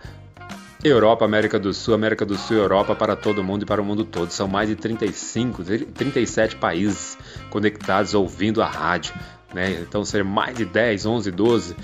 Europa, 0.84 1.24
América 1.24 1.58
do 1.58 1.74
Sul, 1.74 1.94
América 1.94 2.26
do 2.26 2.36
Sul, 2.36 2.58
Europa 2.58 2.94
para 2.94 3.16
todo 3.16 3.44
mundo 3.44 3.64
e 3.64 3.66
para 3.66 3.82
o 3.82 3.86
mundo 3.86 4.04
todo. 4.04 4.32
São 4.32 4.48
mais 4.48 4.68
de 4.68 4.76
35, 4.76 5.64
37 5.94 6.58
países 6.58 7.18
conectados 7.50 8.14
ouvindo 8.14 8.62
a 8.62 8.68
rádio. 8.68 9.14
Né? 9.54 9.80
Então, 9.82 10.04
ser 10.04 10.24
mais 10.24 10.58
de 10.58 10.66
10, 10.66 11.06
11, 11.06 11.32
12 11.32 11.76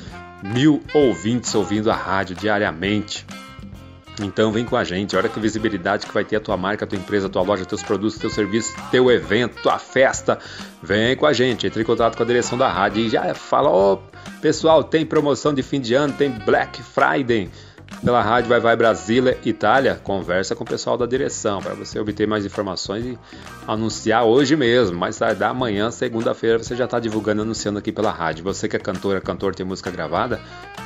mil 0.43 0.81
ouvintes 0.93 1.53
ouvindo 1.55 1.89
a 1.89 1.95
rádio 1.95 2.35
diariamente. 2.35 3.26
Então 4.21 4.51
vem 4.51 4.65
com 4.65 4.76
a 4.76 4.84
gente, 4.84 5.15
olha 5.15 5.30
que 5.30 5.39
visibilidade 5.39 6.05
que 6.05 6.13
vai 6.13 6.26
ter 6.26 6.35
a 6.35 6.39
tua 6.41 6.57
marca, 6.57 6.84
a 6.84 6.88
tua 6.88 6.97
empresa, 6.97 7.27
a 7.27 7.30
tua 7.30 7.41
loja, 7.41 7.65
teus 7.65 7.81
produtos, 7.81 8.17
teu 8.17 8.30
serviço, 8.30 8.76
teu 8.91 9.09
evento, 9.09 9.61
tua 9.61 9.80
festa. 9.80 10.38
Vem 10.84 11.15
com 11.15 11.26
a 11.26 11.31
gente, 11.31 11.65
entre 11.65 11.81
em 11.81 11.85
contato 11.85 12.17
com 12.17 12.23
a 12.23 12.26
direção 12.26 12.57
da 12.57 12.69
rádio 12.69 13.05
e 13.05 13.09
já 13.09 13.34
fala, 13.34 13.69
ô 13.69 13.93
oh, 13.93 13.97
pessoal, 14.41 14.84
tem 14.84 15.05
promoção 15.05 15.53
de 15.53 15.63
fim 15.63 15.80
de 15.80 15.93
ano, 15.93 16.13
tem 16.13 16.30
Black 16.30 16.84
Friday 16.84 17.49
pela 18.03 18.21
rádio 18.21 18.49
Vai 18.49 18.59
Vai 18.59 18.76
Brasília 18.76 19.38
Itália, 19.43 19.99
conversa 20.03 20.55
com 20.55 20.63
o 20.63 20.67
pessoal 20.67 20.97
da 20.97 21.05
direção 21.05 21.61
para 21.61 21.73
você 21.73 21.99
obter 21.99 22.27
mais 22.27 22.45
informações 22.45 23.05
e 23.05 23.19
anunciar 23.67 24.23
hoje 24.23 24.55
mesmo, 24.55 24.97
mais 24.97 25.17
tarde 25.17 25.43
amanhã, 25.43 25.91
segunda-feira, 25.91 26.57
você 26.57 26.76
já 26.76 26.85
está 26.85 26.99
divulgando, 26.99 27.41
anunciando 27.41 27.80
aqui 27.80 27.91
pela 27.91 28.11
rádio. 28.11 28.43
Você 28.43 28.67
que 28.67 28.76
é 28.76 28.80
cantora, 28.80 29.19
cantor, 29.19 29.53
tem 29.53 29.65
música 29.65 29.91
gravada, 29.91 30.39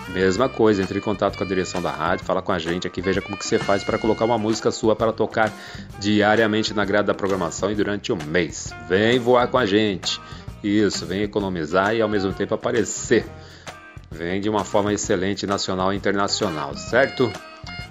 mesma 0.10 0.50
coisa, 0.50 0.82
entre 0.82 0.98
em 0.98 1.02
contato 1.02 1.38
com 1.38 1.44
a 1.44 1.48
direção 1.48 1.82
da 1.82 1.92
rádio, 1.92 2.26
fala 2.26 2.42
com 2.42 2.52
a 2.52 2.60
gente 2.60 2.88
aqui, 2.88 3.02
veja 3.02 3.22
como 3.22 3.38
que 3.38 3.46
você 3.46 3.60
faz 3.60 3.84
para 3.84 3.98
colocar 3.98 4.26
uma 4.26 4.38
música 4.38 4.72
sua 4.72 4.96
para 4.96 5.12
tocar 5.12 5.52
diariamente 6.00 6.74
na 6.74 6.84
grade 6.84 7.08
da 7.08 7.14
programação 7.14 7.72
e 7.72 7.76
durante 7.76 8.12
um 8.12 8.18
mês. 8.28 8.74
Vem 8.88 9.20
voar 9.20 9.48
com 9.48 9.58
a 9.58 9.66
gente. 9.66 10.20
Isso, 10.64 11.06
vem 11.06 11.24
economizar 11.24 11.94
e 11.94 12.02
ao 12.02 12.08
mesmo 12.08 12.32
tempo 12.32 12.56
aparecer 12.56 13.26
vem 14.14 14.40
de 14.40 14.50
uma 14.50 14.64
forma 14.64 14.94
excelente 14.94 15.48
nacional 15.48 15.92
e 15.92 15.98
internacional, 15.98 16.76
certo? 16.78 17.32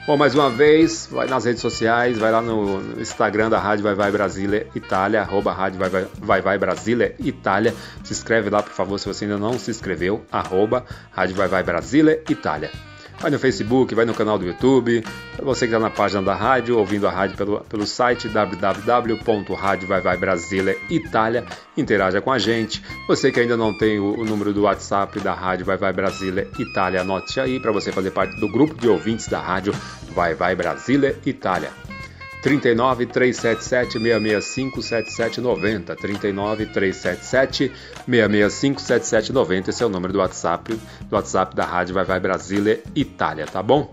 Bom, 0.07 0.17
mais 0.17 0.35
uma 0.35 0.51
vez, 0.51 1.09
vai 1.11 1.29
nas 1.29 1.45
redes 1.45 1.61
sociais, 1.61 2.19
vai 2.19 2.33
lá 2.33 2.43
no 2.43 3.01
Instagram 3.01 3.49
da 3.49 3.59
Rádio 3.59 3.85
Vai 3.85 3.95
Vai 3.95 4.11
Brasília 4.11 4.67
Itália, 4.75 5.21
arroba 5.21 5.53
Rádio 5.53 5.79
Vai 5.79 5.89
Vai, 5.89 6.07
vai, 6.19 6.41
vai 6.41 6.59
Brasília 6.59 7.15
Itália. 7.21 7.75
Se 8.03 8.13
inscreve 8.13 8.51
lá, 8.51 8.63
por 8.63 8.73
favor, 8.73 8.99
se 8.99 9.07
você 9.07 9.25
ainda 9.25 9.39
não 9.39 9.59
se 9.59 9.71
inscreveu, 9.71 10.25
arroba 10.31 10.85
Rádio 11.13 11.37
Vai 11.37 11.47
Vai 11.49 11.63
Brasília 11.63 12.21
Itália. 12.29 12.71
Vai 13.21 13.31
no 13.31 13.39
Facebook, 13.39 13.95
vai 13.95 14.05
no 14.05 14.13
canal 14.15 14.37
do 14.39 14.45
YouTube. 14.45 15.05
Você 15.43 15.67
que 15.67 15.75
está 15.75 15.79
na 15.79 15.89
página 15.91 16.23
da 16.23 16.35
rádio, 16.35 16.79
ouvindo 16.79 17.07
a 17.07 17.11
rádio 17.11 17.37
pelo, 17.37 17.61
pelo 17.61 17.87
site 17.87 18.29
www.radiovaivaibrasilia 18.29 20.77
Itália, 20.91 21.45
interaja 21.77 22.21
com 22.21 22.33
a 22.33 22.39
gente. 22.39 22.83
Você 23.07 23.31
que 23.31 23.39
ainda 23.41 23.57
não 23.57 23.73
tem 23.77 24.01
o, 24.01 24.21
o 24.21 24.25
número 24.25 24.53
do 24.53 24.63
WhatsApp 24.63 25.21
da 25.21 25.33
rádio 25.35 25.67
Vai 25.67 25.77
Vai 25.77 25.93
Brasília 25.93 26.49
Itália, 26.59 27.03
anote 27.03 27.39
aí 27.39 27.61
para 27.61 27.71
você 27.71 27.93
fazer 27.93 28.11
parte 28.11 28.41
do 28.41 28.49
grupo 28.49 28.75
de 28.75 28.89
ouvintes 28.89 29.29
da 29.29 29.41
rádio 29.41 29.73
Vai 30.15 30.35
Vai 30.35 30.57
Brasília 30.57 31.17
Itália. 31.25 31.92
39 32.43 33.07
377 33.07 33.93
665 33.93 34.83
7790 34.83 35.97
39 35.97 36.67
377 36.67 37.73
665 38.07 38.81
7790 38.81 39.71
esse 39.71 39.83
é 39.83 39.87
o 39.87 39.89
número 39.89 40.13
do 40.13 40.19
WhatsApp 40.19 40.79
do 41.09 41.15
WhatsApp 41.15 41.55
da 41.55 41.65
Rádio 41.65 41.95
Vai 41.95 42.05
Vai 42.05 42.21
Brasília 42.21 42.83
Itália, 42.95 43.47
tá 43.47 43.63
bom? 43.63 43.91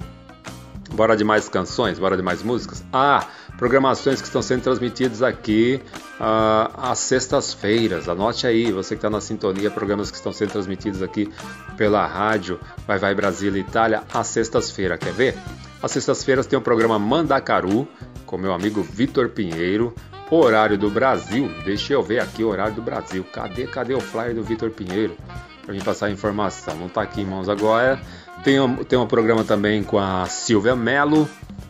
Bora 0.91 1.15
de 1.15 1.23
mais 1.23 1.47
canções, 1.47 1.99
bora 1.99 2.17
de 2.17 2.23
mais 2.23 2.41
músicas. 2.41 2.84
Ah, 2.91 3.27
programações 3.57 4.19
que 4.19 4.27
estão 4.27 4.41
sendo 4.41 4.63
transmitidas 4.63 5.21
aqui 5.21 5.81
uh, 6.19 6.71
às 6.77 6.99
sextas-feiras. 6.99 8.09
Anote 8.09 8.47
aí, 8.47 8.71
você 8.71 8.95
que 8.95 8.99
está 8.99 9.09
na 9.09 9.21
sintonia, 9.21 9.69
programas 9.69 10.09
que 10.09 10.17
estão 10.17 10.34
sendo 10.34 10.51
transmitidos 10.51 11.03
aqui 11.03 11.31
pela 11.77 12.05
rádio 12.07 12.59
Vai 12.88 12.97
Vai 12.97 13.13
Brasília 13.13 13.59
Itália 13.59 14.03
às 14.11 14.27
sextas-feiras. 14.27 14.97
Quer 14.97 15.13
ver? 15.13 15.38
Às 15.81 15.91
sextas-feiras 15.91 16.47
tem 16.47 16.57
o 16.57 16.61
programa 16.61 16.97
Mandacaru, 16.97 17.88
com 18.30 18.38
meu 18.38 18.53
amigo 18.53 18.84
Vitor 18.84 19.30
Pinheiro. 19.30 19.91
Horário 20.30 20.77
do 20.77 20.91
Brasil, 20.91 21.51
deixa 21.65 21.93
eu 21.93 22.03
ver 22.03 22.19
aqui 22.19 22.43
o 22.43 22.49
horário 22.49 22.76
do 22.76 22.81
Brasil. 22.84 23.26
Cadê, 23.34 23.65
cadê 23.65 23.95
o 23.95 23.99
flyer 23.99 24.35
do 24.35 24.43
Vitor 24.43 24.69
Pinheiro? 24.69 25.18
Pra 25.65 25.73
gente 25.73 25.84
passar 25.84 26.06
a 26.06 26.11
informação. 26.11 26.76
Não 26.76 26.88
tá 26.88 27.01
aqui 27.01 27.22
em 27.22 27.26
mãos 27.26 27.49
agora. 27.49 27.99
Tem 28.43 28.60
um, 28.60 28.84
tem 28.84 28.99
um 28.99 29.07
programa 29.07 29.43
também 29.43 29.81
com 29.81 29.97
a 29.97 30.27
Silvia 30.27 30.76
Mello, 30.76 31.27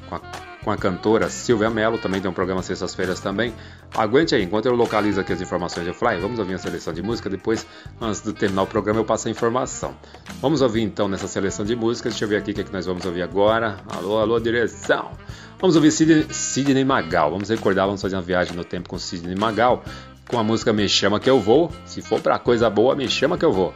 com 0.09 0.15
a, 0.15 0.21
com 0.61 0.71
a 0.71 0.75
cantora 0.75 1.29
Silvia 1.29 1.69
Mello. 1.69 1.97
Também 1.97 2.19
tem 2.19 2.29
um 2.29 2.33
programa 2.33 2.61
sextas-feiras 2.61 3.21
também. 3.21 3.53
Aguente 3.95 4.35
aí, 4.35 4.43
enquanto 4.43 4.65
eu 4.65 4.75
localizo 4.75 5.21
aqui 5.21 5.31
as 5.31 5.39
informações 5.39 5.87
do 5.87 5.93
Fly, 5.93 6.19
vamos 6.19 6.39
ouvir 6.39 6.55
a 6.55 6.57
seleção 6.57 6.93
de 6.93 7.01
música. 7.01 7.29
Depois, 7.29 7.65
antes 8.01 8.21
de 8.21 8.33
terminar 8.33 8.63
o 8.63 8.67
programa, 8.67 8.99
eu 8.99 9.05
passo 9.05 9.29
a 9.29 9.31
informação. 9.31 9.95
Vamos 10.41 10.61
ouvir 10.61 10.81
então 10.81 11.07
nessa 11.07 11.29
seleção 11.29 11.65
de 11.65 11.77
músicas. 11.77 12.11
Deixa 12.11 12.25
eu 12.25 12.29
ver 12.29 12.35
aqui 12.35 12.51
o 12.51 12.53
que, 12.53 12.61
é 12.61 12.63
que 12.65 12.73
nós 12.73 12.85
vamos 12.85 13.05
ouvir 13.05 13.21
agora. 13.21 13.77
Alô, 13.87 14.19
alô, 14.19 14.37
direção. 14.37 15.11
Vamos 15.59 15.75
ouvir 15.75 15.91
Sidney, 15.91 16.25
Sidney 16.29 16.85
Magal. 16.85 17.31
Vamos 17.31 17.49
recordar, 17.49 17.85
vamos 17.85 18.01
fazer 18.01 18.15
uma 18.15 18.21
viagem 18.21 18.55
no 18.55 18.63
tempo 18.63 18.87
com 18.87 18.97
Sidney 18.97 19.35
Magal. 19.35 19.83
Com 20.29 20.39
a 20.39 20.43
música 20.43 20.71
Me 20.71 20.87
Chama 20.87 21.19
Que 21.19 21.29
Eu 21.29 21.41
Vou. 21.41 21.69
Se 21.85 22.01
for 22.01 22.21
pra 22.21 22.39
coisa 22.39 22.69
boa, 22.69 22.95
me 22.95 23.09
chama 23.09 23.37
que 23.37 23.43
eu 23.43 23.51
vou. 23.51 23.73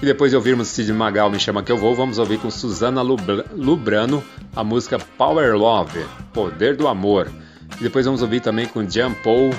E 0.00 0.06
depois 0.06 0.30
de 0.30 0.36
ouvirmos 0.36 0.68
Sidney 0.68 0.96
Magal, 0.96 1.30
Me 1.30 1.38
Chama 1.38 1.62
Que 1.62 1.70
Eu 1.70 1.76
Vou, 1.76 1.94
vamos 1.94 2.16
ouvir 2.16 2.38
com 2.38 2.50
Susana 2.50 3.02
Lubrano 3.02 4.24
a 4.56 4.64
música 4.64 4.98
Power 5.18 5.54
Love, 5.54 6.02
Poder 6.32 6.76
do 6.76 6.88
Amor. 6.88 7.30
E 7.78 7.82
depois 7.82 8.06
vamos 8.06 8.22
ouvir 8.22 8.40
também 8.40 8.66
com 8.66 8.88
Jean 8.88 9.12
Paul 9.12 9.50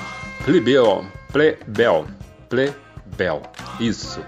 Plebel, 0.46 1.06
Plebel, 1.32 2.08
Plebel. 2.50 3.42
Isso. 3.80 4.20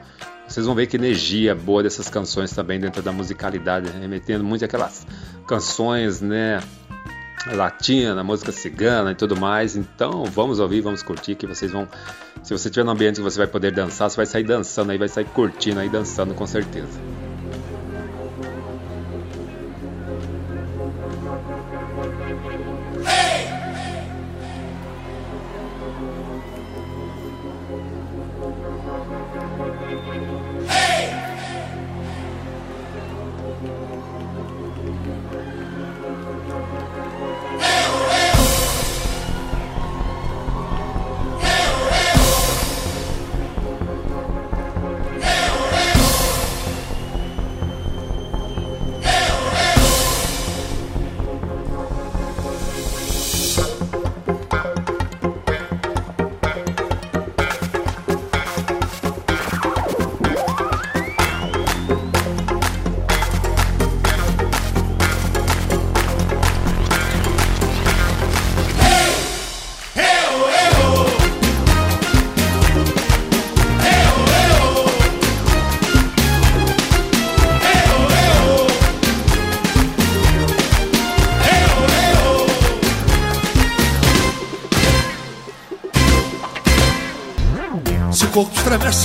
Vocês 0.47 0.65
vão 0.68 0.76
ver 0.76 0.85
que 0.85 0.95
energia 0.95 1.56
boa 1.56 1.81
dessas 1.81 2.07
canções 2.07 2.52
também 2.52 2.80
dentro 2.80 3.02
da 3.02 3.11
musicalidade, 3.11 3.89
remetendo 3.99 4.43
muito 4.43 4.64
aquelas 4.64 5.07
canções, 5.47 6.22
né, 6.22 6.61
latina, 7.53 8.23
música 8.23 8.51
cigana 8.51 9.11
e 9.11 9.15
tudo 9.15 9.35
mais. 9.35 9.76
Então 9.76 10.26
vamos 10.26 10.59
ouvir, 10.59 10.81
vamos 10.81 11.03
curtir 11.03 11.35
que 11.35 11.47
vocês 11.47 11.72
vão. 11.72 11.88
Se 12.43 12.55
você 12.55 12.67
estiver 12.67 12.84
no 12.84 12.91
ambiente 12.91 13.15
que 13.15 13.22
você 13.22 13.38
vai 13.38 13.47
poder 13.47 13.72
dançar, 13.72 14.09
você 14.09 14.17
vai 14.17 14.26
sair 14.26 14.43
dançando 14.43 14.91
aí, 14.91 14.97
vai 14.97 15.07
sair 15.07 15.26
curtindo 15.26 15.80
aí, 15.80 15.89
dançando 15.89 16.34
com 16.34 16.45
certeza. 16.45 17.24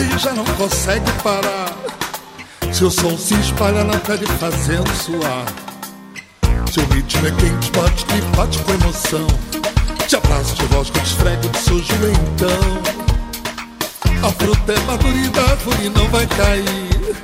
Corpo 0.00 0.04
estremece 0.04 0.04
e 0.04 0.18
já 0.18 0.32
não 0.32 0.44
consegue 0.44 1.12
parar. 1.22 1.76
Seu 2.72 2.90
som 2.90 3.16
se 3.18 3.34
espalha 3.34 3.84
na 3.84 3.98
pele 3.98 4.26
fazendo 4.38 4.88
suar. 4.94 5.44
Seu 6.72 6.84
ritmo 6.86 7.26
é 7.26 7.30
quente, 7.32 7.70
bate 7.72 8.04
que 8.06 8.20
bate 8.36 8.58
com 8.60 8.72
emoção. 8.72 9.26
Te 10.06 10.16
abraço, 10.16 10.54
te 10.54 10.64
voz, 10.66 10.90
te 10.90 11.00
esfrego, 11.00 11.48
te 11.48 11.58
sujo 11.58 11.94
então. 11.94 12.82
A 14.22 14.32
fruta 14.32 14.72
é 14.72 14.78
maturidade 14.80 15.84
e 15.84 15.88
não 15.88 16.08
vai 16.08 16.26
cair. 16.26 17.16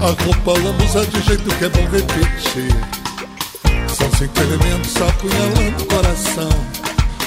A 0.00 0.24
roupa 0.24 0.52
lambuza 0.60 1.04
de 1.06 1.20
jeito 1.22 1.54
que 1.56 1.64
é 1.64 1.68
bom 1.68 1.88
repetir. 1.90 2.74
São 3.88 4.10
cinco 4.12 4.40
elementos 4.40 4.94
apunhalando 4.96 5.82
o 5.82 5.86
coração. 5.86 6.50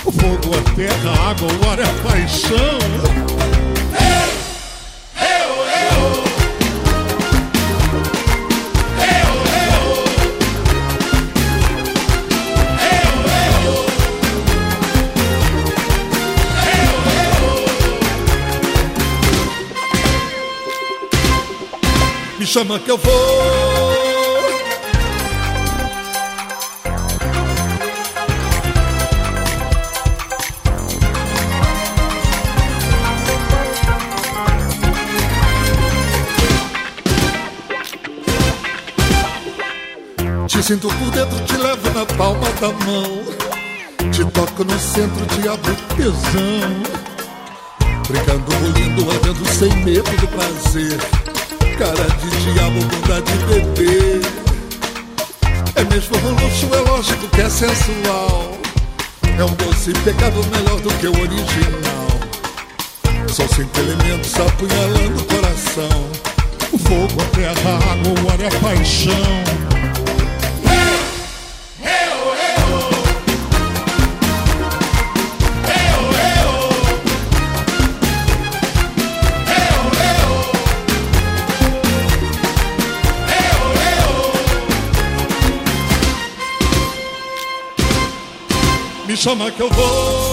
O 0.05 0.11
fogo, 0.11 0.57
a 0.57 0.75
terra, 0.75 1.11
a 1.11 1.29
água, 1.31 1.47
o 1.47 1.69
ar 1.69 1.79
é 1.79 1.83
a 1.83 1.93
paixão. 2.09 3.31
Me 3.91 4.40
chama 22.51 22.77
que 22.79 22.91
eu 22.91 22.97
vou. 22.97 23.11
Te 40.45 40.61
sinto 40.61 40.89
por 40.89 41.11
dentro, 41.11 41.39
te 41.45 41.55
levo 41.55 41.89
na 41.97 42.05
palma 42.17 42.49
da 42.59 42.67
mão. 42.85 43.23
Te 44.11 44.25
toco 44.25 44.65
no 44.65 44.77
centro, 44.77 45.25
te 45.27 45.47
abro 45.47 45.73
tesão. 45.95 46.83
Brincando, 48.09 48.43
bolindo, 48.43 49.09
ardendo 49.09 49.45
sem 49.53 49.73
medo 49.85 50.11
do 50.17 50.27
prazer. 50.27 51.30
Cara 51.81 51.95
de 51.95 52.53
diabo, 52.53 52.79
bunda 52.79 53.19
de 53.23 53.37
bebê. 53.47 54.21
É 55.73 55.83
mesmo 55.85 56.15
luxo, 56.29 56.69
é 56.75 56.91
lógico 56.91 57.27
que 57.29 57.41
é 57.41 57.49
sensual. 57.49 58.55
É 59.23 59.43
um 59.43 59.55
doce 59.55 59.91
pecado 60.03 60.45
melhor 60.51 60.79
do 60.79 60.91
que 60.99 61.07
o 61.07 61.19
original. 61.19 62.07
São 63.33 63.47
cinco 63.47 63.79
elementos 63.79 64.31
apunhalando 64.39 65.21
o 65.21 65.25
coração. 65.25 66.07
O 66.71 66.77
fogo, 66.77 67.19
a 67.19 67.25
terra, 67.35 67.71
a 67.71 67.93
água, 67.93 68.13
o 68.13 68.29
ar 68.29 68.39
é 68.39 68.45
a 68.45 68.59
paixão. 68.59 69.70
Chama 89.21 89.51
que 89.51 89.61
eu 89.61 89.69
vou. 89.69 90.30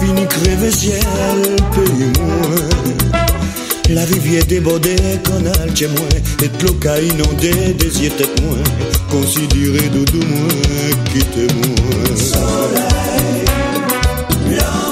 fini 0.00 0.26
crever 0.26 0.70
ciel 0.70 1.40
pays 1.74 2.12
moi 2.20 2.58
la 3.90 4.04
rivière 4.04 4.44
débordée 4.44 4.96
canal 5.24 5.70
chez 5.74 5.88
moi 5.88 6.08
et 6.42 6.48
cloca 6.58 7.00
inondé 7.00 7.74
des 7.74 8.02
yeux 8.02 8.10
tête 8.10 8.40
moi 8.42 8.58
considérer 9.10 9.88
doudou 9.88 10.20
moi 10.26 10.52
quitte 11.12 11.52
moi 11.54 12.16
soleil 12.16 13.44
blanc 14.46 14.87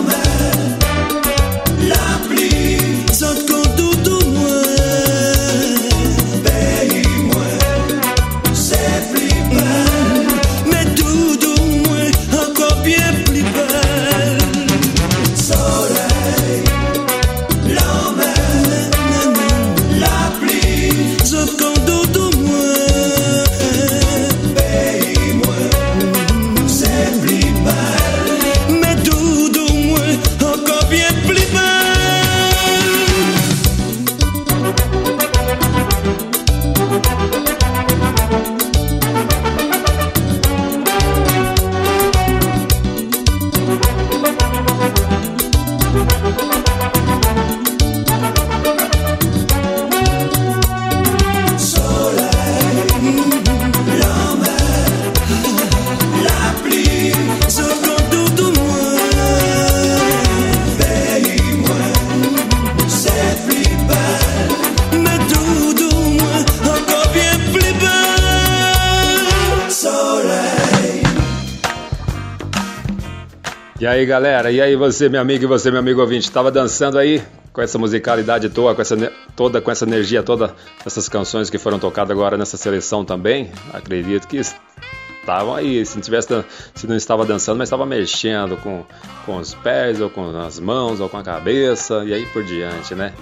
aí, 73.97 74.07
galera? 74.07 74.51
E 74.51 74.61
aí, 74.61 74.77
você, 74.77 75.09
meu 75.09 75.21
amigo, 75.21 75.45
e 75.45 75.47
você, 75.47 75.71
meu 75.71 75.81
amigo 75.81 76.01
ouvinte? 76.01 76.31
Tava 76.31 76.51
dançando 76.51 76.99
aí 76.99 77.23
com 77.53 77.63
essa 77.63 77.79
musicalidade 77.79 78.51
toda, 78.51 78.75
com 78.75 78.83
essa, 78.83 79.13
toda, 79.35 79.61
com 79.61 79.71
essa 79.71 79.85
energia 79.85 80.23
toda, 80.23 80.55
essas 80.85 81.09
canções 81.09 81.49
que 81.49 81.57
foram 81.57 81.79
tocadas 81.79 82.11
agora 82.11 82.37
nessa 82.37 82.59
seleção 82.59 83.05
também? 83.05 83.51
Acredito 83.73 84.29
que 84.29 84.37
estavam 84.37 85.55
aí. 85.55 85.85
Se 85.87 85.97
não, 85.97 86.03
tivesse, 86.03 86.45
se 86.75 86.87
não 86.87 86.95
estava 86.95 87.25
dançando, 87.25 87.57
mas 87.59 87.69
estava 87.69 87.87
mexendo 87.87 88.59
com, 88.59 88.85
com 89.25 89.39
os 89.39 89.55
pés, 89.55 90.01
ou 90.01 90.11
com 90.11 90.29
as 90.37 90.61
mãos, 90.61 91.01
ou 91.01 91.09
com 91.09 91.17
a 91.17 91.23
cabeça, 91.23 92.05
e 92.05 92.13
aí 92.13 92.27
por 92.27 92.45
diante, 92.45 92.95
né? 92.95 93.15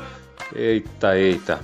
Eita, 0.55 1.17
eita. 1.17 1.61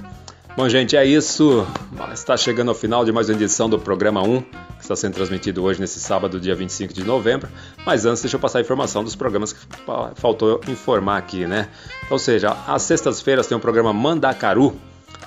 Bom, 0.56 0.68
gente, 0.68 0.96
é 0.96 1.04
isso. 1.06 1.66
Está 2.12 2.36
chegando 2.36 2.68
ao 2.68 2.74
final 2.74 3.04
de 3.04 3.12
mais 3.12 3.28
uma 3.28 3.34
edição 3.36 3.68
do 3.68 3.78
programa 3.78 4.22
1, 4.22 4.40
que 4.42 4.48
está 4.82 4.94
sendo 4.96 5.14
transmitido 5.14 5.62
hoje, 5.62 5.80
nesse 5.80 5.98
sábado, 6.00 6.38
dia 6.40 6.54
25 6.54 6.92
de 6.92 7.04
novembro. 7.04 7.48
Mas 7.86 8.04
antes, 8.04 8.20
deixa 8.22 8.36
eu 8.36 8.40
passar 8.40 8.58
a 8.58 8.60
informação 8.62 9.02
dos 9.02 9.14
programas 9.16 9.52
que 9.52 9.60
fa- 9.86 10.12
faltou 10.16 10.60
informar 10.68 11.16
aqui, 11.18 11.46
né? 11.46 11.68
Ou 12.10 12.18
seja, 12.18 12.56
às 12.66 12.82
sextas-feiras 12.82 13.46
tem 13.46 13.56
o 13.56 13.60
programa 13.60 13.92
Mandacaru, 13.92 14.76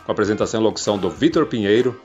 com 0.06 0.12
apresentação 0.12 0.60
e 0.62 0.64
locução 0.64 0.98
do 0.98 1.10
Vitor 1.10 1.45
Pinheiro. 1.48 2.00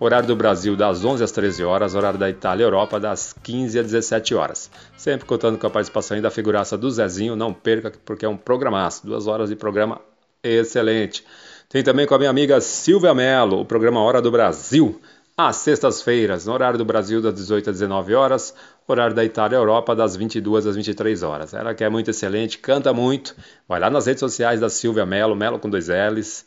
Horário 0.00 0.26
do 0.26 0.34
Brasil 0.34 0.74
das 0.74 1.04
11 1.04 1.22
às 1.22 1.30
13 1.30 1.62
horas, 1.62 1.94
horário 1.94 2.18
da 2.18 2.28
Itália 2.28 2.64
e 2.64 2.66
Europa 2.66 2.98
das 2.98 3.32
15 3.44 3.78
às 3.78 3.86
17 3.86 4.34
horas. 4.34 4.68
Sempre 4.96 5.24
contando 5.26 5.56
com 5.56 5.66
a 5.68 5.70
participação 5.70 6.20
da 6.20 6.28
figuraça 6.30 6.76
do 6.76 6.90
Zezinho, 6.90 7.36
não 7.36 7.52
perca, 7.54 7.92
porque 8.04 8.24
é 8.24 8.28
um 8.28 8.36
programaço. 8.36 9.06
Duas 9.06 9.28
horas 9.28 9.48
de 9.48 9.54
programa 9.54 10.00
excelente. 10.42 11.24
Tem 11.72 11.82
também 11.82 12.06
com 12.06 12.14
a 12.14 12.18
minha 12.18 12.28
amiga 12.28 12.60
Silvia 12.60 13.14
Mello, 13.14 13.62
o 13.62 13.64
programa 13.64 13.98
Hora 13.98 14.20
do 14.20 14.30
Brasil, 14.30 15.00
às 15.34 15.56
sextas-feiras, 15.56 16.44
no 16.44 16.52
horário 16.52 16.76
do 16.76 16.84
Brasil 16.84 17.22
das 17.22 17.32
18 17.32 17.70
às 17.70 17.76
19 17.76 18.14
horas, 18.14 18.54
horário 18.86 19.16
da 19.16 19.24
Itália 19.24 19.56
e 19.56 19.58
Europa 19.58 19.96
das 19.96 20.14
22 20.14 20.66
às 20.66 20.76
23 20.76 21.22
horas. 21.22 21.54
Ela 21.54 21.74
que 21.74 21.82
é 21.82 21.88
muito 21.88 22.10
excelente, 22.10 22.58
canta 22.58 22.92
muito. 22.92 23.34
Vai 23.66 23.80
lá 23.80 23.88
nas 23.88 24.04
redes 24.04 24.20
sociais 24.20 24.60
da 24.60 24.68
Silvia 24.68 25.06
Mello, 25.06 25.34
Mello 25.34 25.58
com 25.58 25.70
dois 25.70 25.88
L's. 25.88 26.44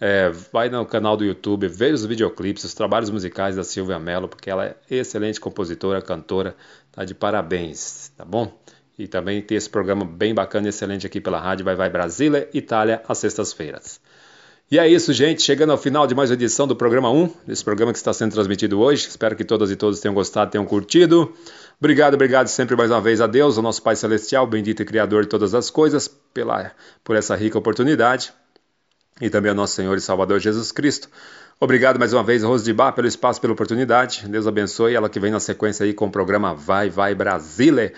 É, 0.00 0.30
vai 0.50 0.70
no 0.70 0.86
canal 0.86 1.18
do 1.18 1.24
YouTube, 1.26 1.68
veja 1.68 1.92
os 1.92 2.06
videoclipes, 2.06 2.64
os 2.64 2.72
trabalhos 2.72 3.10
musicais 3.10 3.56
da 3.56 3.64
Silvia 3.64 3.98
Mello, 3.98 4.26
porque 4.26 4.48
ela 4.48 4.64
é 4.64 4.76
excelente 4.90 5.38
compositora, 5.38 6.00
cantora, 6.00 6.56
tá 6.90 7.04
de 7.04 7.14
parabéns, 7.14 8.10
tá 8.16 8.24
bom? 8.24 8.50
E 8.98 9.06
também 9.06 9.42
tem 9.42 9.58
esse 9.58 9.68
programa 9.68 10.06
bem 10.06 10.32
bacana 10.32 10.68
e 10.68 10.70
excelente 10.70 11.06
aqui 11.06 11.20
pela 11.20 11.38
rádio 11.38 11.62
Vai 11.62 11.74
Vai 11.74 11.90
Brasília, 11.90 12.48
Itália, 12.54 13.02
às 13.06 13.18
sextas-feiras. 13.18 14.00
E 14.72 14.78
é 14.78 14.88
isso, 14.88 15.12
gente. 15.12 15.42
Chegando 15.42 15.70
ao 15.70 15.76
final 15.76 16.06
de 16.06 16.14
mais 16.14 16.30
uma 16.30 16.34
edição 16.34 16.66
do 16.66 16.74
programa 16.74 17.10
1, 17.10 17.30
desse 17.46 17.62
programa 17.62 17.92
que 17.92 17.98
está 17.98 18.10
sendo 18.10 18.32
transmitido 18.32 18.80
hoje. 18.80 19.06
Espero 19.06 19.36
que 19.36 19.44
todas 19.44 19.70
e 19.70 19.76
todos 19.76 20.00
tenham 20.00 20.14
gostado, 20.14 20.50
tenham 20.50 20.64
curtido. 20.64 21.30
Obrigado, 21.78 22.14
obrigado 22.14 22.46
sempre 22.48 22.74
mais 22.74 22.90
uma 22.90 22.98
vez 22.98 23.20
a 23.20 23.26
Deus, 23.26 23.58
ao 23.58 23.62
nosso 23.62 23.82
Pai 23.82 23.94
Celestial, 23.96 24.46
bendito 24.46 24.80
e 24.80 24.86
Criador 24.86 25.24
de 25.24 25.28
todas 25.28 25.54
as 25.54 25.68
coisas, 25.68 26.08
pela, 26.08 26.72
por 27.04 27.16
essa 27.16 27.36
rica 27.36 27.58
oportunidade. 27.58 28.32
E 29.20 29.28
também 29.28 29.50
ao 29.50 29.54
nosso 29.54 29.74
Senhor 29.74 29.94
e 29.98 30.00
Salvador 30.00 30.40
Jesus 30.40 30.72
Cristo. 30.72 31.06
Obrigado 31.60 31.98
mais 31.98 32.14
uma 32.14 32.22
vez, 32.22 32.42
Rose 32.42 32.64
de 32.64 32.72
Bar, 32.72 32.92
pelo 32.92 33.06
espaço, 33.06 33.42
pela 33.42 33.52
oportunidade. 33.52 34.26
Deus 34.26 34.46
abençoe 34.46 34.94
ela 34.94 35.10
que 35.10 35.20
vem 35.20 35.30
na 35.30 35.38
sequência 35.38 35.84
aí 35.84 35.92
com 35.92 36.06
o 36.06 36.10
programa 36.10 36.54
Vai, 36.54 36.88
Vai 36.88 37.14
Brasília, 37.14 37.92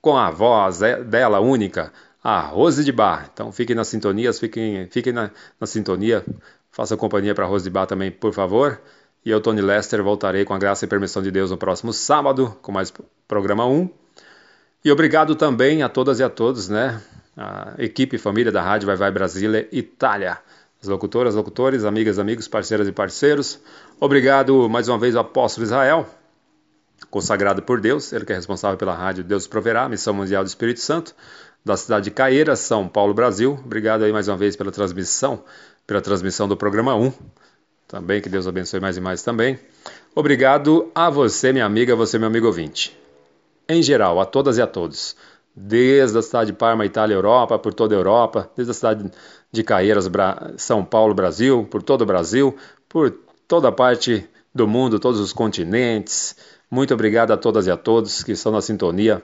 com 0.00 0.16
a 0.16 0.30
voz 0.30 0.78
dela 0.78 1.40
única, 1.40 1.92
a 2.24 2.40
Rose 2.40 2.82
de 2.82 2.90
Bar. 2.90 3.28
Então 3.32 3.52
fiquem 3.52 3.76
nas 3.76 3.88
sintonias, 3.88 4.40
fiquem, 4.40 4.88
fiquem 4.88 5.12
na, 5.12 5.30
na 5.60 5.66
sintonia, 5.66 6.24
façam 6.70 6.96
companhia 6.96 7.34
para 7.34 7.44
a 7.44 7.46
Rose 7.46 7.64
de 7.64 7.70
Bar 7.70 7.84
também, 7.84 8.10
por 8.10 8.32
favor. 8.32 8.80
E 9.22 9.30
eu, 9.30 9.40
Tony 9.42 9.60
Lester, 9.60 10.02
voltarei 10.02 10.44
com 10.44 10.54
a 10.54 10.58
graça 10.58 10.86
e 10.86 10.88
permissão 10.88 11.22
de 11.22 11.30
Deus 11.30 11.50
no 11.50 11.58
próximo 11.58 11.92
sábado, 11.92 12.56
com 12.62 12.72
mais 12.72 12.92
programa 13.28 13.66
1. 13.66 13.88
E 14.84 14.90
obrigado 14.90 15.34
também 15.34 15.82
a 15.82 15.88
todas 15.88 16.18
e 16.18 16.22
a 16.22 16.30
todos, 16.30 16.68
né? 16.68 17.00
A 17.36 17.74
equipe 17.78 18.16
família 18.16 18.52
da 18.52 18.62
Rádio 18.62 18.86
Vai 18.86 18.96
Vai 18.96 19.10
Brasília 19.10 19.68
Itália. 19.72 20.38
As 20.80 20.88
locutoras, 20.88 21.34
locutores, 21.34 21.84
amigas, 21.84 22.18
amigos, 22.18 22.46
parceiras 22.46 22.86
e 22.86 22.92
parceiros. 22.92 23.58
Obrigado 23.98 24.68
mais 24.68 24.88
uma 24.88 24.98
vez 24.98 25.16
ao 25.16 25.22
apóstolo 25.22 25.64
Israel, 25.64 26.06
consagrado 27.10 27.62
por 27.62 27.80
Deus, 27.80 28.12
ele 28.12 28.26
que 28.26 28.32
é 28.32 28.36
responsável 28.36 28.76
pela 28.76 28.94
rádio 28.94 29.24
Deus 29.24 29.46
Proverá, 29.46 29.88
Missão 29.88 30.12
Mundial 30.12 30.44
do 30.44 30.48
Espírito 30.48 30.80
Santo, 30.80 31.14
da 31.64 31.76
cidade 31.76 32.04
de 32.04 32.10
Caeira, 32.10 32.54
São 32.56 32.86
Paulo, 32.86 33.14
Brasil. 33.14 33.58
Obrigado 33.64 34.04
aí 34.04 34.12
mais 34.12 34.28
uma 34.28 34.36
vez 34.36 34.54
pela 34.54 34.70
transmissão, 34.70 35.42
pela 35.86 36.00
transmissão 36.00 36.46
do 36.46 36.56
programa 36.56 36.94
1. 36.94 37.12
Também 37.88 38.20
que 38.20 38.28
Deus 38.28 38.46
abençoe 38.46 38.80
mais 38.80 38.96
e 38.98 39.00
mais 39.00 39.22
também. 39.22 39.58
Obrigado 40.14 40.90
a 40.94 41.08
você, 41.08 41.52
minha 41.52 41.64
amiga, 41.64 41.96
você, 41.96 42.18
meu 42.18 42.28
amigo 42.28 42.46
ouvinte. 42.46 42.94
Em 43.66 43.82
geral, 43.82 44.20
a 44.20 44.26
todas 44.26 44.58
e 44.58 44.62
a 44.62 44.66
todos. 44.66 45.16
Desde 45.56 46.18
a 46.18 46.22
cidade 46.22 46.50
de 46.50 46.58
Parma, 46.58 46.84
Itália, 46.84 47.14
Europa, 47.14 47.58
por 47.58 47.72
toda 47.72 47.94
a 47.94 47.98
Europa, 47.98 48.50
desde 48.54 48.72
a 48.72 48.74
cidade 48.74 49.10
de 49.50 49.62
Caeiras, 49.62 50.10
São 50.58 50.84
Paulo, 50.84 51.14
Brasil, 51.14 51.66
por 51.70 51.82
todo 51.82 52.02
o 52.02 52.06
Brasil, 52.06 52.54
por 52.88 53.10
toda 53.48 53.68
a 53.68 53.72
parte 53.72 54.28
do 54.54 54.68
mundo, 54.68 54.98
todos 54.98 55.20
os 55.20 55.32
continentes. 55.32 56.36
Muito 56.70 56.92
obrigado 56.92 57.30
a 57.30 57.36
todas 57.36 57.66
e 57.66 57.70
a 57.70 57.76
todos 57.76 58.22
que 58.22 58.32
estão 58.32 58.52
na 58.52 58.60
sintonia 58.60 59.22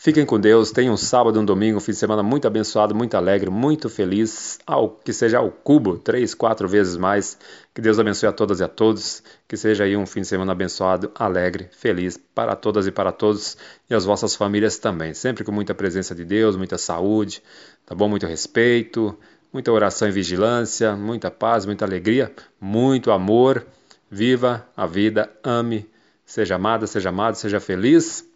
Fiquem 0.00 0.24
com 0.24 0.38
Deus, 0.38 0.70
tenham 0.70 0.94
um 0.94 0.96
sábado, 0.96 1.40
um 1.40 1.44
domingo, 1.44 1.78
um 1.78 1.80
fim 1.80 1.90
de 1.90 1.98
semana 1.98 2.22
muito 2.22 2.46
abençoado, 2.46 2.94
muito 2.94 3.16
alegre, 3.16 3.50
muito 3.50 3.88
feliz, 3.88 4.60
ao, 4.64 4.90
que 4.90 5.12
seja 5.12 5.38
ao 5.38 5.50
cubo, 5.50 5.98
três, 5.98 6.34
quatro 6.34 6.68
vezes 6.68 6.96
mais. 6.96 7.36
Que 7.74 7.80
Deus 7.80 7.98
abençoe 7.98 8.28
a 8.28 8.32
todas 8.32 8.60
e 8.60 8.62
a 8.62 8.68
todos, 8.68 9.24
que 9.48 9.56
seja 9.56 9.82
aí 9.82 9.96
um 9.96 10.06
fim 10.06 10.20
de 10.20 10.28
semana 10.28 10.52
abençoado, 10.52 11.10
alegre, 11.16 11.68
feliz 11.72 12.16
para 12.32 12.54
todas 12.54 12.86
e 12.86 12.92
para 12.92 13.10
todos 13.10 13.56
e 13.90 13.94
as 13.94 14.04
vossas 14.04 14.36
famílias 14.36 14.78
também. 14.78 15.14
Sempre 15.14 15.42
com 15.42 15.50
muita 15.50 15.74
presença 15.74 16.14
de 16.14 16.24
Deus, 16.24 16.54
muita 16.54 16.78
saúde, 16.78 17.42
tá 17.84 17.92
bom? 17.92 18.08
Muito 18.08 18.24
respeito, 18.24 19.18
muita 19.52 19.72
oração 19.72 20.06
e 20.06 20.12
vigilância, 20.12 20.94
muita 20.94 21.28
paz, 21.28 21.66
muita 21.66 21.84
alegria, 21.84 22.30
muito 22.60 23.10
amor. 23.10 23.66
Viva 24.08 24.64
a 24.76 24.86
vida, 24.86 25.28
ame, 25.42 25.90
seja 26.24 26.54
amada, 26.54 26.86
seja 26.86 27.08
amado, 27.08 27.34
seja 27.34 27.58
feliz 27.58 28.27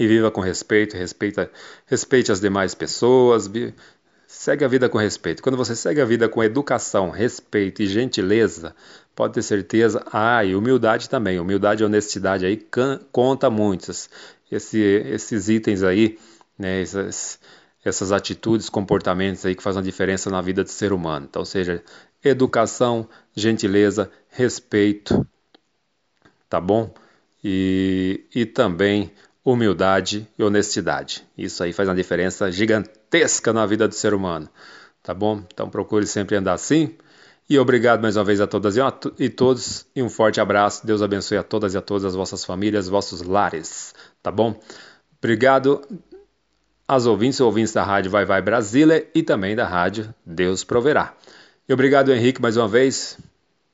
e 0.00 0.06
viva 0.06 0.30
com 0.30 0.40
respeito, 0.40 0.96
respeita, 0.96 1.50
respeite 1.84 2.32
as 2.32 2.40
demais 2.40 2.74
pessoas, 2.74 3.50
segue 4.26 4.64
a 4.64 4.68
vida 4.68 4.88
com 4.88 4.96
respeito. 4.96 5.42
Quando 5.42 5.58
você 5.58 5.76
segue 5.76 6.00
a 6.00 6.06
vida 6.06 6.26
com 6.26 6.42
educação, 6.42 7.10
respeito 7.10 7.82
e 7.82 7.86
gentileza, 7.86 8.74
pode 9.14 9.34
ter 9.34 9.42
certeza, 9.42 10.02
ah, 10.10 10.42
e 10.42 10.54
humildade 10.54 11.06
também, 11.06 11.38
humildade 11.38 11.82
e 11.82 11.84
honestidade 11.84 12.46
aí 12.46 12.66
conta 13.12 13.50
muitos. 13.50 14.08
Esse, 14.50 14.80
esses 14.80 15.50
itens 15.50 15.82
aí, 15.82 16.18
né, 16.58 16.80
essas, 16.80 17.38
essas 17.84 18.10
atitudes, 18.10 18.70
comportamentos 18.70 19.44
aí 19.44 19.54
que 19.54 19.62
fazem 19.62 19.82
a 19.82 19.84
diferença 19.84 20.30
na 20.30 20.40
vida 20.40 20.64
do 20.64 20.70
ser 20.70 20.94
humano. 20.94 21.26
Então, 21.28 21.44
seja 21.44 21.84
educação, 22.24 23.06
gentileza, 23.36 24.10
respeito, 24.30 25.26
tá 26.48 26.58
bom? 26.58 26.90
E, 27.44 28.24
e 28.34 28.46
também 28.46 29.12
humildade 29.44 30.28
e 30.38 30.42
honestidade. 30.42 31.24
Isso 31.36 31.62
aí 31.62 31.72
faz 31.72 31.88
uma 31.88 31.94
diferença 31.94 32.50
gigantesca 32.50 33.52
na 33.52 33.64
vida 33.66 33.88
do 33.88 33.94
ser 33.94 34.14
humano, 34.14 34.48
tá 35.02 35.14
bom? 35.14 35.42
Então 35.52 35.68
procure 35.68 36.06
sempre 36.06 36.36
andar 36.36 36.54
assim. 36.54 36.94
E 37.48 37.58
obrigado 37.58 38.00
mais 38.00 38.16
uma 38.16 38.24
vez 38.24 38.40
a 38.40 38.46
todas 38.46 38.76
e 39.18 39.28
todos 39.28 39.86
e 39.96 40.02
um 40.02 40.08
forte 40.08 40.40
abraço. 40.40 40.86
Deus 40.86 41.02
abençoe 41.02 41.36
a 41.36 41.42
todas 41.42 41.74
e 41.74 41.78
a 41.78 41.82
todas 41.82 42.04
as 42.04 42.14
vossas 42.14 42.44
famílias, 42.44 42.88
vossos 42.88 43.22
lares, 43.22 43.92
tá 44.22 44.30
bom? 44.30 44.60
Obrigado 45.18 45.82
aos 46.86 47.06
ouvintes 47.06 47.38
e 47.40 47.42
ouvintes 47.42 47.72
da 47.72 47.82
Rádio 47.82 48.10
Vai 48.10 48.24
Vai 48.24 48.40
Brasília 48.40 49.08
e 49.14 49.22
também 49.22 49.56
da 49.56 49.66
Rádio 49.66 50.14
Deus 50.24 50.62
Proverá. 50.62 51.14
E 51.68 51.72
obrigado 51.72 52.12
Henrique 52.12 52.40
mais 52.40 52.56
uma 52.56 52.68
vez 52.68 53.18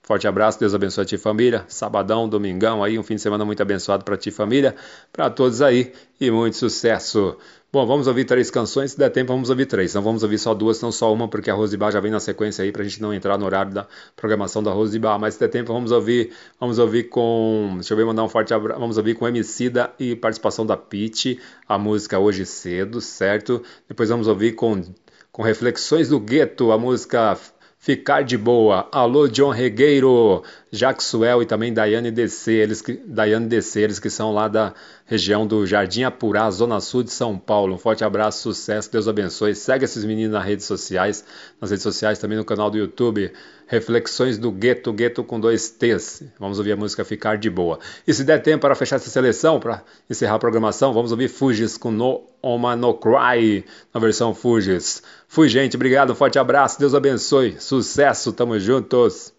Forte 0.07 0.29
abraço, 0.29 0.61
Deus 0.61 0.73
abençoe 0.73 1.03
a 1.03 1.05
ti 1.05 1.19
família. 1.19 1.65
Sabadão, 1.67 2.29
domingão 2.29 2.85
aí, 2.85 2.97
um 2.97 3.03
fim 3.03 3.17
de 3.17 3.21
semana 3.21 3.45
muito 3.45 3.61
abençoado 3.61 4.05
para 4.05 4.17
ti 4.17 4.31
família, 4.31 4.77
para 5.13 5.29
todos 5.29 5.61
aí 5.61 5.93
e 6.21 6.31
muito 6.31 6.57
sucesso. 6.57 7.37
Bom, 7.73 7.85
vamos 7.85 8.07
ouvir 8.07 8.25
três 8.25 8.49
canções, 8.49 8.93
se 8.93 8.99
der 8.99 9.11
tempo 9.11 9.33
vamos 9.33 9.51
ouvir 9.51 9.67
três. 9.67 9.93
Não 9.95 10.03
vamos 10.03 10.23
ouvir 10.23 10.39
só 10.39 10.55
duas, 10.55 10.81
não 10.81 10.93
só 10.93 11.13
uma, 11.13 11.27
porque 11.27 11.51
a 11.51 11.55
Rose 11.55 11.73
de 11.73 11.77
Bar 11.77 11.91
já 11.91 11.99
vem 11.99 12.13
na 12.13 12.21
sequência 12.21 12.63
aí, 12.63 12.71
para 12.71 12.83
a 12.83 12.85
gente 12.85 13.03
não 13.03 13.13
entrar 13.13 13.37
no 13.37 13.45
horário 13.45 13.75
da 13.75 13.89
programação 14.15 14.63
da 14.63 14.71
Rose 14.71 14.93
de 14.93 14.99
Bar. 15.01 15.19
Mas 15.19 15.35
se 15.35 15.41
der 15.41 15.49
tempo 15.49 15.73
vamos 15.73 15.91
ouvir, 15.91 16.31
vamos 16.61 16.79
ouvir 16.79 17.09
com, 17.09 17.73
deixa 17.75 17.93
eu 17.93 17.97
ver, 17.97 18.07
mandar 18.07 18.23
um 18.23 18.29
forte 18.29 18.55
abraço, 18.55 18.79
vamos 18.79 18.97
ouvir 18.99 19.17
com 19.17 19.27
Emicida 19.27 19.93
e 19.99 20.15
participação 20.15 20.65
da 20.65 20.77
Pete, 20.77 21.41
a 21.69 21.77
música 21.77 22.17
Hoje 22.17 22.47
Cedo, 22.47 23.01
certo? 23.01 23.61
Depois 23.89 24.09
vamos 24.09 24.29
ouvir 24.29 24.53
com, 24.53 24.81
com 25.33 25.43
Reflexões 25.43 26.11
do 26.11 26.21
Gueto, 26.21 26.71
a 26.71 26.79
música 26.79 27.37
Ficar 27.87 28.23
de 28.23 28.37
boa. 28.37 28.89
Alô, 28.91 29.29
John 29.29 29.51
Regueiro, 29.51 30.43
Jaxuel 30.77 31.43
e 31.43 31.47
também 31.47 31.73
Daiane 31.73 32.11
DC, 32.11 32.53
eles 32.53 32.83
que, 32.83 32.95
Daiane 33.07 33.47
DC, 33.47 33.81
eles 33.81 33.99
que 33.99 34.11
são 34.11 34.33
lá 34.33 34.47
da 34.47 34.75
região 35.07 35.47
do 35.47 35.67
Jardim 35.67 36.03
Apurá, 36.03 36.51
Zona 36.51 36.81
Sul 36.81 37.03
de 37.03 37.11
São 37.11 37.39
Paulo. 37.39 37.75
Um 37.75 37.79
forte 37.79 38.05
abraço, 38.05 38.43
sucesso, 38.43 38.91
Deus 38.91 39.09
abençoe. 39.09 39.55
Segue 39.55 39.85
esses 39.85 40.05
meninos 40.05 40.33
nas 40.33 40.45
redes 40.45 40.67
sociais, 40.67 41.25
nas 41.61 41.71
redes 41.71 41.83
sociais 41.83 42.19
também 42.19 42.37
no 42.37 42.45
canal 42.45 42.71
do 42.71 42.77
YouTube. 42.77 43.33
Reflexões 43.69 44.39
do 44.39 44.53
Gueto, 44.53 44.93
Gueto 44.93 45.25
com 45.25 45.41
dois 45.41 45.71
T's. 45.71 46.23
Vamos 46.39 46.59
ouvir 46.59 46.73
a 46.73 46.77
música 46.77 47.05
Ficar 47.05 47.37
de 47.37 47.51
Boa. 47.51 47.79
E 48.07 48.13
se 48.13 48.23
der 48.23 48.43
tempo 48.43 48.63
para 48.63 48.75
fechar 48.75 48.97
essa 48.97 49.11
seleção, 49.11 49.59
para 49.59 49.83
encerrar 50.09 50.37
a 50.37 50.39
programação, 50.39 50.93
vamos 50.93 51.11
ouvir 51.11 51.29
Fugis 51.29 51.77
com 51.77 51.91
No 51.91 52.23
Oma 52.43 52.77
No 52.77 52.95
Cry, 52.95 53.65
na 53.93 54.01
versão 54.01 54.35
Fugis. 54.35 55.03
Fui, 55.27 55.49
gente, 55.49 55.77
obrigado, 55.77 56.13
um 56.13 56.15
forte 56.15 56.39
abraço, 56.39 56.79
Deus 56.79 56.95
abençoe, 56.95 57.57
sucesso, 57.61 58.33
tamo 58.33 58.59
juntos. 58.59 59.36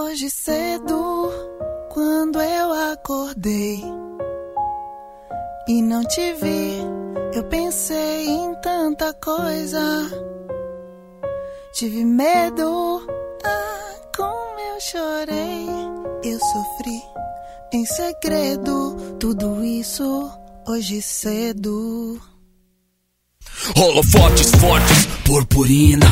Hoje 0.00 0.30
cedo, 0.30 1.28
quando 1.90 2.40
eu 2.40 2.92
acordei 2.92 3.82
e 5.66 5.82
não 5.82 6.04
te 6.04 6.32
vi, 6.34 6.78
eu 7.34 7.42
pensei 7.44 8.28
em 8.28 8.54
tanta 8.62 9.12
coisa. 9.14 9.80
Tive 11.72 12.04
medo, 12.04 13.02
ah, 13.44 14.00
como 14.16 14.60
eu 14.60 14.80
chorei. 14.80 15.66
Eu 16.22 16.38
sofri 16.38 17.02
em 17.72 17.84
segredo 17.84 18.94
tudo 19.18 19.64
isso 19.64 20.30
hoje 20.68 21.02
cedo. 21.02 22.22
Holofotes 23.76 24.52
fortes, 24.52 25.06
purpurina. 25.24 26.06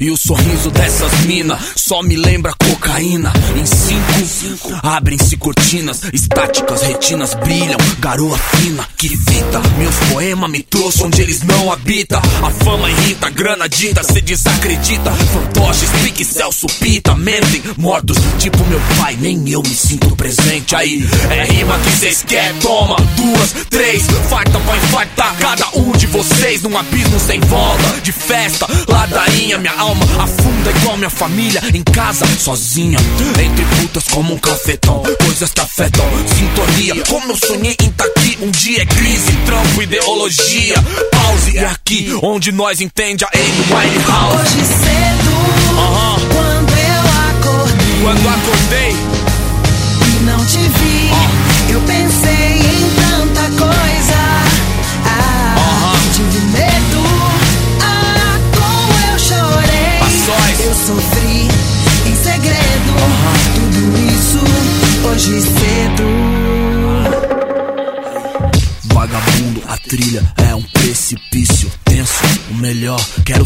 E 0.00 0.10
o 0.10 0.16
sorriso 0.16 0.70
dessas 0.70 1.12
minas 1.26 1.58
só 1.76 2.02
me 2.02 2.16
lembra 2.16 2.54
cocaína. 2.54 3.32
Em 3.56 3.66
cinco, 3.66 4.72
abrem-se 4.82 5.36
cortinas, 5.36 6.02
estáticas, 6.12 6.82
retinas 6.82 7.34
brilham, 7.34 7.78
garoa 7.98 8.36
fina, 8.38 8.86
que 8.96 9.08
vida. 9.08 9.60
Meus 9.78 9.94
poemas 10.12 10.50
me 10.50 10.62
trouxeram 10.62 11.06
onde 11.06 11.22
eles 11.22 11.42
não 11.42 11.72
habitam. 11.72 12.20
A 12.42 12.50
fama 12.64 12.90
irrita, 12.90 13.30
grana 13.30 13.68
dita, 13.68 14.02
cê 14.02 14.20
desacredita. 14.20 15.10
Fantoches, 15.12 15.90
pique, 16.02 16.24
Celso, 16.24 16.66
pita, 16.80 17.14
mentem, 17.14 17.62
mortos, 17.76 18.16
tipo 18.38 18.64
meu 18.66 18.80
pai, 18.98 19.16
nem 19.20 19.48
eu 19.50 19.62
me 19.62 19.74
sinto 19.74 20.14
presente. 20.16 20.74
Aí 20.74 21.06
é 21.30 21.44
rima 21.44 21.78
que 21.78 21.90
cês 21.98 22.24
quer, 22.26 22.52
toma 22.60 22.96
duas, 23.16 23.52
três, 23.68 24.06
farta 24.28 24.58
pra 24.58 24.76
infartar 24.76 25.36
cada 25.38 25.68
um 25.78 25.92
de 25.92 26.06
vocês 26.06 26.62
num 26.62 26.76
abismo 26.76 27.18
sem 27.20 27.40
volta. 27.40 28.00
De 28.02 28.12
festa, 28.12 28.66
ladainha, 28.88 29.58
minha 29.58 29.73
alma 29.78 30.04
afunda 30.22 30.70
igual 30.70 30.96
minha 30.96 31.10
família 31.10 31.60
em 31.72 31.82
casa, 31.82 32.26
sozinha. 32.38 32.98
Entre 33.42 33.64
putas 33.76 34.04
como 34.04 34.34
um 34.34 34.38
cafetão, 34.38 35.02
coisas 35.24 35.52
que 35.52 35.60
afetam 35.60 36.04
sintonia. 36.36 37.04
Como 37.04 37.32
eu 37.32 37.36
sonhei 37.36 37.76
em 37.82 37.90
tá 37.90 38.04
aqui, 38.04 38.38
um 38.40 38.50
dia 38.50 38.82
é 38.82 38.86
crise, 38.86 39.32
trampo, 39.46 39.82
ideologia. 39.82 40.74
Pause, 41.10 41.58
é 41.58 41.66
aqui 41.66 42.18
onde 42.22 42.52
nós 42.52 42.80
entende 42.80 43.24
a 43.24 43.28
Amy 43.34 43.64
Winehouse. 43.70 44.36
Hoje 44.36 44.64
cedo, 44.64 45.34
quando 45.74 46.36
eu 46.36 46.43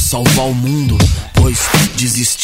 salvar 0.09 0.47
o 0.47 0.55
mundo. 0.55 0.88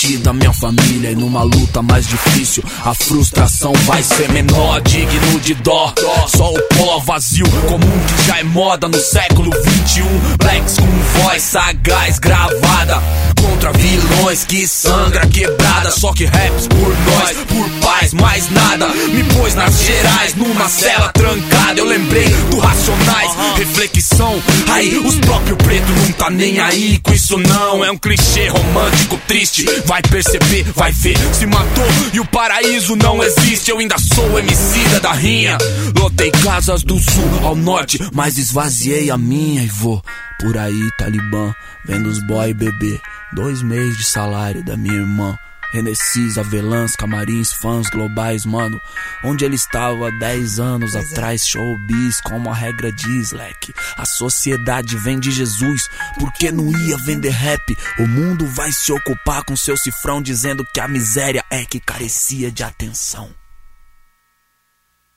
Da 0.04 0.34
minha 0.34 0.52
família 0.52 1.12
e 1.12 1.14
numa 1.14 1.42
luta 1.42 1.80
mais 1.80 2.06
difícil, 2.06 2.62
a 2.84 2.92
frustração 2.92 3.72
vai 3.84 4.02
ser 4.02 4.30
menor, 4.30 4.82
digno 4.82 5.40
de 5.40 5.54
dó. 5.54 5.94
Só 6.28 6.52
o 6.52 6.62
pó 6.76 6.98
vazio 6.98 7.48
comum 7.66 8.00
que 8.06 8.26
já 8.26 8.38
é 8.38 8.44
moda 8.44 8.86
no 8.86 8.98
século 8.98 9.50
21. 9.50 10.36
Blacks 10.36 10.76
com 10.76 11.22
voz 11.22 11.42
sagaz 11.42 12.18
gravada 12.18 13.02
contra 13.44 13.72
vilões 13.72 14.44
que 14.44 14.66
sangra 14.66 15.26
quebrada. 15.26 15.90
Só 15.90 16.12
que 16.12 16.24
raps 16.24 16.66
por 16.68 16.88
nós, 16.88 17.36
por 17.48 17.70
paz, 17.80 18.12
mais 18.12 18.50
nada. 18.50 18.88
Me 18.88 19.24
pôs 19.34 19.54
nas 19.54 19.82
gerais, 19.82 20.34
numa 20.34 20.68
cela 20.68 21.08
trancada. 21.12 21.80
Eu 21.80 21.86
lembrei 21.86 22.28
do 22.50 22.58
Racionais, 22.58 23.30
reflexão. 23.56 24.42
Aí 24.70 24.98
os 24.98 25.16
próprios 25.16 25.58
pretos 25.58 25.96
não 25.96 26.12
tá 26.12 26.30
nem 26.30 26.60
aí 26.60 26.98
com 27.02 27.12
isso, 27.12 27.38
não. 27.38 27.84
É 27.84 27.90
um 27.90 27.98
clichê 27.98 28.48
romântico 28.48 29.18
triste. 29.26 29.64
Vai 29.86 29.93
perceber, 30.02 30.64
vai 30.74 30.92
ver. 30.92 31.16
Se 31.34 31.46
matou 31.46 31.86
e 32.12 32.20
o 32.20 32.24
paraíso 32.26 32.96
não 32.96 33.22
existe. 33.22 33.70
Eu 33.70 33.78
ainda 33.78 33.96
sou 33.98 34.38
emicida 34.38 35.00
da 35.00 35.12
rinha. 35.12 35.58
Lotei 35.98 36.30
casas 36.30 36.82
do 36.82 36.98
sul 36.98 37.40
ao 37.42 37.54
norte, 37.54 37.98
mas 38.12 38.38
esvaziei 38.38 39.10
a 39.10 39.18
minha 39.18 39.62
e 39.62 39.68
vou 39.68 40.02
por 40.40 40.58
aí, 40.58 40.90
Talibã. 40.98 41.54
Vendo 41.84 42.08
os 42.08 42.24
boy 42.26 42.52
beber. 42.54 43.00
Dois 43.32 43.62
meses 43.62 43.98
de 43.98 44.04
salário 44.04 44.64
da 44.64 44.76
minha 44.76 44.94
irmã. 44.94 45.38
Renessis, 45.74 46.38
avelãs, 46.38 46.94
camarins, 46.94 47.52
fãs 47.52 47.88
globais, 47.90 48.46
mano. 48.46 48.80
Onde 49.24 49.44
ele 49.44 49.56
estava 49.56 50.08
10 50.12 50.60
anos 50.60 50.94
atrás, 50.94 51.44
showbiz, 51.44 52.20
como 52.20 52.48
a 52.48 52.54
regra 52.54 52.92
diz, 52.92 53.32
leque. 53.32 53.74
A 53.96 54.04
sociedade 54.04 54.96
vem 54.96 55.18
de 55.18 55.32
Jesus, 55.32 55.88
porque 56.16 56.52
não 56.52 56.70
ia 56.70 56.96
vender 56.98 57.30
rap. 57.30 57.76
O 57.98 58.06
mundo 58.06 58.46
vai 58.46 58.70
se 58.70 58.92
ocupar 58.92 59.42
com 59.42 59.56
seu 59.56 59.76
cifrão, 59.76 60.22
dizendo 60.22 60.64
que 60.72 60.78
a 60.78 60.86
miséria 60.86 61.44
é 61.50 61.64
que 61.64 61.80
carecia 61.80 62.52
de 62.52 62.62
atenção. 62.62 63.28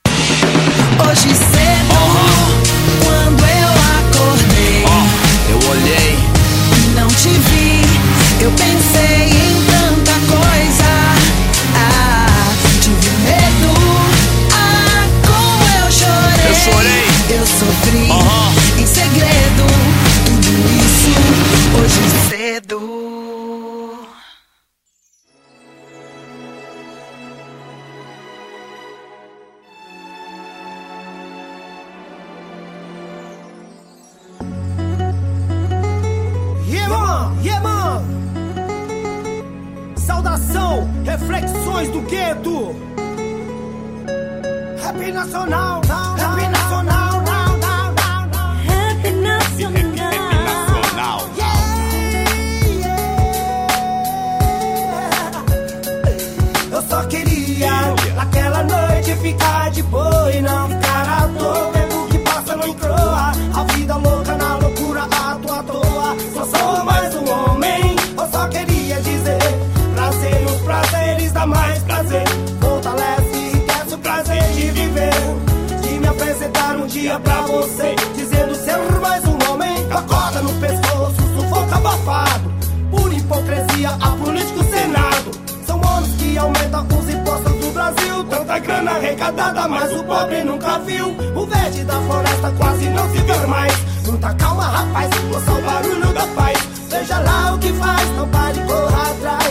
Hoje 0.08 1.36
cedo, 1.36 2.00
quando 3.06 3.44
eu 3.46 3.70
acordei, 4.00 4.84
eu 5.52 5.70
olhei, 5.70 6.18
não 6.96 7.08
te 7.10 7.30
vi. 7.30 8.44
Eu 8.44 8.52
pensei 8.54 9.47
chorei. 16.72 17.08
Eu 17.30 17.46
sofri 17.46 18.10
em 18.82 18.86
segredo. 18.86 19.66
Tudo 20.26 20.50
isso 20.86 21.12
hoje 21.78 22.02
cedo. 22.30 22.78
Yeah, 36.70 36.90
man, 36.90 37.38
yeah, 37.44 37.62
man. 37.62 38.04
Saudação, 39.96 40.90
reflexões 41.06 41.90
do 41.90 42.02
gueto. 42.02 42.76
Rap 44.82 45.12
nacional, 45.12 45.82
rap 45.82 45.92
nacional, 45.92 46.07
pra 77.20 77.42
você. 77.42 77.96
Dizendo 78.16 78.56
ser 78.56 78.78
mais 79.00 79.24
um 79.26 79.38
homem. 79.50 79.88
Com 79.88 79.98
a 79.98 80.02
corda 80.04 80.42
no 80.42 80.54
pescoço, 80.60 81.16
sufoco 81.36 81.76
abafado. 81.76 82.54
Por 82.92 83.14
hipocrisia, 83.14 83.90
a 83.90 84.10
político 84.12 84.64
Senado. 84.64 85.32
São 85.66 85.82
homens 85.82 86.16
que 86.18 86.38
aumentam 86.38 86.88
os 86.88 87.10
impostos 87.10 87.54
do 87.54 87.72
Brasil. 87.74 88.24
Tanta 88.26 88.60
grana 88.60 88.92
arrecadada, 88.92 89.68
mas 89.68 89.92
o 89.94 90.04
pobre 90.04 90.44
nunca 90.44 90.80
viu. 90.80 91.08
O 91.36 91.46
verde 91.46 91.84
da 91.84 92.00
floresta 92.02 92.52
quase 92.58 92.90
não 92.90 93.10
se 93.10 93.18
vê 93.18 93.48
mais. 93.48 93.74
Muita 94.06 94.34
calma, 94.36 94.64
rapaz, 94.64 95.10
ouça 95.34 95.52
o 95.52 95.62
barulho 95.62 96.14
da 96.14 96.28
paz. 96.28 96.58
Veja 96.90 97.20
lá 97.20 97.54
o 97.54 97.60
que 97.60 97.74
faz, 97.74 98.10
não 98.16 98.28
pare, 98.30 98.60
corra 98.62 99.12
atrás. 99.12 99.47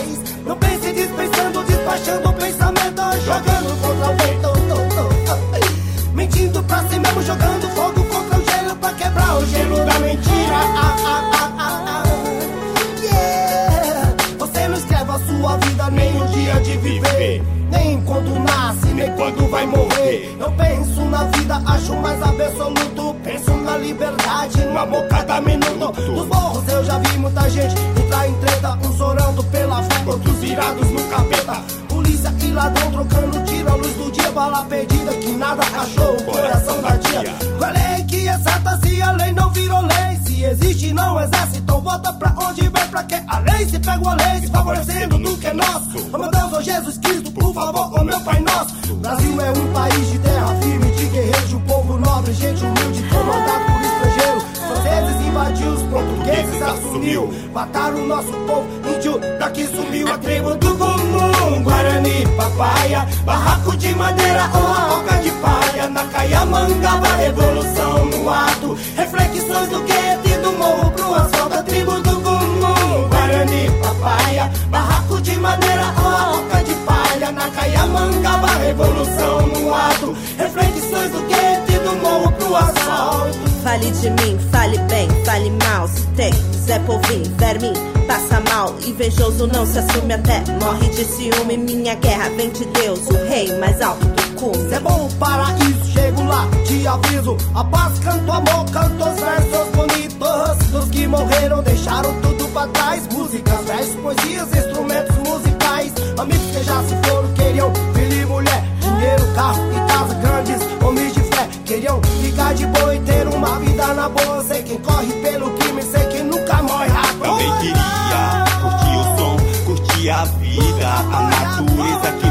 Quando 18.17 18.39
nasce, 18.39 18.87
nem 18.93 19.11
quando 19.11 19.47
vai 19.49 19.65
morrer. 19.67 20.35
Eu 20.39 20.51
penso 20.53 21.01
na 21.05 21.23
vida, 21.25 21.61
acho 21.67 21.95
mais 21.97 22.21
absoluto. 22.23 23.15
Penso 23.23 23.51
na 23.51 23.77
liberdade, 23.77 24.57
no 24.65 24.79
amor 24.79 25.07
cada 25.07 25.39
minuto. 25.41 25.91
Dos 25.91 26.27
morros 26.27 26.67
eu 26.67 26.83
já 26.83 26.97
vi 26.97 27.17
muita 27.19 27.47
gente 27.49 27.75
entrar 28.03 28.27
em 28.27 28.33
treta. 28.35 28.77
Uns 28.83 28.99
orando 28.99 29.43
pela 29.45 29.83
fé, 29.83 30.03
outros 30.07 30.35
virados 30.37 30.89
no 30.89 31.03
capeta. 31.03 31.63
Polícia 31.87 32.33
e 32.41 32.51
ladrão 32.51 32.91
trocando 32.91 33.43
tiro 33.45 33.69
à 33.69 33.75
luz 33.75 33.93
do 33.93 34.11
dia. 34.11 34.31
Bala 34.31 34.65
perdida 34.65 35.13
que 35.13 35.31
nada 35.33 35.63
achou 35.63 36.15
coração 36.23 36.81
da 36.81 36.97
tia. 36.97 37.35
Qual 37.57 37.71
é 37.71 38.03
que 38.03 38.27
é 38.27 38.37
certa 38.39 38.79
se 38.79 39.01
a 39.01 39.11
lei 39.11 39.31
não 39.31 39.51
virou 39.51 39.81
lei? 39.81 40.26
Se 40.37 40.43
existe, 40.43 40.93
não 40.93 41.19
exerce, 41.19 41.57
então 41.57 41.81
volta 41.81 42.13
pra 42.13 42.31
onde 42.47 42.61
vem, 42.61 42.87
pra 42.91 43.01
que 43.01 43.15
a 43.15 43.39
lei 43.39 43.65
se 43.65 43.79
pega 43.79 44.07
a 44.07 44.13
lei, 44.13 44.41
se 44.41 44.47
favorecendo 44.49 45.17
do 45.17 45.35
que 45.35 45.47
é 45.47 45.53
nosso. 45.53 46.09
Oh 46.13 46.17
meu 46.19 46.29
Deus, 46.29 46.53
oh 46.53 46.61
Jesus 46.61 46.97
Cristo, 46.99 47.31
por 47.31 47.51
favor, 47.55 47.91
oh 47.99 48.03
meu 48.03 48.19
Pai 48.19 48.39
nosso. 48.41 48.75
Brasil 48.97 49.41
é 49.41 49.49
um 49.49 49.73
país 49.73 50.11
de 50.11 50.19
terra 50.19 50.55
firme, 50.61 50.91
de 50.91 51.05
guerreiros, 51.07 51.53
um 51.53 51.59
povo 51.61 51.97
nobre, 51.97 52.33
gente 52.33 52.63
humilde, 52.63 53.03
comandado 53.09 53.65
por 53.65 53.81
estrangeiros. 53.81 54.43
Franceses 54.59 55.25
invadiu, 55.25 55.71
os 55.71 55.81
portugueses 55.81 56.61
assumiu. 56.61 57.33
Mataram 57.51 58.03
o 58.03 58.05
nosso 58.05 58.31
povo, 58.31 58.67
índio, 58.95 59.19
daqui 59.39 59.65
sumiu 59.65 60.13
a 60.13 60.19
tribo 60.19 60.53
do 60.53 60.77
Gumum, 60.77 61.63
Guarani, 61.63 62.27
Papaya, 62.37 63.07
barraco 63.25 63.75
de 63.75 63.95
madeira 63.95 64.51
ou 64.53 64.67
a 64.67 64.99
oca 64.99 65.17
de 65.17 65.31
palha. 65.31 65.89
Na 65.89 66.03
Caiamangaba, 66.05 67.07
revolução 67.15 68.05
no 68.05 68.29
ato. 68.29 68.77
Reflexões 68.95 69.69
do 69.69 69.81
gueto 69.81 70.26
e 70.26 70.26
do 70.47 70.57
morro 70.57 70.91
pro 70.91 71.13
asfalto, 71.13 71.55
a 71.55 71.63
tribo 71.63 71.91
do 71.99 72.21
Gumum, 72.21 73.09
Guarani, 73.09 73.69
Papaya, 73.81 74.51
barraco 74.69 75.21
de 75.21 75.35
madeira 75.37 75.93
ou 75.97 76.39
oca 76.39 76.63
de 76.63 76.73
palha. 76.85 77.31
Na 77.31 77.49
Caiamangaba, 77.49 78.47
revolução 78.47 79.47
no 79.47 79.73
ato. 79.73 80.15
Reflexões 80.37 81.11
do 81.11 81.21
gueto 81.27 81.71
e 81.71 81.79
do 81.79 81.95
morro 81.97 82.31
pro 82.33 82.55
asfalto. 82.55 83.37
Fale 83.63 83.91
de 83.91 84.09
mim, 84.09 84.39
fale 84.51 84.77
bem, 84.89 85.09
fale 85.25 85.51
mal. 85.65 85.87
Se 85.87 86.05
tem 86.15 86.31
Zé 86.65 86.79
Povinho, 86.79 87.35
verme, 87.37 87.73
passa 88.07 88.41
mal. 88.49 88.73
Invejoso 88.85 89.47
não 89.47 89.65
se 89.65 89.79
assume 89.79 90.13
até, 90.13 90.41
morre 90.63 90.87
de 90.89 91.03
ciúme. 91.03 91.57
Minha 91.57 91.95
guerra 91.95 92.29
vem 92.37 92.49
de 92.51 92.63
Deus, 92.65 93.05
o 93.09 93.27
rei 93.27 93.51
mais 93.59 93.81
alto 93.81 94.05
do 94.05 94.35
cume. 94.39 94.73
É 94.73 94.79
bom 94.79 95.07
o 95.07 95.13
paraíso, 95.15 95.96
lá, 96.37 96.47
te 96.65 96.87
aviso. 96.87 97.37
A 97.55 97.63
paz, 97.63 97.99
canto 97.99 98.31
amor, 98.31 98.65
canto 98.71 99.09
os 99.09 99.19
versos 99.19 99.69
bonitos. 99.75 100.67
Dos 100.71 100.89
que 100.89 101.07
morreram, 101.07 101.63
deixaram 101.63 102.13
tudo 102.21 102.47
pra 102.53 102.67
trás. 102.67 103.07
Músicas, 103.11 103.65
versos, 103.65 103.95
poesias, 103.95 104.47
instrumentos 104.55 105.17
musicais. 105.17 105.93
Amigos 106.17 106.47
que 106.51 106.63
já 106.63 106.83
se 106.83 106.95
foram, 107.07 107.33
queriam 107.33 107.73
filho 107.93 108.21
e 108.21 108.25
mulher. 108.25 108.63
Dinheiro, 108.81 109.33
carro 109.33 109.63
e 109.71 109.91
casa 109.91 110.13
grandes, 110.15 110.61
homens 110.83 111.13
de 111.13 111.21
fé. 111.21 111.49
Queriam 111.65 112.01
ficar 112.21 112.53
de 112.53 112.65
boa 112.67 112.95
e 112.95 112.99
ter 112.99 113.27
uma 113.27 113.59
vida 113.59 113.93
na 113.93 114.09
boa. 114.09 114.43
Sei 114.43 114.63
quem 114.63 114.77
corre 114.77 115.13
pelo 115.23 115.49
crime, 115.51 115.81
sei 115.83 116.05
quem 116.07 116.23
nunca 116.23 116.61
morre. 116.63 116.89
Também 117.21 117.51
queria 117.59 118.45
curtir 118.61 118.97
o 118.97 119.17
som, 119.17 119.37
curtir 119.65 120.09
a 120.09 120.25
vida, 120.25 120.87
a 120.87 121.21
natureza 121.21 122.11
que 122.19 122.26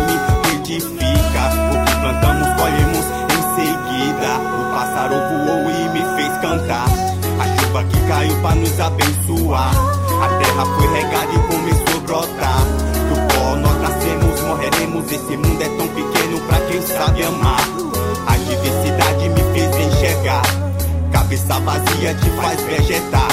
nos 8.77 8.81
abençoar. 8.81 9.70
A 10.23 10.28
terra 10.39 10.66
foi 10.66 10.93
regada 10.93 11.32
e 11.32 11.39
começou 11.55 11.97
a 11.97 12.01
brotar. 12.01 12.61
Do 13.09 13.35
pó 13.35 13.57
nós 13.57 13.81
nascemos, 13.81 14.40
morreremos. 14.43 15.11
Esse 15.11 15.36
mundo 15.36 15.62
é 15.62 15.69
tão 15.77 15.89
pequeno 15.89 16.40
pra 16.47 16.61
quem 16.61 16.82
sabe 16.82 17.23
amar. 17.24 17.61
A 18.27 18.36
diversidade 18.36 19.28
me 19.31 19.40
fez 19.55 19.77
enxergar. 19.77 20.43
Cabeça 21.12 21.61
vazia 21.61 22.15
te 22.15 22.31
faz 22.31 22.61
vegetar. 22.62 23.31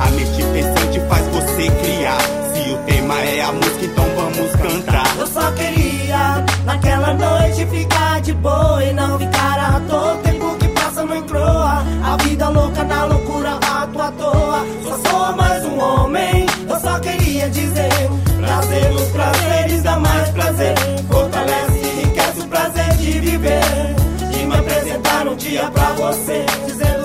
A 0.00 0.10
mente 0.12 0.42
pensante 0.42 1.00
faz 1.08 1.26
você 1.28 1.70
criar. 1.82 2.20
Se 2.52 2.70
o 2.70 2.78
tema 2.86 3.20
é 3.20 3.42
a 3.42 3.52
música, 3.52 3.84
então 3.84 4.06
vamos 4.16 4.52
cantar. 4.52 5.16
Eu 5.18 5.26
só 5.26 5.52
queria 5.52 6.44
naquela 6.64 7.12
noite 7.14 7.66
ficar 7.66 8.20
de 8.20 8.32
boa 8.32 8.82
e 8.82 8.92
não 8.94 9.18
ficar 9.18 9.58
à 9.58 9.80
toa. 9.80 10.14
O 10.14 10.18
tempo 10.18 10.56
que 10.56 10.68
passa 10.68 11.04
não 11.04 11.16
encroa. 11.16 11.84
A 12.02 12.16
vida 12.22 12.48
louca 12.48 12.82
na 12.84 13.04
loucura 13.04 13.60
dizer. 17.50 17.90
Prazer 18.38 18.90
nos 18.92 19.08
prazeres 19.08 19.82
dá 19.82 19.98
mais 19.98 20.28
prazer. 20.30 20.74
Fortalece 21.10 21.78
e 21.78 22.00
enriquece 22.00 22.40
o 22.40 22.48
prazer 22.48 22.96
de 22.96 23.20
viver. 23.20 23.62
E 24.32 24.46
me 24.46 24.56
apresentar 24.56 25.26
um 25.28 25.36
dia 25.36 25.70
pra 25.70 25.92
você. 25.92 26.44
Dizendo 26.66 26.99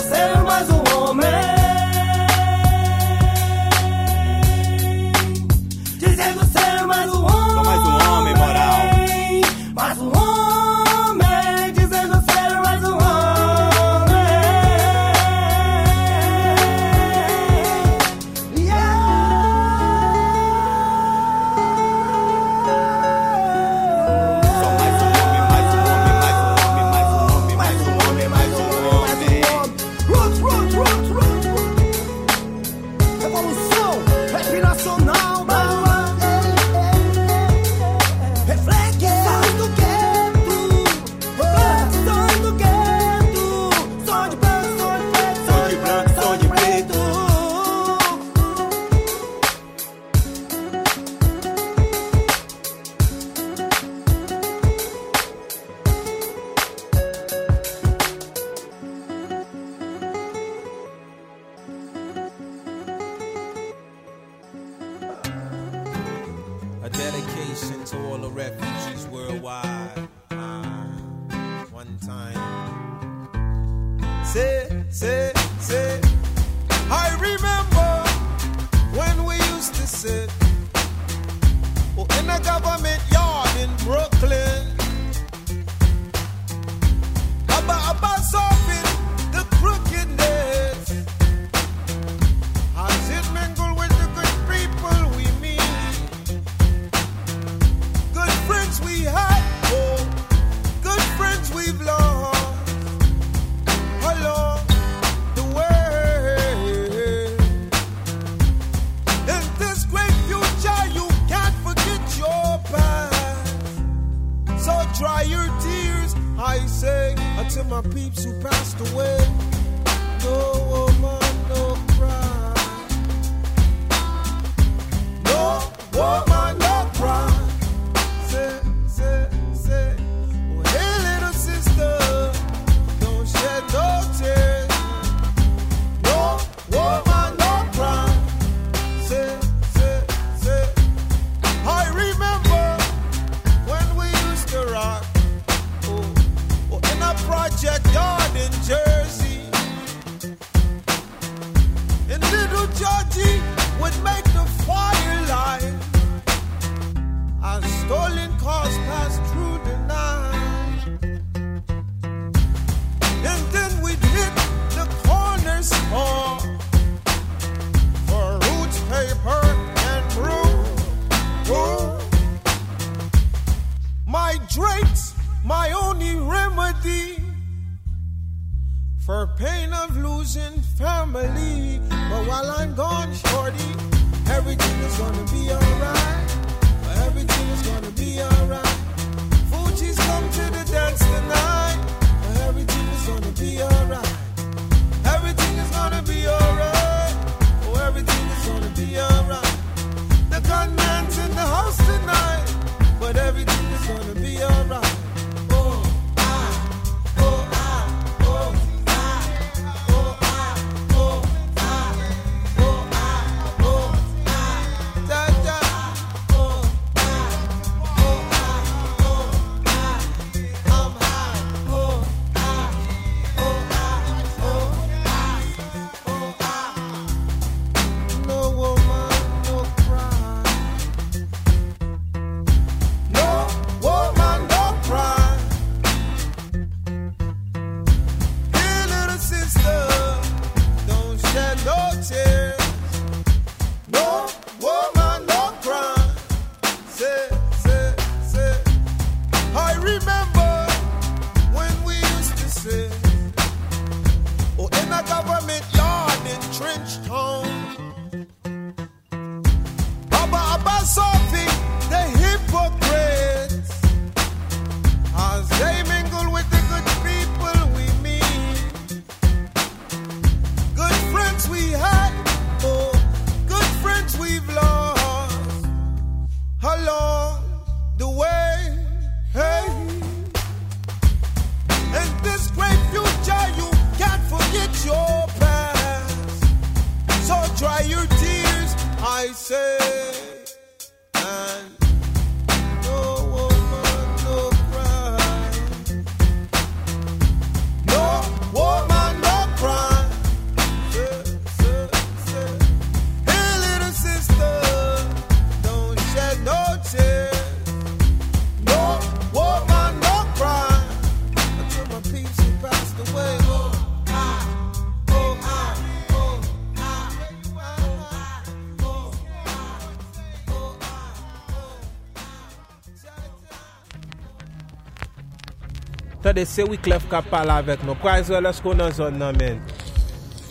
Tade, 326.36 326.46
se 326.46 326.64
Wyclef 326.64 327.08
ka 327.08 327.22
pala 327.22 327.62
avek 327.64 327.84
nou. 327.88 327.96
Kwa 327.96 328.20
Israel 328.20 328.50
esko 328.50 328.74
nan 328.76 328.92
zon 328.92 329.16
nan 329.20 329.38
men? 329.40 329.62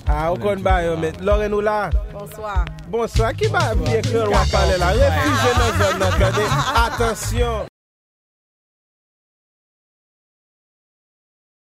Ha, 0.09 0.31
ou 0.33 0.41
kon 0.41 0.63
ba 0.65 0.79
yo 0.81 0.97
men? 0.97 1.13
Lore 1.21 1.51
nou 1.53 1.61
la? 1.61 1.91
Bonsoir. 2.15 2.65
Bonsoir, 2.89 3.37
ki 3.37 3.53
ba 3.53 3.67
biye 3.83 4.01
kre 4.09 4.25
wap 4.33 4.49
pale 4.55 4.81
la? 4.81 4.95
Refije 4.97 5.53
nan 5.61 5.79
zon 5.83 6.01
nan, 6.01 6.19
tade. 6.25 6.49
Atensyon. 6.87 7.69